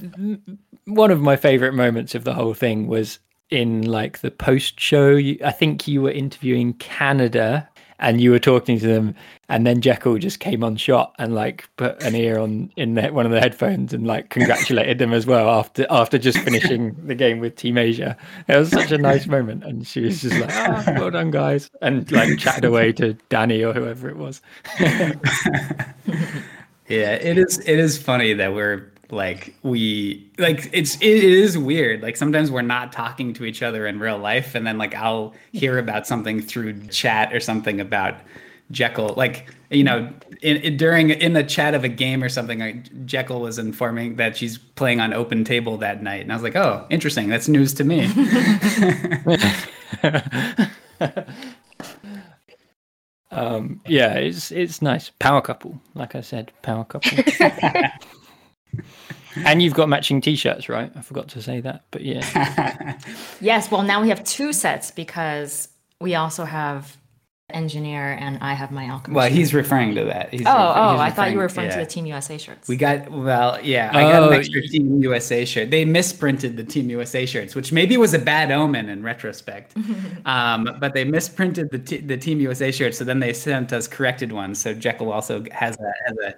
one 0.86 1.12
of 1.12 1.22
my 1.22 1.36
favorite 1.36 1.74
moments 1.74 2.14
of 2.14 2.26
the 2.26 2.34
whole 2.34 2.54
thing 2.54 2.88
was 2.88 3.20
in 3.50 3.84
like 3.84 4.20
the 4.20 4.32
post 4.32 4.80
show. 4.80 5.16
I 5.18 5.52
think 5.52 5.88
you 5.88 6.02
were 6.02 6.12
interviewing 6.12 6.74
Canada 6.74 7.68
and 8.02 8.20
you 8.20 8.32
were 8.32 8.40
talking 8.40 8.78
to 8.80 8.88
them, 8.88 9.16
and 9.48 9.66
then 9.66 9.80
Jekyll 9.82 10.18
just 10.18 10.40
came 10.40 10.64
on 10.64 10.76
shot 10.76 11.16
and 11.20 11.34
like 11.34 11.70
put 11.78 12.02
an 12.04 12.16
ear 12.16 12.40
on 12.40 12.72
in 12.76 12.96
the, 12.96 13.10
one 13.10 13.26
of 13.26 13.32
the 13.32 13.40
headphones 13.40 13.94
and 13.94 14.06
like 14.06 14.30
congratulated 14.30 14.98
them 14.98 15.14
as 15.14 15.26
well 15.26 15.50
after 15.50 15.86
after 15.90 16.18
just 16.18 16.40
finishing 16.40 16.96
the 17.06 17.16
game 17.16 17.40
with 17.40 17.56
Team 17.56 17.78
Asia. 17.78 18.18
It 18.48 18.58
was 18.58 18.70
such 18.70 18.92
a 18.92 18.98
nice 18.98 19.28
moment, 19.28 19.64
and 19.64 19.88
she 19.88 20.02
was 20.02 20.22
just 20.22 20.38
like, 20.40 20.50
"Ah, 20.52 20.84
"Well 20.98 21.12
done, 21.12 21.32
guys," 21.32 21.70
and 21.82 22.12
like 22.12 22.38
chatted 22.38 22.66
away 22.66 22.92
to 22.94 23.14
Danny 23.30 23.64
or 23.64 23.74
whoever 23.74 24.10
it 24.10 24.18
was. 24.18 24.42
Yeah, 26.92 27.14
it 27.14 27.38
is. 27.38 27.58
It 27.60 27.80
is 27.80 27.98
funny 27.98 28.34
that 28.34 28.54
we're 28.54 28.92
like 29.12 29.56
we 29.64 30.30
like 30.38 30.70
it's 30.74 30.96
it 30.96 31.24
is 31.24 31.58
weird. 31.58 32.02
Like 32.02 32.18
sometimes 32.18 32.52
we're 32.52 32.62
not 32.62 32.92
talking 32.92 33.34
to 33.34 33.46
each 33.46 33.62
other 33.64 33.88
in 33.88 34.00
real 34.00 34.18
life, 34.18 34.56
and 34.56 34.66
then 34.66 34.78
like 34.78 34.96
I'll 34.96 35.34
hear 35.52 35.78
about 35.78 36.08
something 36.08 36.42
through 36.42 36.88
chat 36.88 37.34
or 37.34 37.40
something 37.40 37.80
about 37.80 38.16
Jekyll. 38.72 39.14
Like 39.16 39.48
you 39.70 39.84
know, 39.84 40.12
in, 40.42 40.58
in 40.58 40.78
during 40.78 41.10
in 41.12 41.34
the 41.34 41.44
chat 41.44 41.74
of 41.74 41.84
a 41.84 41.90
game 41.90 42.24
or 42.24 42.30
something, 42.30 42.60
like, 42.60 43.06
Jekyll 43.06 43.42
was 43.42 43.60
informing 43.60 44.16
that 44.18 44.36
she's 44.36 44.58
playing 44.58 45.00
on 45.00 45.14
Open 45.14 45.44
Table 45.44 45.78
that 45.78 46.04
night, 46.04 46.22
and 46.22 46.32
I 46.32 46.36
was 46.36 46.44
like, 46.44 46.56
oh, 46.56 46.86
interesting. 46.90 47.30
That's 47.30 47.48
news 47.48 47.74
to 47.76 47.84
me. 47.84 48.10
Um, 53.32 53.80
yeah, 53.88 54.16
it's 54.16 54.52
it's 54.52 54.82
nice. 54.82 55.10
Power 55.20 55.42
couple, 55.42 55.80
like 55.96 56.16
I 56.16 56.22
said, 56.22 56.52
power 56.62 56.84
couple. 56.84 57.18
and 59.36 59.62
you've 59.62 59.74
got 59.74 59.90
matching 59.90 60.22
t-shirts, 60.22 60.70
right? 60.70 60.92
I 60.96 61.02
forgot 61.02 61.28
to 61.30 61.42
say 61.42 61.62
that, 61.62 61.84
but 61.92 62.02
yeah. 62.04 62.98
yes 63.42 63.72
well 63.72 63.84
now 63.84 64.02
we 64.02 64.10
have 64.10 64.24
two 64.24 64.54
sets 64.54 64.92
because 64.92 65.68
we 66.00 66.16
also 66.16 66.44
have 66.46 66.98
engineer 67.54 68.14
and 68.14 68.38
i 68.40 68.54
have 68.54 68.72
my 68.72 68.88
alchemist 68.90 69.14
well, 69.14 69.30
he's 69.30 69.54
referring 69.54 69.94
to 69.94 70.06
that. 70.06 70.30
He's 70.32 70.44
oh 70.46 70.52
refer- 70.70 70.74
oh 70.80 70.92
he's 70.94 71.02
i 71.02 71.10
thought 71.10 71.32
you 71.32 71.36
were 71.38 71.44
referring- 71.44 71.68
referring 71.68 71.86
to 71.86 71.86
the 71.86 71.94
team 71.94 72.06
usa 72.06 72.38
shirts 72.38 72.70
We 72.70 72.78
got 72.78 73.12
well, 73.12 73.60
yeah. 73.62 73.90
I 73.94 74.04
got 74.04 74.24
Oh, 74.24 74.30
an 74.30 74.36
extra 74.36 74.62
y- 74.62 74.68
Team 74.72 75.02
USA 75.04 75.44
shirt. 75.44 75.70
They 75.70 75.84
misprinted 75.84 76.56
the 76.56 76.64
Team 76.64 76.90
USA 76.90 77.26
shirts, 77.26 77.54
which 77.54 77.74
maybe 77.74 77.98
was 77.98 78.14
a 78.14 78.20
bad 78.20 78.52
omen 78.54 78.88
in 78.88 79.04
retrospect. 79.04 79.76
um, 80.26 80.78
but 80.80 80.94
they 80.94 81.04
misprinted 81.04 81.70
the 81.72 81.80
t- 81.80 81.98
the 81.98 82.16
Team 82.16 82.40
USA 82.40 82.72
shirts, 82.72 82.98
so 82.98 83.04
then 83.04 83.20
they 83.20 83.34
sent 83.34 83.74
us 83.74 83.86
corrected 83.86 84.32
ones. 84.32 84.58
So 84.62 84.74
Jekyll 84.74 85.12
also 85.12 85.44
has 85.52 85.76
a 85.78 85.92
has 86.08 86.18
a 86.30 86.34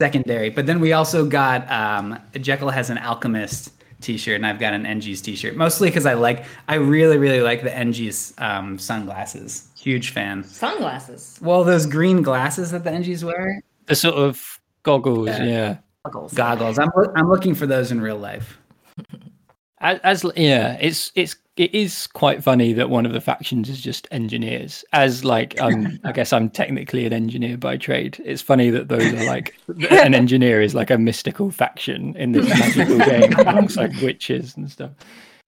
secondary. 0.00 0.50
But 0.50 0.66
then 0.66 0.80
we 0.80 0.92
also 0.92 1.26
got 1.26 1.70
um, 1.70 2.18
Jekyll 2.34 2.70
has 2.70 2.90
an 2.90 2.98
alchemist 2.98 3.70
t-shirt 4.00 4.36
and 4.36 4.46
I've 4.46 4.58
got 4.58 4.74
an 4.74 4.84
NG's 4.84 5.22
t-shirt 5.22 5.56
mostly 5.56 5.88
because 5.88 6.04
I 6.04 6.12
like 6.12 6.44
I 6.68 6.74
really 6.74 7.16
really 7.16 7.40
like 7.40 7.62
the 7.62 7.70
NG's 7.70 8.34
um, 8.38 8.78
sunglasses. 8.78 9.68
Huge 9.78 10.10
fan. 10.10 10.44
Sunglasses. 10.44 11.38
Well, 11.40 11.64
those 11.64 11.86
green 11.86 12.22
glasses 12.22 12.70
that 12.72 12.84
the 12.84 12.90
NG's 12.90 13.24
wear, 13.24 13.62
The 13.86 13.94
sort 13.94 14.14
of 14.16 14.60
goggles, 14.82 15.28
Yeah. 15.28 15.44
yeah. 15.44 15.76
Goggles. 16.04 16.34
goggles. 16.34 16.78
I'm 16.78 16.90
I'm 17.16 17.30
looking 17.30 17.54
for 17.54 17.66
those 17.66 17.90
in 17.92 18.00
real 18.00 18.18
life. 18.18 18.58
As, 19.80 20.00
as 20.02 20.24
yeah, 20.36 20.76
it's 20.80 21.12
it's 21.14 21.36
it 21.56 21.72
is 21.72 22.08
quite 22.08 22.42
funny 22.42 22.72
that 22.72 22.90
one 22.90 23.06
of 23.06 23.12
the 23.12 23.20
factions 23.20 23.68
is 23.68 23.80
just 23.80 24.08
engineers. 24.10 24.84
As 24.92 25.24
like 25.24 25.60
um, 25.60 25.98
I 26.04 26.12
guess 26.12 26.32
I'm 26.32 26.50
technically 26.50 27.06
an 27.06 27.12
engineer 27.12 27.56
by 27.56 27.76
trade. 27.76 28.20
It's 28.24 28.42
funny 28.42 28.70
that 28.70 28.88
those 28.88 29.12
are 29.12 29.24
like 29.24 29.54
an 29.90 30.14
engineer 30.14 30.60
is 30.60 30.74
like 30.74 30.90
a 30.90 30.98
mystical 30.98 31.50
faction 31.50 32.16
in 32.16 32.32
this 32.32 32.48
magical 32.48 32.98
game 32.98 33.32
alongside 33.38 33.96
witches 34.02 34.56
and 34.56 34.70
stuff. 34.70 34.90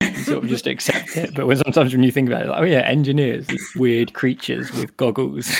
You 0.00 0.14
sort 0.18 0.44
of 0.44 0.50
just 0.50 0.66
accept 0.66 1.16
it, 1.16 1.34
but 1.34 1.46
when 1.46 1.56
sometimes 1.56 1.92
when 1.92 2.02
you 2.02 2.12
think 2.12 2.28
about 2.28 2.42
it, 2.42 2.48
like, 2.48 2.60
oh 2.60 2.64
yeah, 2.64 2.80
engineers, 2.80 3.46
these 3.46 3.72
weird 3.76 4.12
creatures 4.12 4.70
with 4.72 4.94
goggles. 4.98 5.50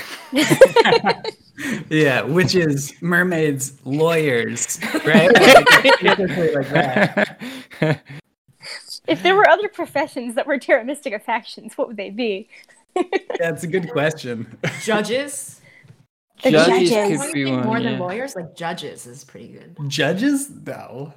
Yeah, 1.88 2.20
witches, 2.20 2.92
mermaids, 3.00 3.72
lawyers, 3.84 4.78
right? 5.06 5.32
Like, 5.32 6.02
like 6.02 6.68
that. 6.68 8.02
If 9.06 9.22
there 9.22 9.36
were 9.36 9.48
other 9.48 9.68
professions 9.68 10.34
that 10.34 10.46
were 10.46 10.58
Terra 10.58 10.84
Mystica 10.84 11.18
factions, 11.18 11.76
what 11.76 11.88
would 11.88 11.96
they 11.96 12.10
be? 12.10 12.48
That's 13.38 13.62
a 13.62 13.66
good 13.66 13.90
question. 13.90 14.58
Judges. 14.82 15.60
The 16.42 16.50
Judges 16.50 16.90
judges. 16.90 17.22
could 17.22 17.32
be 17.32 17.44
one. 17.46 17.64
more 17.64 17.78
yeah. 17.78 17.90
than 17.90 17.98
lawyers, 17.98 18.36
like 18.36 18.54
judges 18.54 19.06
is 19.06 19.24
pretty 19.24 19.48
good. 19.48 19.76
Judges? 19.88 20.50
No. 20.50 21.14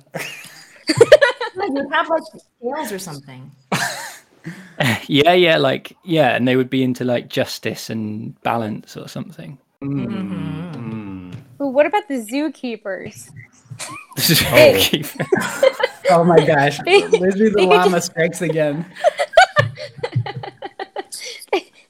Like 1.55 1.69
you 1.73 1.89
have 1.89 2.09
like 2.09 2.23
scales 2.23 2.91
or 2.91 2.99
something. 2.99 3.51
yeah, 5.07 5.33
yeah, 5.33 5.57
like 5.57 5.95
yeah, 6.03 6.35
and 6.35 6.47
they 6.47 6.55
would 6.55 6.69
be 6.69 6.83
into 6.83 7.03
like 7.03 7.27
justice 7.27 7.89
and 7.89 8.41
balance 8.43 8.95
or 8.95 9.07
something. 9.09 9.57
Mm. 9.83 11.35
Well, 11.57 11.71
what 11.71 11.85
about 11.85 12.07
the 12.07 12.15
zookeepers? 12.15 13.29
Hey. 14.17 15.03
Oh 16.11 16.23
my 16.23 16.43
gosh. 16.45 16.79
Lizzie 16.85 17.49
the 17.49 17.53
They 17.55 17.65
could 17.65 17.69
llama 17.69 18.01
strikes 18.01 18.41
again. 18.41 18.85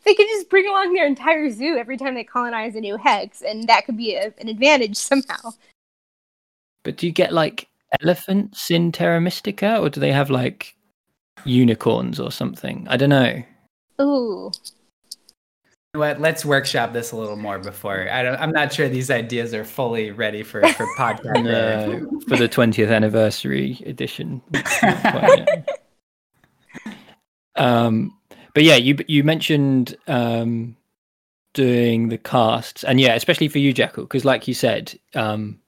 They 0.10 0.16
could 0.16 0.28
just 0.28 0.50
bring 0.50 0.68
along 0.68 0.94
their 0.94 1.06
entire 1.06 1.52
zoo 1.52 1.78
every 1.78 1.96
time 1.96 2.16
they 2.16 2.24
colonize 2.24 2.76
a 2.76 2.82
new 2.82 2.98
hex, 2.98 3.44
and 3.44 3.68
that 3.70 3.86
could 3.86 3.96
be 3.96 4.16
a, 4.16 4.34
an 4.40 4.48
advantage 4.48 4.96
somehow. 4.98 5.52
But 6.82 6.98
do 6.98 7.06
you 7.06 7.12
get 7.12 7.32
like 7.32 7.68
elephants 8.02 8.72
in 8.72 8.92
Terra 8.92 9.22
Mystica, 9.22 9.78
or 9.78 9.88
do 9.88 10.00
they 10.00 10.12
have 10.12 10.32
like 10.32 10.76
unicorns 11.46 12.20
or 12.20 12.32
something? 12.32 12.88
I 12.90 12.98
don't 12.98 13.12
know. 13.12 13.44
Ooh. 14.02 14.52
What? 15.94 16.22
Let's 16.22 16.46
workshop 16.46 16.94
this 16.94 17.12
a 17.12 17.16
little 17.16 17.36
more 17.36 17.58
before. 17.58 18.08
I 18.12 18.22
don't. 18.22 18.40
I'm 18.40 18.52
not 18.52 18.72
sure 18.72 18.88
these 18.88 19.10
ideas 19.10 19.56
are 19.56 19.64
fully 19.64 20.12
ready 20.12 20.44
for 20.44 20.62
for 20.74 20.86
podcast. 20.98 21.44
No, 21.44 22.22
for 22.28 22.38
the 22.38 22.48
20th 22.48 22.94
anniversary 22.94 23.82
edition. 23.88 24.40
Not 24.52 24.66
quite 25.02 25.48
yet. 25.48 25.80
um, 27.56 28.16
but 28.54 28.64
yeah, 28.64 28.76
you 28.76 28.98
you 29.08 29.24
mentioned 29.24 29.98
um, 30.08 30.78
doing 31.56 32.10
the 32.10 32.20
casts, 32.20 32.84
and 32.84 33.02
yeah, 33.02 33.16
especially 33.16 33.48
for 33.48 33.58
you, 33.58 33.74
Jekyll, 33.74 34.04
because 34.04 34.26
like 34.26 34.48
you 34.48 34.54
said, 34.54 34.94
um, 35.16 35.60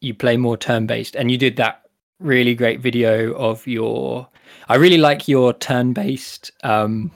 you 0.00 0.14
play 0.14 0.36
more 0.36 0.56
turn 0.56 0.86
based, 0.86 1.16
and 1.16 1.32
you 1.32 1.36
did 1.36 1.56
that 1.56 1.82
really 2.20 2.54
great 2.54 2.78
video 2.78 3.32
of 3.34 3.66
your. 3.66 4.28
I 4.68 4.76
really 4.76 4.98
like 4.98 5.26
your 5.26 5.52
turn 5.52 5.94
based. 5.94 6.52
Um, 6.62 7.10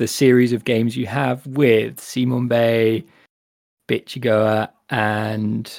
the 0.00 0.08
series 0.08 0.54
of 0.54 0.64
games 0.64 0.96
you 0.96 1.06
have 1.06 1.46
with 1.46 2.00
Simon 2.00 2.48
Bay, 2.48 3.04
Bisagoa, 3.86 4.70
and 4.88 5.70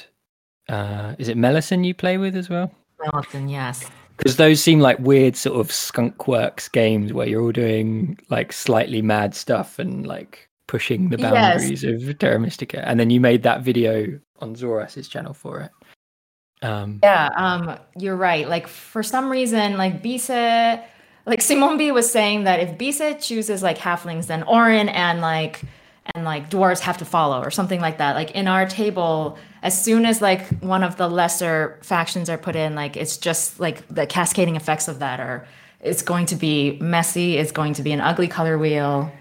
uh, 0.68 1.16
is 1.18 1.28
it 1.28 1.36
Mellison 1.36 1.84
you 1.84 1.92
play 1.92 2.18
with 2.18 2.36
as 2.36 2.48
well? 2.48 2.72
Skeleton, 3.00 3.48
yes. 3.48 3.90
Because 4.16 4.36
those 4.36 4.62
seem 4.62 4.78
like 4.78 5.00
weird 5.00 5.34
sort 5.34 5.58
of 5.58 5.72
skunk 5.72 6.28
works 6.28 6.68
games 6.68 7.12
where 7.12 7.26
you're 7.26 7.42
all 7.42 7.50
doing 7.50 8.16
like 8.30 8.52
slightly 8.52 9.02
mad 9.02 9.34
stuff 9.34 9.80
and 9.80 10.06
like 10.06 10.48
pushing 10.68 11.08
the 11.08 11.18
Yes. 11.18 11.32
boundaries 11.32 11.82
of 11.82 12.16
Terra 12.20 12.38
Mystica. 12.38 12.86
And 12.86 13.00
then 13.00 13.10
you 13.10 13.20
made 13.20 13.42
that 13.42 13.62
video 13.62 14.20
on 14.38 14.54
Zoras's 14.54 15.08
channel 15.08 15.34
for 15.34 15.62
it. 15.62 15.72
Um, 16.64 17.00
Yeah, 17.02 17.28
um, 17.34 17.76
you're 17.98 18.14
right. 18.14 18.48
Like 18.48 18.68
for 18.68 19.02
some 19.02 19.28
reason, 19.28 19.76
like 19.76 20.00
Bisa, 20.00 20.84
like 21.26 21.40
Simone 21.40 21.78
B 21.78 21.92
was 21.92 22.10
saying 22.10 22.44
that 22.44 22.60
if 22.60 22.76
Bisa 22.78 23.20
chooses 23.20 23.62
like 23.62 23.78
halflings, 23.78 24.26
then 24.26 24.42
Auren 24.44 24.88
and 24.88 25.20
like 25.20 25.62
and 26.14 26.24
like 26.24 26.50
dwarves 26.50 26.80
have 26.80 26.98
to 26.98 27.04
follow 27.04 27.40
or 27.40 27.50
something 27.50 27.80
like 27.80 27.98
that. 27.98 28.16
Like 28.16 28.32
in 28.32 28.48
our 28.48 28.66
table, 28.66 29.38
as 29.62 29.80
soon 29.82 30.04
as 30.04 30.20
like 30.20 30.46
one 30.60 30.82
of 30.82 30.96
the 30.96 31.08
lesser 31.08 31.78
factions 31.82 32.28
are 32.28 32.38
put 32.38 32.56
in, 32.56 32.74
like 32.74 32.96
it's 32.96 33.16
just 33.16 33.60
like 33.60 33.86
the 33.88 34.06
cascading 34.06 34.56
effects 34.56 34.88
of 34.88 34.98
that 34.98 35.20
are 35.20 35.46
it's 35.80 36.02
going 36.02 36.26
to 36.26 36.36
be 36.36 36.78
messy, 36.80 37.36
it's 37.36 37.52
going 37.52 37.74
to 37.74 37.82
be 37.82 37.92
an 37.92 38.00
ugly 38.00 38.28
color 38.28 38.58
wheel. 38.58 39.12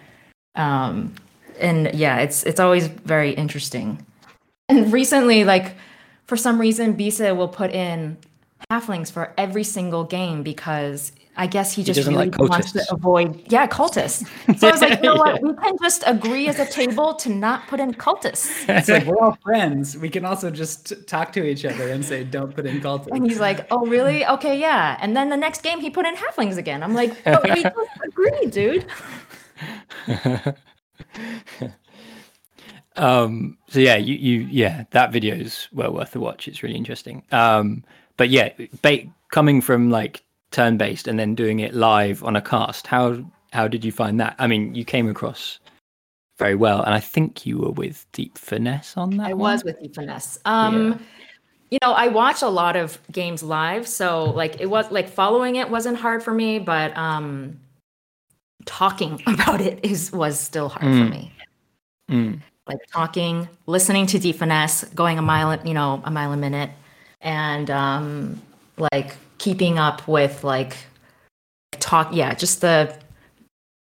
Um 0.56 1.14
and 1.60 1.94
yeah, 1.94 2.18
it's 2.18 2.44
it's 2.44 2.60
always 2.60 2.88
very 2.88 3.32
interesting. 3.34 4.04
And 4.70 4.92
recently, 4.92 5.44
like 5.44 5.76
for 6.26 6.36
some 6.38 6.60
reason, 6.60 6.96
Bisa 6.96 7.36
will 7.36 7.50
put 7.50 7.72
in 7.72 8.18
halflings 8.72 9.12
for 9.12 9.34
every 9.38 9.64
single 9.64 10.04
game 10.04 10.44
because 10.44 11.12
I 11.38 11.48
guess 11.48 11.74
he 11.74 11.84
just 11.84 11.98
doesn't 11.98 12.14
really 12.14 12.30
like 12.30 12.40
wants 12.40 12.74
to 12.74 12.86
avoid 12.92 13.42
yeah 13.52 13.66
cultists. 13.66 14.28
So 14.58 14.68
I 14.68 14.72
was 14.72 14.82
like, 14.82 15.00
you 15.00 15.04
know 15.04 15.16
what? 15.16 15.42
We 15.52 15.54
can 15.54 15.78
just 15.82 16.04
agree 16.06 16.48
as 16.48 16.60
a 16.60 16.66
table 16.66 17.14
to 17.16 17.30
not 17.30 17.68
put 17.68 17.80
in 17.80 17.94
cultists. 17.94 18.68
It's 18.68 18.90
like 18.90 19.06
we're 19.06 19.18
all 19.18 19.38
friends. 19.42 19.98
We 19.98 20.10
can 20.10 20.26
also 20.26 20.52
just 20.52 21.08
talk 21.08 21.32
to 21.34 21.44
each 21.44 21.64
other 21.66 21.90
and 21.90 22.04
say, 22.04 22.24
"Don't 22.24 22.54
put 22.54 22.66
in 22.66 22.82
cultists." 22.82 23.12
And 23.12 23.26
he's 23.26 23.40
like, 23.40 23.66
oh 23.72 23.86
really? 23.86 24.26
Okay, 24.26 24.60
yeah. 24.60 24.98
And 25.02 25.16
then 25.16 25.30
the 25.30 25.38
next 25.38 25.62
game 25.62 25.80
he 25.80 25.90
put 25.90 26.06
in 26.06 26.16
halflings 26.16 26.58
again. 26.58 26.84
I'm 26.84 26.94
like, 26.94 27.24
but 27.24 27.44
we 27.44 27.64
just 27.64 27.76
agreed, 28.04 28.52
dude. 28.52 28.86
um 32.98 33.58
so 33.70 33.80
yeah 33.80 33.96
you 33.96 34.16
you 34.16 34.48
yeah 34.52 34.84
that 34.92 35.12
video 35.12 35.34
is 35.34 35.70
well 35.72 35.94
worth 35.94 36.16
a 36.16 36.20
watch 36.20 36.48
it's 36.48 36.62
really 36.62 36.76
interesting 36.76 37.24
um 37.32 37.84
but 38.18 38.30
yeah 38.30 38.50
ba- 38.82 39.08
coming 39.30 39.62
from 39.62 39.90
like 39.90 40.24
turn 40.52 40.78
based 40.78 41.08
and 41.08 41.18
then 41.18 41.34
doing 41.36 41.60
it 41.60 41.74
live 41.74 42.24
on 42.24 42.36
a 42.36 42.42
cast 42.42 42.88
how 42.88 43.24
how 43.54 43.68
did 43.68 43.84
you 43.86 43.92
find 43.92 44.20
that 44.20 44.36
i 44.38 44.48
mean 44.48 44.76
you 44.76 44.84
came 44.86 45.10
across 45.10 45.60
very 46.38 46.56
well 46.56 46.82
and 46.84 46.94
i 46.94 47.00
think 47.00 47.46
you 47.46 47.58
were 47.58 47.72
with 47.72 48.06
deep 48.12 48.38
finesse 48.38 48.96
on 48.98 49.18
that 49.18 49.28
I 49.30 49.34
one. 49.34 49.54
was 49.54 49.64
with 49.64 49.80
the 49.80 49.88
finesse. 49.90 50.40
Um, 50.46 51.00
you 51.70 51.78
know, 51.82 51.94
I 51.94 52.10
watch 52.10 52.42
a 52.42 52.50
lot 52.50 52.76
of 52.76 53.00
games 53.14 53.42
live, 53.42 53.88
so 53.88 54.26
like 54.26 54.60
it 54.60 54.70
was 54.70 54.92
like 54.92 55.08
following 55.08 55.56
it 55.56 55.70
wasn't 55.70 55.98
hard 55.98 56.22
for 56.22 56.34
me, 56.34 56.60
but 56.60 56.96
um, 56.98 57.58
talking 58.66 59.22
about 59.28 59.62
it 59.62 59.80
is 59.84 60.12
was 60.12 60.38
still 60.38 60.68
hard 60.68 60.84
for 60.84 61.06
Mm. 61.06 61.10
me. 61.10 61.32
Mm. 62.10 62.42
Like 62.68 62.80
talking, 62.92 63.48
listening 63.68 64.06
to 64.08 64.20
deep 64.20 64.36
finesse, 64.36 64.84
going 64.94 65.18
a 65.18 65.22
mile, 65.22 65.58
you 65.66 65.74
know, 65.74 66.02
a 66.04 66.12
mile 66.12 66.34
a 66.34 66.38
minute, 66.38 66.72
and 67.22 67.70
um, 67.72 68.42
like 68.78 69.16
keeping 69.42 69.80
up 69.80 70.08
with 70.08 70.44
like 70.44 70.78
talk. 71.72 72.14
Yeah, 72.14 72.34
just 72.36 72.62
the 72.62 72.96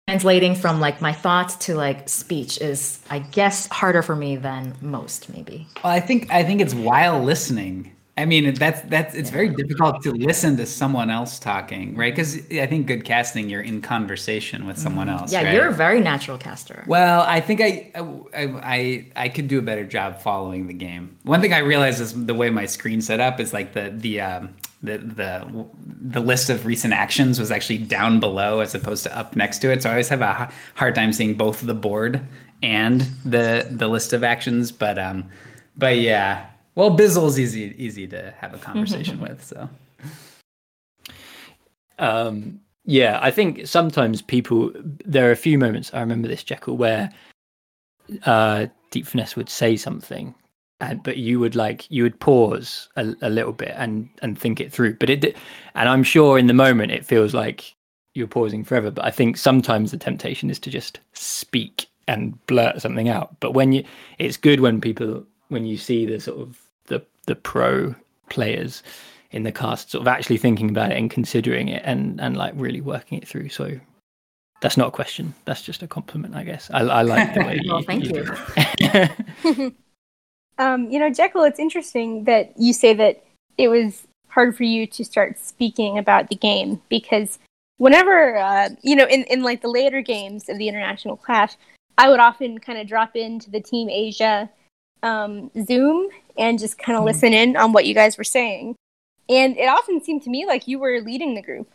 translating 0.09 0.55
from 0.55 0.81
like 0.81 1.03
my 1.03 1.13
thoughts 1.13 1.57
to 1.67 1.75
like 1.75 2.09
speech 2.09 2.61
is, 2.61 3.01
I 3.11 3.19
guess, 3.19 3.67
harder 3.67 4.03
for 4.03 4.15
me 4.15 4.37
than 4.37 4.75
most, 4.81 5.29
maybe. 5.29 5.67
Well, 5.83 5.93
I 5.93 6.01
think 6.01 6.31
I 6.31 6.45
think 6.45 6.61
it's 6.61 6.75
while 6.75 7.23
listening. 7.23 7.93
I 8.17 8.25
mean, 8.25 8.55
that's 8.55 8.81
that's 8.83 9.15
it's 9.15 9.31
very 9.31 9.49
difficult 9.49 10.03
to 10.03 10.13
listen 10.13 10.57
to 10.59 10.67
someone 10.67 11.11
else 11.11 11.39
talking, 11.39 11.95
right? 11.97 12.13
Because 12.13 12.37
I 12.53 12.67
think 12.67 12.87
good 12.87 13.05
casting, 13.05 13.49
you're 13.49 13.61
in 13.61 13.81
conversation 13.81 14.67
with 14.67 14.79
someone 14.79 15.09
else. 15.09 15.33
Yeah, 15.33 15.43
right? 15.43 15.55
you're 15.55 15.69
a 15.69 15.73
very 15.73 16.01
natural 16.01 16.39
caster. 16.39 16.85
Well, 16.87 17.23
I 17.23 17.41
think 17.41 17.61
I, 17.61 17.91
I 17.97 18.43
I 18.63 19.07
I 19.15 19.29
could 19.29 19.49
do 19.49 19.59
a 19.59 19.63
better 19.63 19.85
job 19.85 20.21
following 20.21 20.69
the 20.69 20.75
game. 20.75 21.17
One 21.25 21.41
thing 21.41 21.53
I 21.53 21.59
realized 21.59 22.01
is 22.01 22.27
the 22.27 22.35
way 22.35 22.51
my 22.51 22.67
screen 22.67 23.01
set 23.01 23.21
up 23.21 23.39
is 23.39 23.53
like 23.53 23.73
the 23.73 23.93
the 23.97 24.21
um, 24.21 24.55
the 24.83 24.99
the 24.99 25.67
the 26.01 26.21
list 26.21 26.51
of 26.51 26.67
recent 26.67 26.95
actions 26.95 27.39
was 27.39 27.51
actually 27.51 27.79
down 27.79 28.21
below 28.21 28.61
as 28.61 28.75
opposed 28.75 29.03
to 29.05 29.19
up 29.19 29.35
next 29.37 29.59
to 29.59 29.73
it. 29.73 29.83
So 29.83 29.89
I 29.89 29.93
always 29.93 30.09
have 30.09 30.21
a 30.23 30.51
hard 30.75 30.95
time 30.95 31.13
seeing 31.13 31.35
both 31.35 31.61
the 31.61 31.75
board 31.75 32.21
and 32.63 33.03
the 33.25 33.67
the 33.71 33.89
list 33.89 34.13
of 34.13 34.23
actions. 34.23 34.73
But 34.73 34.99
um, 34.99 35.29
but 35.77 35.99
yeah. 35.99 36.47
Well, 36.75 36.97
Bizzle's 36.97 37.39
easy 37.39 37.75
easy 37.77 38.07
to 38.09 38.33
have 38.39 38.55
a 38.55 38.59
conversation 38.59 39.21
with. 39.27 39.45
So 39.45 39.69
Um, 41.99 42.61
yeah, 42.85 43.19
I 43.21 43.31
think 43.31 43.67
sometimes 43.67 44.23
people. 44.23 44.73
There 45.05 45.29
are 45.29 45.33
a 45.33 45.37
few 45.37 45.59
moments 45.59 45.93
I 45.93 46.01
remember 46.01 46.29
this 46.29 46.45
Jekyll 46.45 46.77
where 46.77 47.11
uh, 48.25 48.67
Deep 48.91 49.07
Finesse 49.07 49.37
would 49.37 49.49
say 49.49 49.77
something, 49.77 50.35
and 50.81 51.03
but 51.03 51.17
you 51.17 51.41
would 51.41 51.57
like 51.57 51.91
you 51.91 52.03
would 52.03 52.19
pause 52.21 52.89
a, 52.97 53.15
a 53.23 53.31
little 53.31 53.53
bit 53.53 53.75
and 53.77 54.09
and 54.23 54.39
think 54.39 54.61
it 54.61 54.73
through. 54.73 54.95
But 54.95 55.11
it 55.11 55.37
and 55.75 55.89
I'm 55.89 56.03
sure 56.03 56.39
in 56.39 56.47
the 56.47 56.55
moment 56.55 56.93
it 56.93 57.05
feels 57.05 57.35
like 57.35 57.75
you're 58.15 58.27
pausing 58.27 58.65
forever. 58.65 58.91
But 58.91 59.05
I 59.05 59.11
think 59.11 59.37
sometimes 59.37 59.91
the 59.91 59.97
temptation 59.97 60.51
is 60.51 60.59
to 60.61 60.71
just 60.71 61.01
speak 61.13 61.87
and 62.07 62.45
blurt 62.47 62.81
something 62.81 63.09
out. 63.09 63.39
But 63.41 63.53
when 63.53 63.73
you, 63.73 63.85
it's 64.19 64.37
good 64.37 64.61
when 64.61 64.81
people 64.81 65.25
when 65.49 65.67
you 65.67 65.77
see 65.77 66.07
the 66.07 66.21
sort 66.21 66.41
of 66.41 66.61
the 66.87 67.03
the 67.27 67.37
pro 67.37 67.95
players 68.29 68.83
in 69.31 69.43
the 69.43 69.53
cast 69.53 69.91
sort 69.91 70.03
of 70.03 70.09
actually 70.09 70.39
thinking 70.39 70.71
about 70.71 70.93
it 70.93 70.99
and 70.99 71.11
considering 71.11 71.69
it 71.69 71.83
and 71.85 72.21
and 72.21 72.37
like 72.37 72.53
really 72.57 72.81
working 72.81 73.19
it 73.19 73.27
through. 73.27 73.49
So 73.49 73.79
that's 74.61 74.77
not 74.77 74.89
a 74.89 74.93
question. 74.93 75.35
That's 75.45 75.63
just 75.63 75.83
a 75.83 75.87
compliment, 75.87 76.35
I 76.35 76.45
guess. 76.45 76.71
I, 76.73 76.81
I 76.81 77.03
like 77.03 77.35
the 77.35 77.41
way 77.41 77.61
you. 77.63 77.73
Well, 77.73 77.83
thank 77.83 78.05
you. 78.05 78.27
you. 79.51 79.75
Um, 80.59 80.91
you 80.91 80.99
know, 80.99 81.11
Jekyll, 81.11 81.45
it's 81.45 81.61
interesting 81.61 82.25
that 82.25 82.53
you 82.57 82.73
say 82.73 82.93
that 82.95 83.25
it 83.57 83.69
was 83.69 84.07
hard 84.29 84.57
for 84.57 84.65
you 84.65 84.87
to 84.87 85.05
start 85.05 85.39
speaking 85.39 85.99
about 85.99 86.29
the 86.29 86.37
game 86.37 86.81
because 86.89 87.39
whenever, 87.79 88.37
uh, 88.37 88.71
you 88.83 88.95
know, 88.97 89.07
in, 89.07 89.25
in 89.25 89.43
like 89.43 89.63
the 89.63 89.69
later 89.69 90.01
games 90.01 90.49
of 90.49 90.59
the 90.59 90.69
International 90.69 91.17
Clash, 91.17 91.57
I 91.97 92.09
would 92.09 92.21
often 92.21 92.59
kind 92.59 92.79
of 92.79 92.87
drop 92.87 93.17
into 93.17 93.51
the 93.51 93.61
Team 93.61 93.89
Asia 93.89 94.51
um, 95.03 95.51
Zoom 95.65 96.09
and 96.37 96.59
just 96.59 96.79
kind 96.79 96.99
of 96.99 97.05
listen 97.05 97.33
in 97.33 97.57
on 97.57 97.73
what 97.73 97.87
you 97.87 97.95
guys 97.95 98.19
were 98.19 98.25
saying. 98.25 98.77
And 99.29 99.57
it 99.57 99.69
often 99.69 100.03
seemed 100.03 100.23
to 100.23 100.31
me 100.31 100.47
like 100.47 100.69
you 100.69 100.79
were 100.79 101.01
leading 101.01 101.35
the 101.35 101.43
group. 101.43 101.69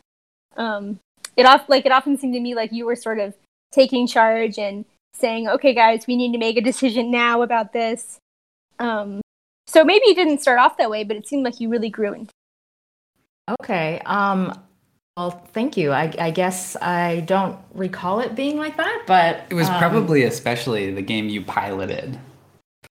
Um, 0.57 0.99
it 1.35 1.45
off 1.45 1.67
like 1.67 1.85
it 1.85 1.91
often 1.91 2.17
seemed 2.17 2.33
to 2.33 2.39
me 2.39 2.55
like 2.55 2.71
you 2.71 2.85
were 2.85 2.95
sort 2.95 3.19
of 3.19 3.33
taking 3.71 4.07
charge 4.07 4.57
and 4.57 4.85
saying, 5.13 5.47
"Okay, 5.47 5.73
guys, 5.73 6.07
we 6.07 6.15
need 6.15 6.31
to 6.31 6.37
make 6.37 6.57
a 6.57 6.61
decision 6.61 7.11
now 7.11 7.41
about 7.41 7.73
this." 7.73 8.19
Um, 8.83 9.21
so 9.67 9.83
maybe 9.83 10.03
you 10.07 10.15
didn't 10.15 10.41
start 10.41 10.59
off 10.59 10.77
that 10.77 10.89
way, 10.89 11.03
but 11.03 11.15
it 11.17 11.27
seemed 11.27 11.43
like 11.43 11.59
you 11.59 11.69
really 11.69 11.89
grew 11.89 12.13
into. 12.13 12.31
Okay. 13.61 13.99
Um, 14.05 14.57
well, 15.17 15.31
thank 15.53 15.77
you. 15.77 15.91
I, 15.91 16.13
I 16.19 16.31
guess 16.31 16.75
I 16.81 17.21
don't 17.21 17.57
recall 17.73 18.19
it 18.19 18.35
being 18.35 18.57
like 18.57 18.77
that, 18.77 19.03
but 19.05 19.45
It 19.49 19.53
was 19.53 19.69
um, 19.69 19.77
probably 19.77 20.23
especially 20.23 20.91
the 20.93 21.01
game 21.01 21.29
you 21.29 21.41
piloted. 21.43 22.19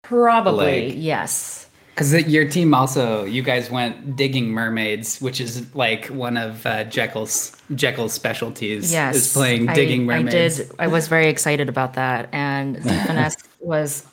probably 0.02 0.88
like- 0.88 0.94
yes. 0.96 1.68
Because 1.94 2.14
your 2.26 2.48
team 2.48 2.72
also, 2.72 3.24
you 3.24 3.42
guys 3.42 3.70
went 3.70 4.16
digging 4.16 4.48
mermaids, 4.48 5.20
which 5.20 5.42
is 5.42 5.74
like 5.74 6.06
one 6.06 6.38
of 6.38 6.64
uh, 6.64 6.84
Jekyll's 6.84 7.54
Jekyll's 7.74 8.14
specialties. 8.14 8.90
Yes, 8.90 9.14
is 9.14 9.32
playing 9.34 9.68
I- 9.68 9.74
digging 9.74 10.06
mermaids. 10.06 10.58
I 10.58 10.64
did. 10.64 10.72
I 10.78 10.86
was 10.86 11.06
very 11.08 11.28
excited 11.28 11.68
about 11.68 11.92
that, 11.94 12.30
and 12.32 12.82
Finesse 12.82 13.36
was, 13.60 14.06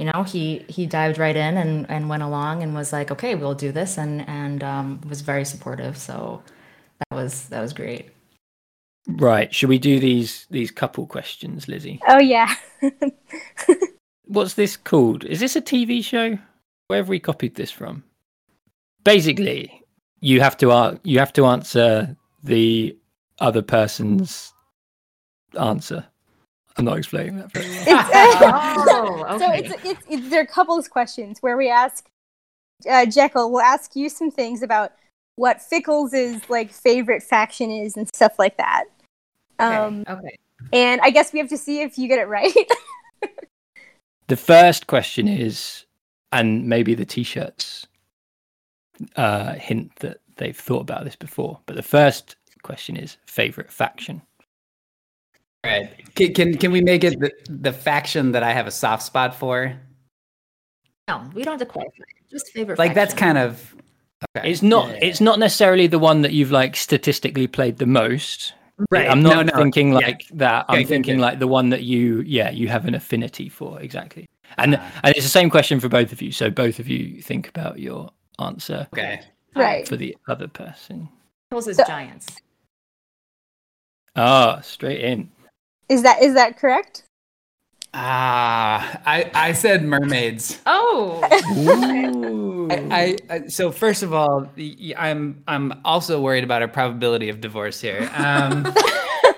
you 0.00 0.06
know, 0.06 0.22
he 0.22 0.64
he 0.66 0.86
dived 0.86 1.18
right 1.18 1.36
in 1.36 1.58
and 1.58 1.84
and 1.90 2.08
went 2.08 2.22
along 2.22 2.62
and 2.62 2.74
was 2.74 2.90
like, 2.90 3.10
okay, 3.10 3.34
we'll 3.34 3.54
do 3.54 3.70
this, 3.70 3.98
and 3.98 4.26
and 4.26 4.64
um, 4.64 4.98
was 5.06 5.20
very 5.20 5.44
supportive. 5.44 5.98
So 5.98 6.42
that 7.00 7.14
was 7.14 7.50
that 7.50 7.60
was 7.60 7.74
great. 7.74 8.08
right. 9.06 9.54
Should 9.54 9.68
we 9.68 9.78
do 9.78 10.00
these 10.00 10.46
these 10.50 10.70
couple 10.70 11.06
questions, 11.06 11.68
Lizzie? 11.68 12.00
Oh 12.08 12.18
yeah, 12.18 12.54
What's 14.24 14.54
this 14.54 14.78
called? 14.78 15.24
Is 15.24 15.40
this 15.40 15.54
a 15.54 15.60
TV 15.60 16.02
show? 16.02 16.38
Where 16.86 17.00
have 17.00 17.10
we 17.10 17.20
copied 17.20 17.56
this 17.56 17.70
from? 17.70 18.02
Basically, 19.04 19.84
you 20.20 20.40
have 20.40 20.56
to 20.58 20.70
ar- 20.70 20.98
you 21.04 21.18
have 21.18 21.34
to 21.34 21.44
answer 21.44 22.16
the 22.42 22.96
other 23.38 23.60
person's 23.60 24.54
answer. 25.58 26.06
I'm 26.76 26.84
not 26.84 26.98
explaining 26.98 27.36
that 27.38 27.52
very 27.52 27.68
well. 27.68 27.84
It's, 27.86 27.88
Oh, 28.92 29.38
so 29.38 29.46
okay. 29.46 29.58
it's, 29.58 29.84
it's 29.84 30.02
it's 30.08 30.30
there 30.30 30.42
are 30.42 30.46
couples 30.46 30.88
questions 30.88 31.38
where 31.40 31.56
we 31.56 31.68
ask 31.68 32.08
uh, 32.88 33.06
Jekyll. 33.06 33.50
We'll 33.50 33.60
ask 33.60 33.94
you 33.96 34.08
some 34.08 34.30
things 34.30 34.62
about 34.62 34.92
what 35.36 35.58
Fickles' 35.58 36.48
like 36.48 36.72
favorite 36.72 37.22
faction 37.22 37.70
is 37.70 37.96
and 37.96 38.08
stuff 38.14 38.38
like 38.38 38.56
that. 38.56 38.84
Um, 39.58 40.04
okay. 40.08 40.12
okay. 40.12 40.38
and 40.72 41.00
I 41.02 41.10
guess 41.10 41.32
we 41.32 41.38
have 41.38 41.48
to 41.50 41.58
see 41.58 41.82
if 41.82 41.98
you 41.98 42.08
get 42.08 42.18
it 42.18 42.28
right. 42.28 42.54
The 44.30 44.36
first 44.36 44.86
question 44.86 45.26
is, 45.26 45.86
and 46.30 46.68
maybe 46.68 46.94
the 46.94 47.04
t-shirts 47.04 47.88
uh, 49.16 49.54
hint 49.54 49.96
that 49.96 50.18
they've 50.36 50.56
thought 50.56 50.82
about 50.82 51.02
this 51.02 51.16
before. 51.16 51.58
But 51.66 51.74
the 51.74 51.82
first 51.82 52.36
question 52.62 52.96
is 52.96 53.16
favorite 53.26 53.72
faction. 53.72 54.22
Right. 55.64 55.90
Can, 56.14 56.32
can 56.34 56.56
can 56.56 56.72
we 56.72 56.80
make 56.80 57.04
it 57.04 57.20
the, 57.20 57.32
the 57.48 57.72
faction 57.72 58.32
that 58.32 58.42
I 58.42 58.52
have 58.52 58.66
a 58.66 58.70
soft 58.70 59.02
spot 59.02 59.34
for? 59.34 59.74
No, 61.08 61.22
we 61.34 61.42
don't 61.42 61.58
have 61.58 61.66
to 61.68 61.72
qualify. 61.72 62.04
Just 62.30 62.50
favorite. 62.52 62.78
Like 62.78 62.94
that's 62.94 63.12
kind 63.14 63.36
of 63.36 63.74
okay. 64.36 64.50
It's 64.50 64.62
not. 64.62 64.88
Yeah. 64.88 64.98
It's 65.02 65.20
not 65.20 65.38
necessarily 65.38 65.86
the 65.86 65.98
one 65.98 66.22
that 66.22 66.32
you've 66.32 66.50
like 66.50 66.76
statistically 66.76 67.46
played 67.46 67.76
the 67.78 67.86
most. 67.86 68.54
right. 68.90 69.10
I'm 69.10 69.22
not 69.22 69.46
No, 69.46 69.52
no. 69.54 69.62
thinking 69.62 69.92
Yeah. 69.92 69.98
like 69.98 70.22
that. 70.34 70.68
Okay, 70.70 70.80
I'm 70.80 70.86
thinking 70.86 71.16
good. 71.16 71.22
like 71.22 71.38
the 71.40 71.48
one 71.48 71.68
that 71.70 71.82
you, 71.82 72.22
yeah, 72.26 72.50
you 72.50 72.68
have 72.68 72.86
an 72.86 72.94
affinity 72.94 73.48
for 73.50 73.78
exactly. 73.80 74.26
And 74.56 74.76
Ah. 74.76 75.00
and 75.04 75.14
it's 75.14 75.24
the 75.26 75.30
same 75.30 75.50
question 75.50 75.78
for 75.78 75.88
both 75.90 76.10
of 76.12 76.22
you. 76.22 76.32
So 76.32 76.48
both 76.50 76.78
of 76.78 76.88
you 76.88 77.20
think 77.20 77.48
about 77.48 77.78
your 77.78 78.10
answer 78.38 78.88
Okay. 78.94 79.20
right. 79.54 79.86
for 79.86 79.96
the 79.96 80.16
other 80.26 80.48
person. 80.48 81.08
Pickles 81.50 81.68
is 81.68 81.76
So- 81.76 81.84
giants. 81.84 82.36
Ah, 84.16 84.60
straight 84.62 85.00
in. 85.02 85.30
Is 85.90 86.02
that 86.04 86.22
is 86.22 86.34
that 86.34 86.56
correct? 86.56 87.02
Ah, 87.92 89.00
I 89.04 89.30
I 89.34 89.52
said 89.52 89.82
mermaids. 89.82 90.60
Oh. 90.64 91.20
Ooh. 91.58 92.68
I, 92.70 93.16
I 93.28 93.46
so 93.48 93.72
first 93.72 94.04
of 94.04 94.14
all, 94.14 94.48
y- 94.56 94.94
I'm 94.96 95.42
I'm 95.48 95.80
also 95.84 96.20
worried 96.20 96.44
about 96.44 96.62
our 96.62 96.68
probability 96.68 97.28
of 97.28 97.40
divorce 97.40 97.80
here. 97.80 98.08
Um, 98.14 98.72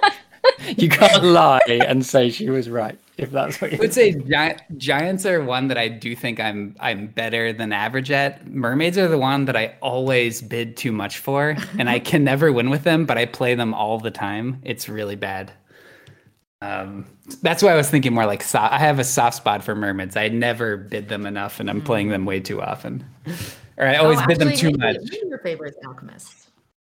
you 0.76 0.90
can't 0.90 1.24
lie 1.24 1.60
and 1.68 2.04
say 2.04 2.28
she 2.28 2.50
was 2.50 2.68
right 2.68 2.98
if 3.16 3.30
that's 3.30 3.58
what 3.60 3.72
I 3.72 3.74
you 3.76 3.78
would 3.78 3.94
say 3.94 4.12
gi- 4.12 4.56
giants 4.76 5.24
are 5.24 5.42
one 5.42 5.68
that 5.68 5.78
I 5.78 5.88
do 5.88 6.14
think 6.14 6.38
I'm 6.38 6.76
I'm 6.80 7.06
better 7.06 7.54
than 7.54 7.72
average 7.72 8.10
at. 8.10 8.46
Mermaids 8.46 8.98
are 8.98 9.08
the 9.08 9.18
one 9.18 9.46
that 9.46 9.56
I 9.56 9.74
always 9.80 10.42
bid 10.42 10.76
too 10.76 10.92
much 10.92 11.16
for, 11.16 11.56
and 11.78 11.88
I 11.88 11.98
can 11.98 12.24
never 12.24 12.52
win 12.52 12.68
with 12.68 12.84
them. 12.84 13.06
But 13.06 13.16
I 13.16 13.24
play 13.24 13.54
them 13.54 13.72
all 13.72 13.98
the 13.98 14.10
time. 14.10 14.60
It's 14.64 14.90
really 14.90 15.16
bad. 15.16 15.52
Um, 16.62 17.06
that's 17.42 17.60
why 17.60 17.72
I 17.72 17.74
was 17.76 17.90
thinking 17.90 18.14
more 18.14 18.24
like 18.24 18.40
so- 18.42 18.60
I 18.60 18.78
have 18.78 19.00
a 19.00 19.04
soft 19.04 19.36
spot 19.36 19.64
for 19.64 19.74
mermaids. 19.74 20.16
I 20.16 20.28
never 20.28 20.76
bid 20.76 21.08
them 21.08 21.26
enough, 21.26 21.58
and 21.58 21.68
I'm 21.68 21.80
playing 21.82 22.08
them 22.10 22.24
way 22.24 22.38
too 22.38 22.62
often, 22.62 23.04
or 23.76 23.86
I 23.86 23.96
always 23.96 24.20
Oh, 24.20 24.26
bid 24.28 24.38
them 24.38 24.52
too 24.52 24.66
maybe- 24.70 24.78
much. 24.78 24.96
maybe 25.10 25.26
your 25.28 25.38
favorite 25.40 25.74
is 25.76 25.84
alchemist. 25.84 26.50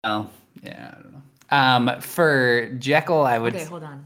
Oh, 0.05 0.29
yeah, 0.63 0.95
I 0.99 1.03
don't 1.03 1.13
know. 1.15 1.23
Um, 1.51 2.01
for 2.03 2.67
Jekyll, 2.79 3.25
I 3.25 3.39
would 3.39 3.55
Okay, 3.57 3.65
hold 3.65 3.85
on. 3.85 4.05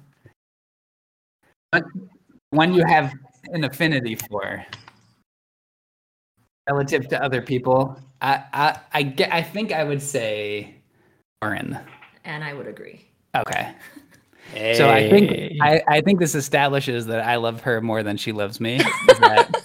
one 2.51 2.73
you 2.73 2.85
have 2.87 3.13
an 3.53 3.65
affinity 3.65 4.15
for 4.15 4.65
relative 6.69 7.09
to 7.09 7.21
other 7.23 7.43
people. 7.43 7.99
I 8.23 8.45
I 8.53 8.81
I 8.93 9.03
get. 9.03 9.33
I 9.33 9.43
think 9.43 9.73
I 9.73 9.83
would 9.83 10.03
say 10.03 10.77
Auren. 11.43 11.85
And 12.25 12.45
I 12.45 12.55
would 12.55 12.69
agree. 12.69 13.05
Okay. 13.35 13.75
So 14.55 14.89
I 14.89 15.09
think 15.11 15.53
I, 15.61 15.83
I 15.87 16.01
think 16.01 16.19
this 16.21 16.35
establishes 16.35 17.07
that 17.07 17.21
I 17.25 17.37
love 17.37 17.61
her 17.63 17.81
more 17.81 18.03
than 18.03 18.17
she 18.17 18.33
loves 18.33 18.61
me. 18.61 18.77
Is 18.77 19.19
that- 19.21 19.65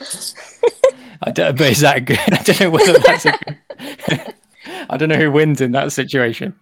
I 1.22 1.30
don't, 1.32 1.58
but 1.58 1.70
is 1.70 1.80
that 1.80 2.04
good? 2.04 2.18
I 2.32 2.42
don't 2.42 2.60
know 2.60 2.70
whether 2.70 2.98
that's 2.98 3.26
a 3.26 3.32
good. 3.32 4.34
I 4.90 4.96
don't 4.96 5.08
know 5.08 5.16
who 5.16 5.30
wins 5.32 5.60
in 5.60 5.72
that 5.72 5.92
situation. 5.92 6.54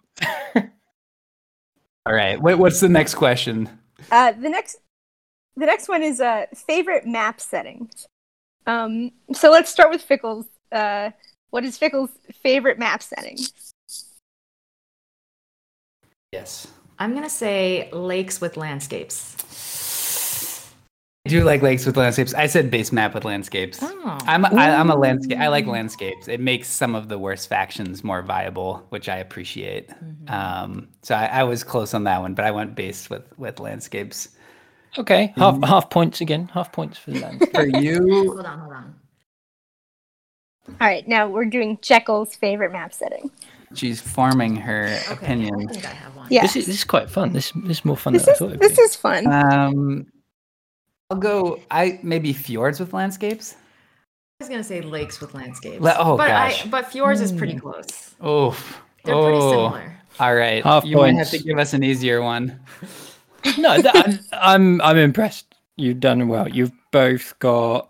all 0.54 2.12
right. 2.14 2.40
What, 2.40 2.58
what's 2.58 2.80
the 2.80 2.88
next 2.88 3.14
question? 3.14 3.68
Uh, 4.10 4.32
the 4.32 4.48
next 4.48 4.76
the 5.56 5.66
next 5.66 5.88
one 5.88 6.02
is 6.02 6.20
uh, 6.20 6.46
favorite 6.54 7.06
map 7.06 7.40
settings. 7.40 8.06
Um, 8.66 9.12
so 9.32 9.50
let's 9.50 9.70
start 9.70 9.90
with 9.90 10.06
Fickles. 10.06 10.46
Uh, 10.72 11.10
what 11.50 11.64
is 11.64 11.78
Fickles' 11.78 12.10
favorite 12.42 12.78
map 12.78 13.02
setting? 13.02 13.38
Yes. 16.32 16.68
I'm 16.98 17.14
gonna 17.14 17.30
say 17.30 17.90
lakes 17.92 18.40
with 18.40 18.56
landscapes. 18.56 19.36
I 21.26 21.28
do 21.28 21.42
like 21.42 21.60
lakes 21.60 21.84
with 21.84 21.96
landscapes. 21.96 22.34
I 22.34 22.46
said 22.46 22.70
base 22.70 22.92
map 22.92 23.12
with 23.12 23.24
landscapes. 23.24 23.80
Oh. 23.82 24.18
I'm 24.26 24.44
I, 24.44 24.70
I'm 24.76 24.90
a 24.90 24.96
landscape. 24.96 25.38
I 25.38 25.48
like 25.48 25.66
landscapes. 25.66 26.28
It 26.28 26.40
makes 26.40 26.68
some 26.68 26.94
of 26.94 27.08
the 27.08 27.18
worst 27.18 27.48
factions 27.48 28.04
more 28.04 28.22
viable, 28.22 28.86
which 28.90 29.08
I 29.08 29.16
appreciate. 29.16 29.90
Um, 30.28 30.88
so 31.02 31.16
I, 31.16 31.26
I 31.26 31.42
was 31.42 31.64
close 31.64 31.94
on 31.94 32.04
that 32.04 32.20
one, 32.20 32.34
but 32.34 32.44
I 32.44 32.52
went 32.52 32.76
base 32.76 33.10
with 33.10 33.24
with 33.38 33.58
landscapes. 33.58 34.28
Okay, 34.96 35.34
half 35.36 35.60
half 35.64 35.90
points 35.90 36.20
again. 36.20 36.48
Half 36.54 36.70
points 36.70 36.96
for 36.96 37.10
the. 37.10 37.48
For 37.52 37.66
you, 37.66 38.28
Hold 38.28 38.46
on, 38.46 38.58
hold 38.60 38.72
on. 38.72 38.94
All 40.68 40.86
right, 40.86 41.06
now 41.06 41.28
we're 41.28 41.44
doing 41.44 41.78
Jekyll's 41.82 42.36
favorite 42.36 42.72
map 42.72 42.92
setting. 42.92 43.30
She's 43.74 44.00
forming 44.00 44.56
her 44.56 44.84
Okay, 44.86 45.04
I 45.08 45.12
opinion. 45.12 45.68
think 45.68 45.84
I 45.84 45.88
have 45.88 46.14
one. 46.16 46.28
Yeah, 46.30 46.42
This 46.42 46.56
is 46.56 46.66
this 46.66 46.76
is 46.76 46.84
quite 46.84 47.10
fun. 47.10 47.32
This 47.32 47.52
this 47.52 47.78
is 47.78 47.84
more 47.84 47.96
fun 47.96 48.12
this 48.12 48.22
than 48.24 48.30
I 48.30 48.32
is 48.34 48.38
thought. 48.38 48.48
It'd 48.50 48.60
this 48.60 48.76
be. 48.76 48.82
is 48.82 48.96
fun. 48.96 49.26
Um, 49.26 50.06
I'll 51.10 51.18
go. 51.18 51.60
I 51.70 52.00
maybe 52.02 52.32
fjords 52.32 52.80
with 52.80 52.92
landscapes. 52.92 53.54
I 54.40 54.44
was 54.44 54.48
gonna 54.48 54.64
say 54.64 54.80
lakes 54.82 55.20
with 55.20 55.34
landscapes. 55.34 55.80
Le- 55.80 55.96
oh, 55.98 56.16
but 56.16 56.28
gosh. 56.28 56.64
I, 56.66 56.68
but 56.68 56.90
fjords 56.92 57.20
is 57.20 57.30
Hmm. 57.30 57.38
pretty 57.38 57.56
close. 57.58 58.14
Oh, 58.20 58.50
They're 59.04 59.14
pretty 59.14 59.38
Oh. 59.38 59.50
similar. 59.50 59.92
All 60.18 60.34
right. 60.34 60.64
Half 60.64 60.84
you 60.84 60.96
might 60.96 61.14
have 61.14 61.30
to 61.30 61.38
give 61.38 61.58
us 61.58 61.72
an 61.74 61.82
easier 61.82 62.22
one. 62.22 62.60
No, 63.58 63.80
that, 63.80 63.94
I'm, 63.94 64.18
I'm 64.32 64.80
I'm 64.80 64.96
impressed. 64.96 65.54
You've 65.76 66.00
done 66.00 66.26
well. 66.26 66.48
You've 66.48 66.72
both 66.90 67.38
got. 67.38 67.88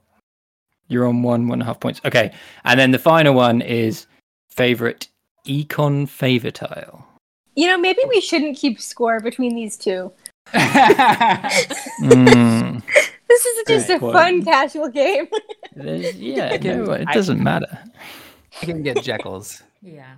You're 0.89 1.07
on 1.07 1.22
one 1.22 1.49
one 1.49 1.57
and 1.61 1.62
a 1.62 1.64
half 1.64 1.81
points. 1.81 1.99
Okay, 2.05 2.31
and 2.64 2.79
then 2.79 2.91
the 2.91 2.99
final 2.99 3.33
one 3.33 3.62
is 3.62 4.07
favorite 4.51 5.09
econ 5.47 6.09
favor 6.09 6.51
tile. 6.51 7.07
You 7.55 7.66
know, 7.68 7.78
maybe 7.78 8.01
we 8.09 8.20
shouldn't 8.20 8.57
keep 8.59 8.80
score 8.80 9.20
between 9.20 9.55
these 9.55 9.76
two. 9.76 10.12
Mm, 12.03 12.82
This 13.28 13.44
is 13.47 13.64
just 13.66 13.90
a 13.90 13.99
Good 13.99 14.12
fun 14.12 14.44
casual 14.44 14.88
game. 14.88 15.26
yeah, 15.76 16.57
can- 16.59 16.84
no, 16.84 16.92
it 16.92 17.09
doesn't 17.12 17.42
matter. 17.42 17.78
I 18.62 18.64
can 18.64 18.82
get 18.82 19.03
Jekyll's. 19.03 19.62
Yeah, 19.82 20.14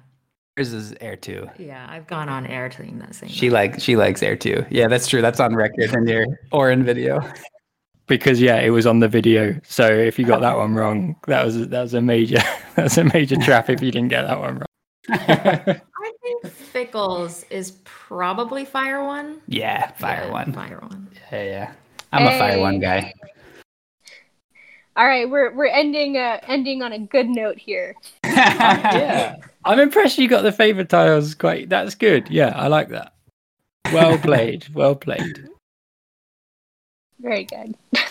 Hers 0.57 0.73
is 0.73 0.95
air 1.01 1.17
two. 1.17 1.49
yeah. 1.59 1.87
I've 1.89 2.07
gone 2.07 2.29
on 2.29 2.47
air 2.47 2.69
telling 2.69 2.99
that 2.99 3.15
same. 3.15 3.29
She 3.29 3.51
like 3.51 3.81
she 3.81 3.97
likes 3.97 4.23
air 4.23 4.37
two. 4.37 4.65
Yeah, 4.71 4.89
that's 4.89 5.07
true. 5.07 5.23
That's 5.23 5.41
on 5.41 5.55
record 5.55 5.93
in 5.95 6.07
your 6.07 6.27
or 6.53 6.71
in 6.71 6.85
video. 6.85 7.21
Because 8.07 8.41
yeah, 8.41 8.57
it 8.61 8.71
was 8.71 8.87
on 8.87 9.01
the 9.01 9.09
video. 9.09 9.59
So 9.65 9.87
if 9.87 10.19
you 10.19 10.25
got 10.27 10.41
that 10.41 10.57
one 10.57 10.75
wrong, 10.75 11.17
that 11.27 11.45
was 11.45 11.69
that 11.69 11.83
was 11.83 11.95
a 11.95 12.01
major 12.01 12.41
that's 12.77 12.97
a 12.99 13.05
major 13.05 13.37
trap 13.37 13.69
if 13.71 13.83
you 13.83 13.91
didn't 13.91 14.09
get 14.09 14.23
that 14.23 14.39
one 14.41 14.55
wrong. 14.59 14.68
I 15.11 16.13
think 16.23 16.45
Fickles 16.45 17.45
is 17.51 17.73
probably 17.85 18.65
Fire 18.65 19.05
One. 19.05 19.41
yeah, 19.47 19.93
fire 19.93 20.25
Yeah, 20.27 20.33
one. 20.33 20.53
Fire 20.53 20.79
One. 20.81 21.09
Yeah, 21.33 21.43
yeah. 21.43 21.73
I'm 22.13 22.27
a 22.27 22.39
fire 22.39 22.59
one 22.59 22.81
guy. 22.81 23.13
All 24.97 25.07
right, 25.07 25.29
we're 25.29 25.55
we're 25.55 25.67
ending 25.67 26.17
uh 26.17 26.41
ending 26.49 26.83
on 26.83 26.93
a 26.93 26.99
good 26.99 27.29
note 27.29 27.59
here. 27.59 27.95
yeah, 28.25 29.37
I'm 29.65 29.79
impressed 29.79 30.19
you 30.19 30.27
got 30.29 30.43
the 30.43 30.53
favorite 30.53 30.89
tiles. 30.89 31.35
Quite 31.35 31.69
that's 31.69 31.95
good. 31.95 32.29
Yeah, 32.31 32.53
I 32.57 32.69
like 32.69 32.89
that. 32.89 33.13
Well 33.93 34.19
played. 34.23 34.67
Well 34.75 34.95
played. 34.97 35.49
Very 37.21 37.45
good. 37.45 37.77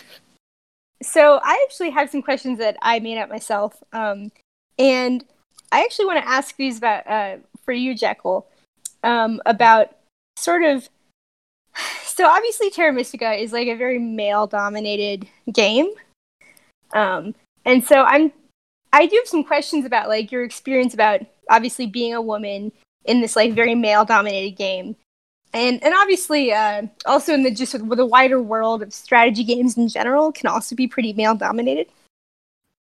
so 1.02 1.40
I 1.44 1.66
actually 1.68 1.90
have 1.90 2.10
some 2.10 2.22
questions 2.22 2.60
that 2.60 2.78
I 2.82 3.00
made 3.00 3.18
up 3.18 3.30
myself, 3.30 3.82
um, 3.92 4.32
and 4.80 5.26
I 5.72 5.84
actually 5.84 6.06
want 6.06 6.24
to 6.24 6.30
ask 6.30 6.56
these 6.56 6.78
about 6.78 7.08
uh, 7.08 7.38
for 7.64 7.74
you, 7.74 7.96
Jekyll, 7.96 8.48
um, 9.04 9.42
about 9.46 9.96
sort 10.36 10.64
of. 10.64 10.90
So 12.04 12.26
obviously, 12.28 12.72
Terra 12.72 12.92
Mystica 12.92 13.34
is 13.34 13.54
like 13.54 13.68
a 13.68 13.76
very 13.76 14.00
male-dominated 14.00 15.28
game, 15.54 15.92
um, 16.94 17.36
and 17.66 17.86
so 17.86 18.04
I'm. 18.04 18.32
I 18.92 19.06
do 19.06 19.16
have 19.18 19.28
some 19.28 19.44
questions 19.44 19.86
about 19.86 20.08
like 20.08 20.32
your 20.32 20.44
experience 20.44 20.96
about 20.96 21.22
obviously 21.50 21.86
being 21.86 22.16
a 22.16 22.22
woman 22.22 22.72
in 23.06 23.22
this 23.22 23.36
like 23.36 23.54
very 23.54 23.76
male-dominated 23.76 24.58
game 24.58 24.96
and 25.54 25.84
and 25.84 25.94
obviously 25.96 26.52
uh, 26.52 26.84
also 27.06 27.34
in 27.34 27.44
the 27.44 27.52
just 27.52 27.74
the 27.74 28.06
wider 28.06 28.42
world 28.42 28.84
of 28.84 28.94
strategy 28.94 29.44
games 29.44 29.78
in 29.78 29.88
general 29.88 30.32
can 30.32 30.48
also 30.48 30.76
be 30.76 30.88
pretty 30.88 31.14
male 31.14 31.36
dominated 31.36 31.88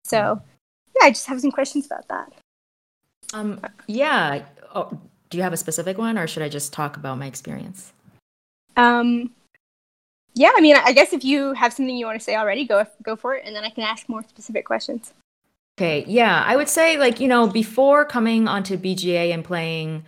so 0.03 0.41
yeah 0.95 1.07
i 1.07 1.09
just 1.09 1.27
have 1.27 1.39
some 1.39 1.51
questions 1.51 1.85
about 1.85 2.07
that 2.07 2.31
Um. 3.35 3.59
Yeah. 3.87 4.43
Oh, 4.73 4.97
do 5.29 5.37
you 5.37 5.43
have 5.43 5.53
a 5.53 5.57
specific 5.57 5.97
one, 5.97 6.17
or 6.17 6.27
should 6.27 6.43
I 6.43 6.49
just 6.49 6.73
talk 6.73 6.97
about 6.97 7.17
my 7.17 7.25
experience? 7.27 7.93
um 8.77 9.31
yeah 10.33 10.51
i 10.55 10.61
mean 10.61 10.75
i 10.83 10.91
guess 10.91 11.13
if 11.13 11.23
you 11.23 11.53
have 11.53 11.71
something 11.71 11.95
you 11.95 12.05
want 12.05 12.19
to 12.19 12.23
say 12.23 12.35
already 12.35 12.65
go 12.65 12.85
go 13.03 13.15
for 13.15 13.35
it 13.35 13.43
and 13.45 13.55
then 13.55 13.63
i 13.63 13.69
can 13.69 13.83
ask 13.83 14.09
more 14.09 14.21
specific 14.23 14.65
questions 14.65 15.13
Okay, 15.77 16.05
yeah, 16.07 16.41
I 16.47 16.55
would 16.55 16.69
say 16.69 16.97
like 16.97 17.19
you 17.19 17.27
know 17.27 17.47
before 17.47 18.05
coming 18.05 18.47
onto 18.47 18.77
BGA 18.77 19.33
and 19.33 19.43
playing 19.43 20.05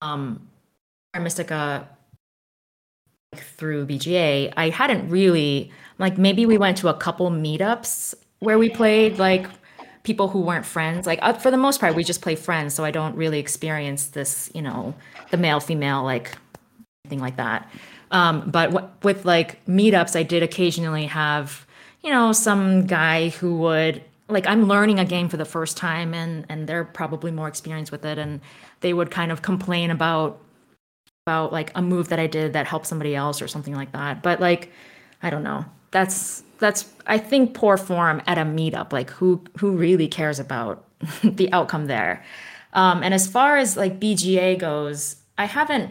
um 0.00 0.48
Mystica 1.20 1.86
through 3.34 3.84
BGA, 3.84 4.54
I 4.56 4.70
hadn't 4.70 5.10
really 5.10 5.70
like 5.98 6.16
maybe 6.16 6.46
we 6.46 6.56
went 6.56 6.78
to 6.78 6.88
a 6.88 6.94
couple 6.94 7.30
meetups 7.30 8.14
where 8.38 8.58
we 8.58 8.70
played 8.70 9.18
like 9.18 9.46
people 10.04 10.28
who 10.28 10.40
weren't 10.40 10.64
friends. 10.64 11.06
Like 11.06 11.18
uh, 11.22 11.32
for 11.32 11.50
the 11.50 11.56
most 11.56 11.80
part, 11.80 11.96
we 11.96 12.04
just 12.04 12.22
play 12.22 12.36
friends, 12.36 12.74
so 12.74 12.84
I 12.84 12.90
don't 12.90 13.16
really 13.16 13.40
experience 13.40 14.06
this, 14.08 14.50
you 14.54 14.62
know, 14.62 14.94
the 15.30 15.36
male 15.36 15.60
female 15.60 16.04
like 16.04 16.36
thing 17.08 17.20
like 17.20 17.36
that. 17.36 17.68
Um, 18.10 18.48
but 18.48 18.70
w- 18.70 18.88
with 19.02 19.24
like 19.24 19.64
meetups, 19.66 20.14
I 20.14 20.22
did 20.22 20.42
occasionally 20.42 21.06
have, 21.06 21.66
you 22.02 22.10
know, 22.10 22.32
some 22.32 22.86
guy 22.86 23.30
who 23.30 23.56
would 23.58 24.02
like 24.28 24.46
I'm 24.46 24.68
learning 24.68 24.98
a 24.98 25.04
game 25.04 25.28
for 25.28 25.36
the 25.36 25.44
first 25.44 25.76
time, 25.76 26.14
and 26.14 26.46
and 26.48 26.68
they're 26.68 26.84
probably 26.84 27.30
more 27.30 27.48
experienced 27.48 27.90
with 27.90 28.04
it, 28.04 28.18
and 28.18 28.40
they 28.80 28.92
would 28.92 29.10
kind 29.10 29.32
of 29.32 29.42
complain 29.42 29.90
about 29.90 30.40
about 31.26 31.52
like 31.52 31.72
a 31.74 31.80
move 31.80 32.08
that 32.08 32.18
I 32.18 32.26
did 32.26 32.52
that 32.52 32.66
helped 32.66 32.86
somebody 32.86 33.14
else 33.14 33.40
or 33.40 33.48
something 33.48 33.74
like 33.74 33.92
that. 33.92 34.22
But 34.22 34.40
like, 34.40 34.70
I 35.22 35.30
don't 35.30 35.42
know. 35.42 35.64
That's 35.90 36.42
that's 36.64 36.90
I 37.06 37.18
think 37.18 37.54
poor 37.54 37.76
form 37.76 38.22
at 38.26 38.38
a 38.38 38.42
meetup. 38.42 38.92
Like 38.92 39.10
who 39.10 39.44
who 39.58 39.72
really 39.72 40.08
cares 40.08 40.40
about 40.40 40.84
the 41.22 41.52
outcome 41.52 41.86
there? 41.86 42.24
Um, 42.72 43.02
and 43.02 43.12
as 43.12 43.28
far 43.28 43.58
as 43.58 43.76
like 43.76 44.00
BGA 44.00 44.58
goes, 44.58 45.16
I 45.36 45.44
haven't 45.44 45.90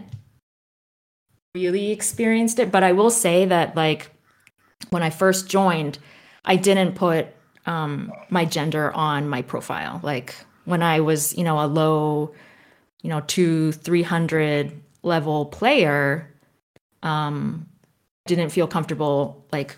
really 1.55 1.91
experienced 1.91 2.57
it, 2.57 2.71
but 2.71 2.84
I 2.84 2.91
will 2.91 3.11
say 3.11 3.45
that 3.45 3.76
like 3.76 4.09
when 4.89 5.03
I 5.03 5.11
first 5.11 5.47
joined, 5.47 5.99
I 6.43 6.55
didn't 6.55 6.95
put 6.95 7.28
um, 7.67 8.11
my 8.30 8.43
gender 8.43 8.91
on 8.93 9.30
my 9.30 9.43
profile. 9.43 9.99
Like 10.03 10.36
when 10.65 10.82
I 10.82 10.99
was, 11.01 11.38
you 11.38 11.43
know, 11.43 11.63
a 11.63 11.67
low, 11.67 12.34
you 13.03 13.09
know, 13.09 13.21
two, 13.21 13.74
three 13.74 14.03
hundred 14.03 14.71
level 15.03 15.45
player, 15.45 16.34
um, 17.03 17.67
didn't 18.26 18.49
feel 18.49 18.67
comfortable 18.67 19.45
like 19.51 19.78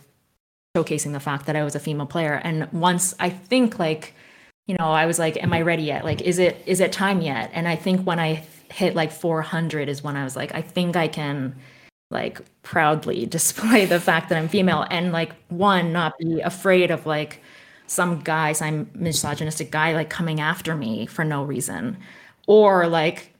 showcasing 0.75 1.13
the 1.13 1.19
fact 1.19 1.45
that 1.45 1.55
I 1.55 1.63
was 1.63 1.75
a 1.75 1.79
female 1.79 2.05
player. 2.05 2.41
And 2.43 2.71
once 2.71 3.13
I 3.19 3.29
think 3.29 3.79
like, 3.79 4.13
you 4.67 4.75
know, 4.77 4.91
I 4.91 5.05
was 5.05 5.19
like, 5.19 5.41
am 5.41 5.53
I 5.53 5.61
ready 5.61 5.83
yet? 5.83 6.03
Like, 6.03 6.21
is 6.21 6.39
it 6.39 6.61
is 6.65 6.79
it 6.79 6.91
time 6.91 7.21
yet? 7.21 7.51
And 7.53 7.67
I 7.67 7.75
think 7.75 8.05
when 8.05 8.19
I 8.19 8.43
hit 8.71 8.95
like 8.95 9.11
400 9.11 9.87
is 9.87 10.03
when 10.03 10.17
I 10.17 10.23
was 10.23 10.35
like, 10.35 10.53
I 10.53 10.61
think 10.61 10.95
I 10.95 11.07
can 11.07 11.55
like 12.11 12.41
proudly 12.63 13.25
display 13.37 13.85
the 13.85 13.99
fact 13.99 14.29
that 14.29 14.37
I'm 14.37 14.49
female 14.49 14.85
and 14.89 15.11
like 15.11 15.33
one 15.49 15.93
not 15.93 16.17
be 16.17 16.41
afraid 16.41 16.91
of 16.91 17.05
like 17.05 17.41
some 17.87 18.21
guy, 18.21 18.53
some 18.53 18.89
misogynistic 18.93 19.71
guy 19.71 19.93
like 19.93 20.09
coming 20.09 20.41
after 20.41 20.75
me 20.75 21.05
for 21.05 21.23
no 21.23 21.43
reason 21.43 21.97
or 22.47 22.87
like 22.87 23.31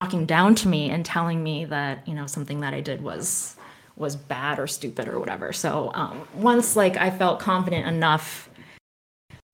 talking 0.00 0.24
down 0.24 0.54
to 0.54 0.68
me 0.68 0.90
and 0.90 1.04
telling 1.04 1.42
me 1.42 1.64
that, 1.64 2.06
you 2.06 2.14
know, 2.14 2.26
something 2.26 2.60
that 2.60 2.72
I 2.72 2.80
did 2.80 3.02
was 3.02 3.56
was 3.98 4.16
bad 4.16 4.58
or 4.58 4.66
stupid 4.66 5.08
or 5.08 5.18
whatever. 5.18 5.52
So 5.52 5.90
um, 5.94 6.26
once 6.34 6.76
like 6.76 6.96
I 6.96 7.10
felt 7.10 7.40
confident 7.40 7.86
enough, 7.86 8.48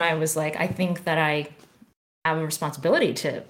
I 0.00 0.14
was 0.14 0.36
like, 0.36 0.56
I 0.56 0.66
think 0.66 1.04
that 1.04 1.18
I 1.18 1.48
have 2.24 2.38
a 2.38 2.44
responsibility 2.44 3.12
to 3.14 3.32
you 3.32 3.42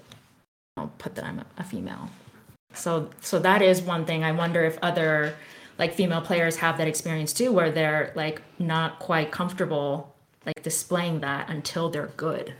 know, 0.77 0.91
put 0.97 1.15
that 1.15 1.25
I'm 1.25 1.39
a, 1.39 1.45
a 1.57 1.63
female. 1.63 2.09
So 2.73 3.09
so 3.21 3.39
that 3.39 3.61
is 3.61 3.81
one 3.81 4.05
thing. 4.05 4.23
I 4.23 4.31
wonder 4.31 4.63
if 4.63 4.77
other 4.81 5.35
like 5.77 5.93
female 5.93 6.21
players 6.21 6.57
have 6.57 6.77
that 6.77 6.87
experience 6.87 7.33
too, 7.33 7.51
where 7.51 7.71
they're 7.71 8.13
like 8.15 8.41
not 8.59 8.99
quite 8.99 9.31
comfortable 9.31 10.15
like 10.45 10.61
displaying 10.63 11.21
that 11.21 11.49
until 11.49 11.89
they're 11.89 12.11
good. 12.17 12.53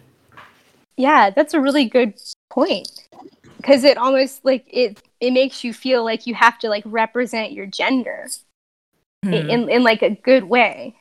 yeah 0.98 1.30
that's 1.30 1.54
a 1.54 1.60
really 1.62 1.86
good 1.86 2.14
point 2.50 2.88
because 3.58 3.84
it 3.84 3.98
almost 3.98 4.44
like 4.46 4.64
it 4.68 5.02
it 5.20 5.32
makes 5.32 5.64
you 5.64 5.74
feel 5.74 6.04
like 6.04 6.28
you 6.28 6.36
have 6.36 6.60
to 6.60 6.70
like 6.70 6.84
represent 6.86 7.52
your 7.52 7.66
gender 7.66 8.28
Hmm. 9.24 9.34
in, 9.34 9.70
in 9.70 9.84
like 9.84 10.04
a 10.04 10.12
good 10.12 10.44
way 10.44 10.96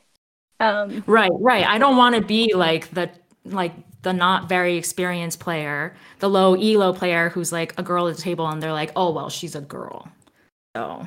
um 0.61 1.03
Right, 1.07 1.31
right. 1.35 1.67
I 1.67 1.79
don't 1.79 1.97
want 1.97 2.15
to 2.15 2.23
be 2.23 2.55
like 2.55 2.91
the 2.91 3.11
like 3.45 3.73
the 4.03 4.13
not 4.13 4.49
very 4.49 4.77
experienced 4.77 5.41
player, 5.41 5.95
the 6.21 6.29
low 6.31 6.55
elo 6.55 6.93
player 6.93 7.29
who's 7.31 7.53
like 7.53 7.75
a 7.79 7.83
girl 7.83 8.07
at 8.09 8.17
the 8.17 8.23
table 8.23 8.47
and 8.49 8.63
they're 8.63 8.73
like, 8.73 8.93
"Oh, 8.97 9.11
well, 9.13 9.29
she's 9.31 9.55
a 9.55 9.61
girl." 9.61 10.09
So 10.77 11.07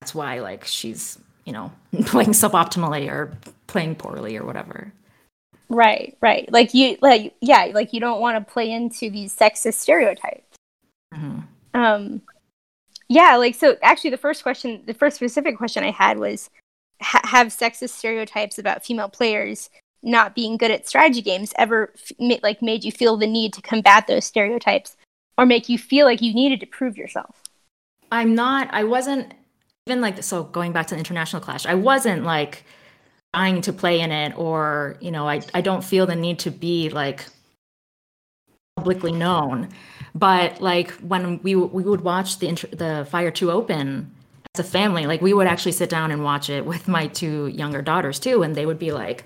that's 0.00 0.14
why 0.14 0.40
like 0.40 0.64
she's, 0.64 1.18
you 1.44 1.52
know, 1.52 1.72
playing 2.06 2.30
suboptimally 2.30 3.10
or 3.10 3.36
playing 3.66 3.96
poorly 3.96 4.36
or 4.36 4.44
whatever. 4.44 4.92
Right, 5.68 6.16
right. 6.20 6.50
Like 6.50 6.72
you, 6.74 6.96
like 7.02 7.34
yeah, 7.40 7.70
like 7.74 7.92
you 7.92 8.00
don't 8.00 8.20
want 8.20 8.36
to 8.38 8.52
play 8.52 8.70
into 8.70 9.10
these 9.10 9.36
sexist 9.36 9.74
stereotypes. 9.74 10.56
Mhm. 11.14 11.44
Um, 11.74 12.22
yeah, 13.08 13.36
like 13.36 13.54
so. 13.54 13.76
Actually, 13.82 14.10
the 14.10 14.16
first 14.16 14.42
question, 14.42 14.82
the 14.86 14.94
first 14.94 15.16
specific 15.16 15.56
question 15.56 15.84
I 15.84 15.90
had 15.90 16.18
was, 16.18 16.50
ha- 17.02 17.22
have 17.24 17.48
sexist 17.48 17.90
stereotypes 17.90 18.58
about 18.58 18.84
female 18.84 19.08
players 19.08 19.70
not 20.02 20.34
being 20.34 20.56
good 20.56 20.70
at 20.70 20.88
strategy 20.88 21.20
games 21.20 21.52
ever 21.58 21.92
f- 21.94 22.40
like 22.42 22.62
made 22.62 22.84
you 22.84 22.92
feel 22.92 23.16
the 23.16 23.26
need 23.26 23.52
to 23.52 23.62
combat 23.62 24.06
those 24.06 24.24
stereotypes, 24.24 24.96
or 25.36 25.46
make 25.46 25.68
you 25.68 25.78
feel 25.78 26.06
like 26.06 26.22
you 26.22 26.32
needed 26.32 26.60
to 26.60 26.66
prove 26.66 26.96
yourself? 26.96 27.42
I'm 28.12 28.34
not 28.34 28.68
I 28.72 28.84
wasn't 28.84 29.32
even 29.86 30.00
like 30.00 30.22
so 30.22 30.44
going 30.44 30.72
back 30.72 30.86
to 30.88 30.94
the 30.94 30.98
international 30.98 31.42
clash. 31.42 31.66
I 31.66 31.74
wasn't 31.74 32.24
like 32.24 32.64
dying 33.32 33.60
to 33.62 33.72
play 33.72 34.00
in 34.00 34.10
it 34.10 34.36
or 34.36 34.96
you 35.00 35.10
know 35.10 35.28
I, 35.28 35.40
I 35.54 35.60
don't 35.60 35.84
feel 35.84 36.06
the 36.06 36.16
need 36.16 36.40
to 36.40 36.50
be 36.50 36.88
like 36.90 37.26
publicly 38.76 39.12
known 39.12 39.68
but 40.14 40.60
like 40.60 40.90
when 41.00 41.40
we 41.42 41.54
we 41.54 41.82
would 41.84 42.00
watch 42.02 42.38
the 42.38 42.48
the 42.72 43.06
fire 43.10 43.30
2 43.30 43.50
open 43.50 44.10
as 44.54 44.60
a 44.60 44.64
family 44.68 45.06
like 45.06 45.20
we 45.22 45.32
would 45.32 45.46
actually 45.46 45.72
sit 45.72 45.88
down 45.88 46.10
and 46.10 46.24
watch 46.24 46.50
it 46.50 46.66
with 46.66 46.88
my 46.88 47.06
two 47.06 47.46
younger 47.48 47.82
daughters 47.82 48.18
too. 48.18 48.42
And 48.42 48.54
they 48.54 48.66
would 48.66 48.78
be 48.78 48.92
like 48.92 49.24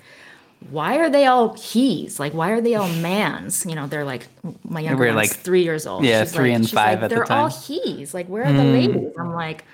why 0.71 0.97
are 0.97 1.11
they 1.11 1.27
all 1.27 1.55
he's? 1.55 2.19
Like 2.19 2.33
why 2.35 2.51
are 2.51 2.61
they 2.61 2.75
all 2.75 2.89
mans? 2.89 3.65
You 3.67 3.75
know 3.75 3.87
they're 3.87 4.05
like 4.05 4.27
my 4.69 4.81
younger 4.81 4.99
We're 5.05 5.15
one's 5.15 5.31
like- 5.31 5.39
three 5.39 5.63
years 5.63 5.87
old. 5.87 6.05
yeah, 6.05 6.23
She's 6.25 6.33
three 6.33 6.51
like- 6.51 6.57
and 6.57 6.71
five 6.71 7.01
like, 7.01 7.05
at 7.05 7.09
the 7.11 7.15
they're 7.17 7.33
all 7.33 7.51
time. 7.51 7.61
he's. 7.67 8.15
Like 8.15 8.27
where 8.29 8.45
are 8.45 8.53
the 8.53 8.65
ladies? 8.65 9.13
I'm 9.19 9.33
like 9.33 9.65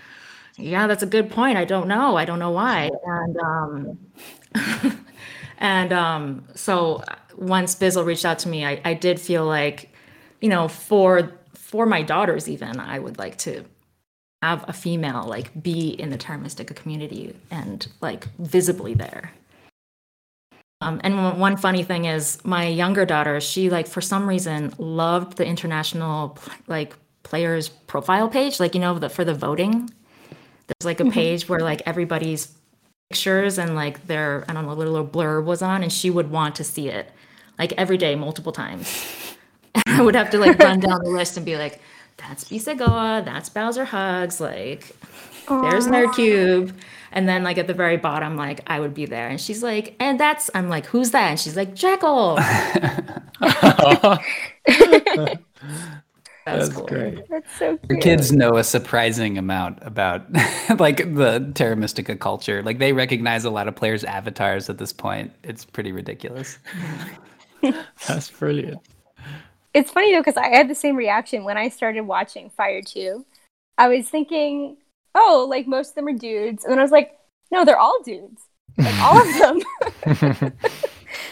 yeah 0.57 0.87
that's 0.87 1.03
a 1.03 1.07
good 1.07 1.31
point. 1.31 1.57
I 1.59 1.65
don't 1.65 1.89
know. 1.89 2.17
I 2.17 2.25
don't 2.25 2.39
know 2.39 2.51
why. 2.51 2.91
And 3.05 3.37
um 3.39 3.99
and 5.59 5.93
um 5.93 6.45
so 6.55 7.03
once 7.37 7.75
bizzle 7.75 8.05
reached 8.05 8.25
out 8.25 8.39
to 8.41 8.49
me 8.49 8.65
i 8.67 8.81
i 8.85 8.93
did 8.95 9.19
feel 9.21 9.45
like 9.47 9.90
you 10.41 10.49
know 10.49 10.69
for 10.69 11.33
for 11.55 11.87
my 11.87 12.03
daughters 12.03 12.49
even 12.49 12.79
i 12.81 12.99
would 12.99 13.19
like 13.19 13.37
to 13.39 13.65
have 14.43 14.65
a 14.69 14.73
female 14.73 15.25
like 15.25 15.63
be 15.63 15.91
in 15.91 16.11
the 16.11 16.17
Terra 16.17 16.39
community 16.39 17.37
and 17.51 17.89
like 18.01 18.27
visibly 18.39 18.95
there. 18.95 19.33
Um, 20.83 20.99
and 21.05 21.39
one- 21.39 21.59
funny 21.59 21.83
thing 21.83 22.07
is 22.07 22.43
my 22.43 22.67
younger 22.67 23.05
daughter 23.05 23.39
she 23.41 23.69
like 23.69 23.87
for 23.87 24.01
some 24.01 24.27
reason 24.27 24.73
loved 24.79 25.37
the 25.37 25.45
international 25.45 26.39
like 26.69 26.95
players 27.23 27.69
profile 27.69 28.29
page 28.29 28.59
like 28.59 28.75
you 28.75 28.81
know 28.81 28.99
the 28.99 29.11
for 29.11 29.25
the 29.25 29.35
voting. 29.35 29.91
There's 30.67 30.87
like 30.87 31.01
a 31.01 31.11
page 31.11 31.49
where 31.49 31.61
like 31.61 31.83
everybody's 31.85 32.55
pictures 33.11 33.59
and 33.59 33.75
like 33.75 34.07
their 34.07 34.45
i 34.49 34.53
don't 34.53 34.65
know 34.65 34.73
little 34.73 35.05
blurb 35.05 35.45
was 35.45 35.63
on 35.63 35.83
and 35.83 35.93
she 35.93 36.11
would 36.11 36.31
want 36.31 36.55
to 36.55 36.63
see 36.63 36.89
it 36.89 37.11
like 37.59 37.73
every 37.73 37.99
day 37.99 38.15
multiple 38.15 38.53
times 38.53 39.37
i 39.87 40.03
would 40.03 40.15
have 40.15 40.31
to 40.31 40.39
like 40.39 40.59
run 40.59 40.81
down 40.81 41.01
the 41.03 41.11
list 41.11 41.37
and 41.37 41.47
be 41.47 41.57
like 41.57 41.81
that's 42.29 42.45
Bisagoa, 42.45 43.25
that's 43.25 43.49
Bowser 43.49 43.85
Hugs, 43.85 44.41
like 44.41 44.95
there's 45.49 45.87
Nerd 45.87 46.15
Cube. 46.15 46.77
And 47.13 47.29
then 47.29 47.43
like 47.43 47.59
at 47.59 47.67
the 47.67 47.75
very 47.75 47.97
bottom, 47.97 48.37
like 48.37 48.61
I 48.67 48.79
would 48.79 48.95
be 48.95 49.07
there. 49.07 49.29
And 49.29 49.41
she's 49.41 49.63
like, 49.63 49.97
and 49.99 50.21
that's 50.21 50.51
I'm 50.55 50.69
like, 50.69 50.87
who's 50.87 51.11
that? 51.11 51.31
And 51.31 51.41
she's 51.41 51.57
like, 51.57 51.75
Jekyll. 51.75 52.39
That's, 56.47 56.69
That's 56.69 56.79
cool. 56.79 56.87
great. 56.87 57.29
That's 57.29 57.59
so 57.59 57.79
Your 57.89 57.99
kids 57.99 58.33
know 58.33 58.57
a 58.57 58.65
surprising 58.65 59.37
amount 59.37 59.79
about 59.83 60.23
like 60.79 61.15
the 61.15 61.51
Terra 61.55 61.77
Mystica 61.77 62.17
culture. 62.17 62.63
Like 62.63 62.79
they 62.79 62.93
recognize 62.93 63.45
a 63.45 63.51
lot 63.51 63.69
of 63.69 63.77
players' 63.77 64.05
avatars 64.05 64.71
at 64.71 64.79
this 64.79 64.93
point. 64.93 65.33
It's 65.45 65.65
pretty 65.65 65.93
ridiculous. 65.93 66.59
That's 68.07 68.31
brilliant. 68.31 68.81
It's 69.75 69.91
funny 69.91 70.13
though 70.13 70.21
because 70.21 70.37
I 70.37 70.49
had 70.49 70.69
the 70.69 70.75
same 70.75 70.97
reaction 70.97 71.45
when 71.45 71.57
I 71.57 71.69
started 71.69 72.03
watching 72.03 72.51
Fire 72.51 72.83
Two. 72.83 73.25
I 73.79 73.89
was 73.89 74.09
thinking, 74.09 74.77
oh, 75.15 75.47
like 75.49 75.67
most 75.67 75.91
of 75.91 75.95
them 75.97 76.09
are 76.09 76.13
dudes, 76.13 76.65
and 76.65 76.73
then 76.73 76.79
I 76.79 76.83
was 76.83 76.91
like, 76.91 77.19
no, 77.51 77.65
they're 77.65 77.79
all 77.79 78.03
dudes, 78.03 78.43
like 78.77 78.99
all 79.01 79.21
of 79.21 79.39
them. 79.39 80.53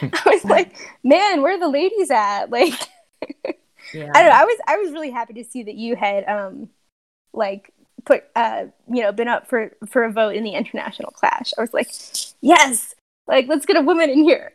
I 0.03 0.23
was 0.27 0.45
like, 0.45 0.77
man, 1.05 1.43
where 1.43 1.55
are 1.55 1.61
the 1.61 1.69
ladies 1.69 2.11
at? 2.11 2.47
Like, 2.51 2.75
Yeah. 3.93 4.11
I 4.15 4.23
don't 4.23 4.31
know. 4.31 4.37
I 4.37 4.45
was 4.45 4.59
I 4.69 4.77
was 4.77 4.93
really 4.93 5.11
happy 5.11 5.35
to 5.35 5.45
see 5.45 5.63
that 5.65 5.75
you 5.75 5.97
had 5.97 6.25
um 6.29 6.69
like 7.33 7.73
put 8.05 8.25
uh 8.37 8.67
you 8.93 9.03
know 9.03 9.13
been 9.13 9.29
up 9.29 9.49
for 9.49 9.73
for 9.89 10.05
a 10.05 10.13
vote 10.13 10.35
in 10.37 10.45
the 10.45 10.53
international 10.55 11.11
clash. 11.11 11.53
I 11.57 11.61
was 11.63 11.73
like, 11.75 11.89
yes, 12.41 12.95
like 13.27 13.47
let's 13.49 13.67
get 13.67 13.77
a 13.77 13.83
woman 13.83 14.11
in 14.11 14.25
here. 14.25 14.53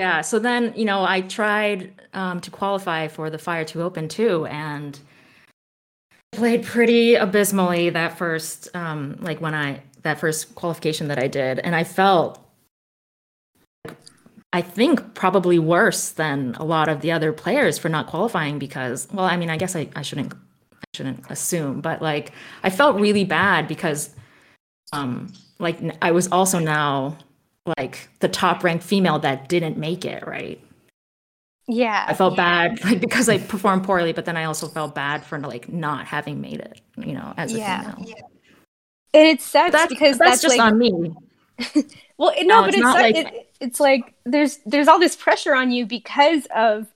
Yeah. 0.00 0.20
So 0.20 0.38
then, 0.38 0.72
you 0.76 0.84
know, 0.84 1.04
I 1.04 1.22
tried 1.22 1.92
um, 2.14 2.40
to 2.40 2.50
qualify 2.50 3.08
for 3.08 3.30
the 3.30 3.38
Fire 3.38 3.64
to 3.64 3.82
Open 3.82 4.08
too, 4.08 4.46
and 4.46 4.98
played 6.32 6.64
pretty 6.64 7.14
abysmally 7.14 7.90
that 7.90 8.16
first, 8.16 8.68
um, 8.76 9.16
like 9.20 9.40
when 9.40 9.54
I, 9.54 9.82
that 10.02 10.20
first 10.20 10.54
qualification 10.54 11.08
that 11.08 11.18
I 11.18 11.26
did. 11.26 11.58
And 11.58 11.74
I 11.74 11.82
felt, 11.82 12.38
I 14.52 14.62
think, 14.62 15.14
probably 15.14 15.58
worse 15.58 16.10
than 16.10 16.54
a 16.54 16.64
lot 16.64 16.88
of 16.88 17.00
the 17.00 17.10
other 17.10 17.32
players 17.32 17.76
for 17.76 17.88
not 17.88 18.06
qualifying 18.06 18.58
because, 18.60 19.08
well, 19.12 19.26
I 19.26 19.36
mean, 19.36 19.50
I 19.50 19.56
guess 19.56 19.74
I, 19.74 19.88
I 19.96 20.02
shouldn't, 20.02 20.32
I 20.32 20.84
shouldn't 20.94 21.28
assume, 21.28 21.80
but 21.80 22.00
like, 22.00 22.32
I 22.62 22.70
felt 22.70 23.00
really 23.00 23.24
bad 23.24 23.66
because, 23.66 24.14
um, 24.92 25.32
like, 25.58 25.78
I 26.00 26.12
was 26.12 26.28
also 26.28 26.60
now 26.60 27.18
like 27.76 28.08
the 28.20 28.28
top 28.28 28.62
ranked 28.64 28.84
female 28.84 29.18
that 29.18 29.48
didn't 29.48 29.76
make 29.76 30.04
it 30.04 30.26
right 30.26 30.60
yeah, 31.70 32.06
i 32.08 32.14
felt 32.14 32.34
bad 32.36 32.82
like 32.84 33.00
because 33.00 33.28
i 33.28 33.36
performed 33.38 33.84
poorly 33.84 34.12
but 34.12 34.24
then 34.24 34.36
i 34.36 34.44
also 34.44 34.68
felt 34.68 34.94
bad 34.94 35.22
for 35.24 35.38
like 35.38 35.68
not 35.68 36.06
having 36.06 36.40
made 36.40 36.60
it 36.60 36.80
you 36.96 37.12
know 37.12 37.34
as 37.36 37.54
a 37.54 37.58
Yeah. 37.58 37.80
female 37.92 38.14
and 39.14 39.26
it 39.26 39.40
sucks 39.40 39.72
that's 39.72 39.88
because 39.92 40.18
that's, 40.18 40.40
that's, 40.40 40.42
just 40.42 40.58
like 40.58 40.66
on 40.72 40.78
me 40.78 40.92
well, 42.18 42.32
it- 42.36 42.46
No, 42.46 42.60
no, 42.60 42.66
but 42.66 42.74
it's 42.74 42.76
it's 42.78 42.84
like- 42.84 43.16
it, 43.16 43.48
it's 43.60 43.80
like 43.80 44.14
there's 44.24 44.58
there's 44.64 44.86
all 44.86 45.00
this 45.00 45.16
pressure 45.16 45.54
on 45.56 45.72
you 45.72 45.86
because 45.86 46.46
of 46.54 46.86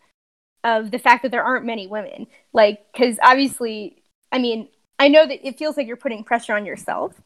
of 0.64 0.92
the 0.92 0.98
fact 1.00 1.22
that 1.24 1.32
there 1.32 1.42
aren't 1.42 1.64
many 1.66 1.88
women. 1.88 2.28
Like, 2.52 2.86
because 2.92 3.18
obviously, 3.20 4.00
I 4.30 4.38
mean, 4.38 4.68
I 5.00 5.08
know 5.08 5.26
that 5.26 5.44
it 5.44 5.58
feels 5.58 5.76
like 5.76 5.88
you're 5.88 5.96
putting 5.96 6.22
pressure 6.22 6.54
on 6.54 6.64
yourself, 6.64 7.20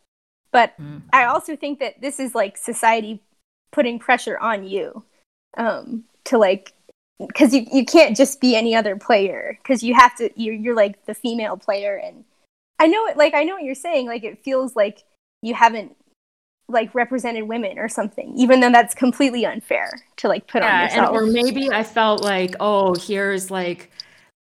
but 0.51 0.72
Mm. 0.80 1.03
I 1.12 1.24
also 1.26 1.55
think 1.57 1.78
that 1.80 2.01
this 2.01 2.18
is 2.18 2.34
like 2.34 2.57
society 2.57 3.20
putting 3.73 3.99
pressure 3.99 4.39
on 4.39 4.67
you 4.67 5.05
um, 5.57 6.05
to 6.25 6.39
like 6.39 6.73
because 7.19 7.55
you, 7.55 7.67
you 7.73 7.85
can't 7.85 8.17
just 8.17 8.41
be 8.41 8.55
any 8.55 8.75
other 8.75 8.97
player 8.97 9.59
because 9.62 9.83
you 9.83 9.95
have 9.95 10.14
to 10.17 10.31
you're, 10.41 10.55
you're 10.55 10.77
like 10.77 11.05
the 11.07 11.14
female 11.14 11.57
player. 11.57 11.97
And 11.97 12.25
i 12.79 12.87
know 12.87 13.07
it 13.07 13.17
like 13.17 13.35
i 13.35 13.45
know 13.45 13.55
what 13.55 13.64
you're 13.64 13.75
saying. 13.75 14.07
Like 14.07 14.25
it 14.25 14.43
feels 14.43 14.77
like 14.77 15.05
you 15.43 15.55
haven't 15.55 15.97
like 16.69 16.95
represented 16.95 17.45
women 17.45 17.79
or 17.79 17.89
something 17.89 18.37
even 18.37 18.61
though 18.61 18.71
that's 18.71 18.95
completely 18.95 19.47
unfair 19.47 19.89
to 20.17 20.27
like 20.27 20.47
put 20.49 20.62
on 20.62 20.69
yeah 20.69 20.83
and 20.83 20.93
yourself. 20.95 21.17
or 21.17 21.27
maybe 21.27 21.71
i 21.71 21.83
felt 21.83 22.23
like 22.23 22.57
oh 22.59 22.93
here's 22.95 23.53
like 23.53 23.89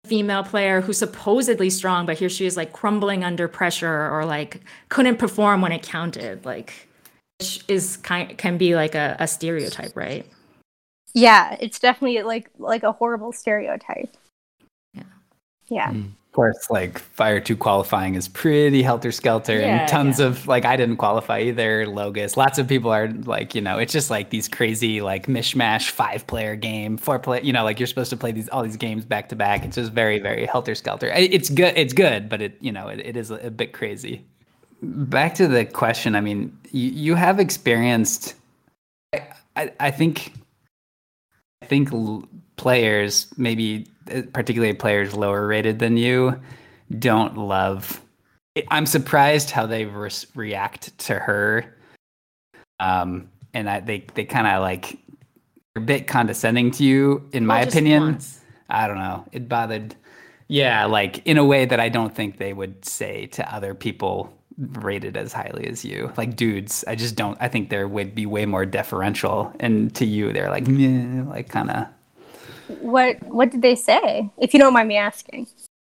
a 0.04 0.08
female 0.08 0.44
player 0.44 0.82
who's 0.82 0.98
supposedly 0.98 1.70
strong 1.70 2.04
but 2.04 2.18
here 2.18 2.28
she 2.28 2.44
is 2.44 2.58
like 2.58 2.74
crumbling 2.74 3.24
under 3.24 3.48
pressure 3.48 4.10
or 4.10 4.26
like 4.26 4.60
couldn't 4.90 5.16
perform 5.16 5.62
when 5.62 5.72
it 5.72 5.82
counted 5.82 6.44
like 6.44 6.89
which 7.40 7.64
is 7.68 7.96
kind 7.98 8.36
can 8.36 8.58
be 8.58 8.74
like 8.74 8.94
a, 8.94 9.16
a 9.18 9.26
stereotype 9.26 9.96
right 9.96 10.26
yeah 11.14 11.56
it's 11.60 11.78
definitely 11.78 12.22
like 12.22 12.50
like 12.58 12.82
a 12.82 12.92
horrible 12.92 13.32
stereotype 13.32 14.14
Yeah. 14.94 15.02
yeah 15.68 15.90
mm. 15.90 16.10
Of 16.30 16.34
course, 16.34 16.70
like 16.70 17.00
Fire 17.00 17.40
2 17.40 17.56
qualifying 17.56 18.14
is 18.14 18.28
pretty 18.28 18.84
helter 18.84 19.10
skelter 19.10 19.58
Yeah, 19.58 19.80
and 19.80 19.88
tons 19.88 20.20
yeah. 20.20 20.26
of 20.26 20.46
like 20.46 20.64
I 20.64 20.76
didn't 20.76 20.98
qualify 20.98 21.40
either, 21.40 21.86
Logus. 21.86 22.36
Lots 22.36 22.56
of 22.56 22.68
people 22.68 22.92
are 22.92 23.08
like, 23.08 23.52
you 23.56 23.60
know, 23.60 23.78
it's 23.78 23.92
just 23.92 24.10
like 24.10 24.30
these 24.30 24.46
crazy 24.46 25.00
like 25.00 25.26
mishmash 25.26 25.90
five 25.90 26.28
player 26.28 26.54
game, 26.54 26.96
four 26.96 27.18
play, 27.18 27.42
you 27.42 27.52
know, 27.52 27.64
like 27.64 27.80
you're 27.80 27.88
supposed 27.88 28.10
to 28.10 28.16
play 28.16 28.30
these 28.30 28.48
all 28.50 28.62
these 28.62 28.76
games 28.76 29.04
back 29.04 29.28
to 29.30 29.34
back. 29.34 29.64
It's 29.64 29.74
just 29.74 29.90
very, 29.90 30.20
very 30.20 30.46
helter 30.46 30.76
skelter. 30.76 31.08
It's 31.08 31.50
good 31.50 31.74
it's 31.76 31.92
good, 31.92 32.28
but 32.28 32.40
it 32.40 32.56
you 32.60 32.70
know, 32.70 32.86
it, 32.86 33.00
it 33.00 33.16
is 33.16 33.32
a, 33.32 33.48
a 33.48 33.50
bit 33.50 33.72
crazy. 33.72 34.24
Back 34.82 35.34
to 35.36 35.46
the 35.46 35.64
question, 35.66 36.14
I 36.14 36.20
mean, 36.20 36.56
you, 36.70 36.90
you 36.90 37.14
have 37.14 37.38
experienced 37.38 38.34
I, 39.12 39.26
I, 39.56 39.72
I 39.80 39.90
think 39.90 40.32
I 41.62 41.66
think 41.66 41.90
players, 42.56 43.26
maybe 43.36 43.86
uh, 44.14 44.22
particularly 44.32 44.74
players 44.74 45.14
lower 45.14 45.46
rated 45.46 45.78
than 45.78 45.96
you, 45.96 46.40
don't 46.98 47.36
love. 47.36 48.00
I'm 48.68 48.86
surprised 48.86 49.50
how 49.50 49.66
they 49.66 49.84
res- 49.84 50.26
react 50.34 50.96
to 51.00 51.14
her. 51.14 51.76
Um, 52.78 53.28
and 53.52 53.68
I, 53.68 53.80
they 53.80 54.06
they 54.14 54.24
kind 54.24 54.46
of 54.46 54.62
like 54.62 54.94
are 55.76 55.82
a 55.82 55.84
bit 55.84 56.06
condescending 56.06 56.70
to 56.72 56.84
you, 56.84 57.28
in 57.32 57.46
my 57.46 57.60
Well, 57.60 57.68
opinion. 57.68 58.02
once. 58.04 58.40
I 58.68 58.86
don't 58.86 58.98
know. 58.98 59.26
It 59.32 59.48
bothered. 59.48 59.94
Yeah, 60.48 60.86
like 60.86 61.24
in 61.26 61.38
a 61.38 61.44
way 61.44 61.64
that 61.64 61.78
I 61.78 61.88
don't 61.88 62.14
think 62.14 62.38
they 62.38 62.52
would 62.52 62.84
say 62.84 63.26
to 63.26 63.54
other 63.54 63.74
people 63.74 64.36
rated 64.60 65.16
as 65.16 65.32
highly 65.32 65.66
as 65.66 65.84
you. 65.84 66.12
Like 66.16 66.36
dudes, 66.36 66.84
I 66.86 66.94
just 66.94 67.16
don't. 67.16 67.38
I 67.40 67.48
think 67.48 67.70
they 67.70 67.84
would 67.84 68.14
be 68.14 68.26
way 68.26 68.46
more 68.46 68.66
deferential, 68.66 69.52
and 69.60 69.94
to 69.96 70.04
you, 70.04 70.32
they're 70.32 70.50
like, 70.50 70.66
meh, 70.68 71.22
like 71.24 71.48
kind 71.48 71.70
of. 71.70 71.86
what 72.80 73.22
what 73.24 73.50
did 73.50 73.62
they 73.62 73.74
say 73.74 74.30
if 74.38 74.54
you 74.54 74.60
don't 74.60 74.72
mind 74.72 74.88
me 74.88 74.96
asking 74.96 75.46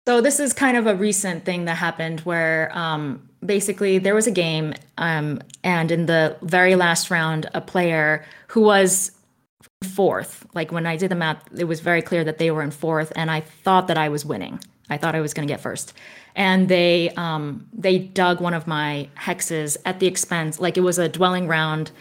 So 0.07 0.21
this 0.21 0.39
is 0.39 0.53
kind 0.53 0.77
of 0.77 0.87
a 0.87 0.95
recent 0.95 1.45
thing 1.45 1.65
that 1.65 1.75
happened 1.75 2.21
where 2.21 2.71
um, 2.75 3.29
basically 3.45 3.99
there 3.99 4.15
was 4.15 4.27
a 4.27 4.31
game, 4.31 4.73
um, 4.97 5.41
and 5.63 5.91
in 5.91 6.07
the 6.07 6.37
very 6.41 6.75
last 6.75 7.11
round, 7.11 7.49
a 7.53 7.61
player 7.61 8.25
who 8.47 8.61
was 8.61 9.11
fourth. 9.83 10.45
Like 10.55 10.71
when 10.71 10.85
I 10.87 10.97
did 10.97 11.11
the 11.11 11.15
math, 11.15 11.43
it 11.57 11.65
was 11.65 11.79
very 11.81 12.01
clear 12.01 12.23
that 12.23 12.37
they 12.39 12.51
were 12.51 12.63
in 12.63 12.71
fourth, 12.71 13.11
and 13.15 13.29
I 13.29 13.41
thought 13.41 13.87
that 13.87 13.97
I 13.97 14.09
was 14.09 14.25
winning. 14.25 14.59
I 14.89 14.97
thought 14.97 15.15
I 15.15 15.21
was 15.21 15.33
going 15.33 15.47
to 15.47 15.51
get 15.51 15.61
first, 15.61 15.93
and 16.35 16.69
they 16.69 17.09
um, 17.11 17.67
they 17.73 17.97
dug 17.99 18.41
one 18.41 18.53
of 18.53 18.67
my 18.67 19.09
hexes 19.17 19.77
at 19.85 19.99
the 19.99 20.07
expense. 20.07 20.59
Like 20.59 20.77
it 20.77 20.81
was 20.81 20.97
a 20.99 21.09
dwelling 21.09 21.47
round. 21.47 21.91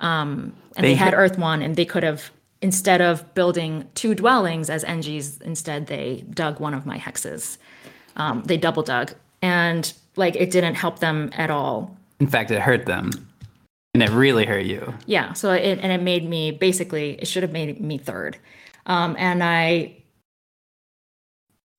Um, 0.00 0.54
and 0.76 0.84
They 0.84 0.90
they, 0.90 0.94
had 0.94 1.14
Earth 1.14 1.38
One, 1.38 1.62
and 1.62 1.76
they 1.76 1.84
could 1.84 2.02
have 2.02 2.30
instead 2.62 3.00
of 3.00 3.34
building 3.34 3.88
two 3.94 4.14
dwellings 4.14 4.70
as 4.70 4.84
NGs, 4.84 5.42
instead 5.42 5.86
they 5.86 6.24
dug 6.30 6.60
one 6.60 6.74
of 6.74 6.86
my 6.86 6.98
hexes. 6.98 7.58
Um, 8.16 8.42
they 8.44 8.56
double 8.56 8.82
dug, 8.82 9.12
and 9.42 9.92
like 10.16 10.36
it 10.36 10.50
didn't 10.50 10.74
help 10.74 11.00
them 11.00 11.30
at 11.34 11.50
all. 11.50 11.96
In 12.20 12.26
fact, 12.26 12.50
it 12.50 12.60
hurt 12.60 12.86
them, 12.86 13.10
and 13.94 14.02
it 14.02 14.10
really 14.10 14.44
hurt 14.44 14.64
you. 14.64 14.94
Yeah. 15.06 15.32
So 15.32 15.52
it 15.52 15.78
and 15.82 15.92
it 15.92 16.02
made 16.02 16.28
me 16.28 16.50
basically 16.50 17.12
it 17.20 17.26
should 17.26 17.42
have 17.42 17.52
made 17.52 17.80
me 17.80 17.98
third. 17.98 18.38
Um, 18.86 19.16
and 19.18 19.42
I 19.42 19.96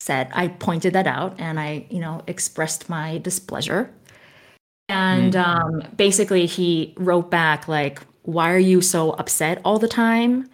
said 0.01 0.29
I 0.33 0.47
pointed 0.47 0.93
that 0.93 1.05
out 1.05 1.35
and 1.39 1.59
I, 1.59 1.85
you 1.91 1.99
know, 1.99 2.23
expressed 2.25 2.89
my 2.89 3.19
displeasure. 3.19 3.93
And 4.89 5.35
um, 5.35 5.83
basically 5.95 6.47
he 6.47 6.93
wrote 6.97 7.29
back 7.29 7.67
like, 7.67 8.01
"Why 8.23 8.51
are 8.51 8.57
you 8.59 8.81
so 8.81 9.11
upset 9.11 9.61
all 9.63 9.77
the 9.77 9.87
time? 9.87 10.49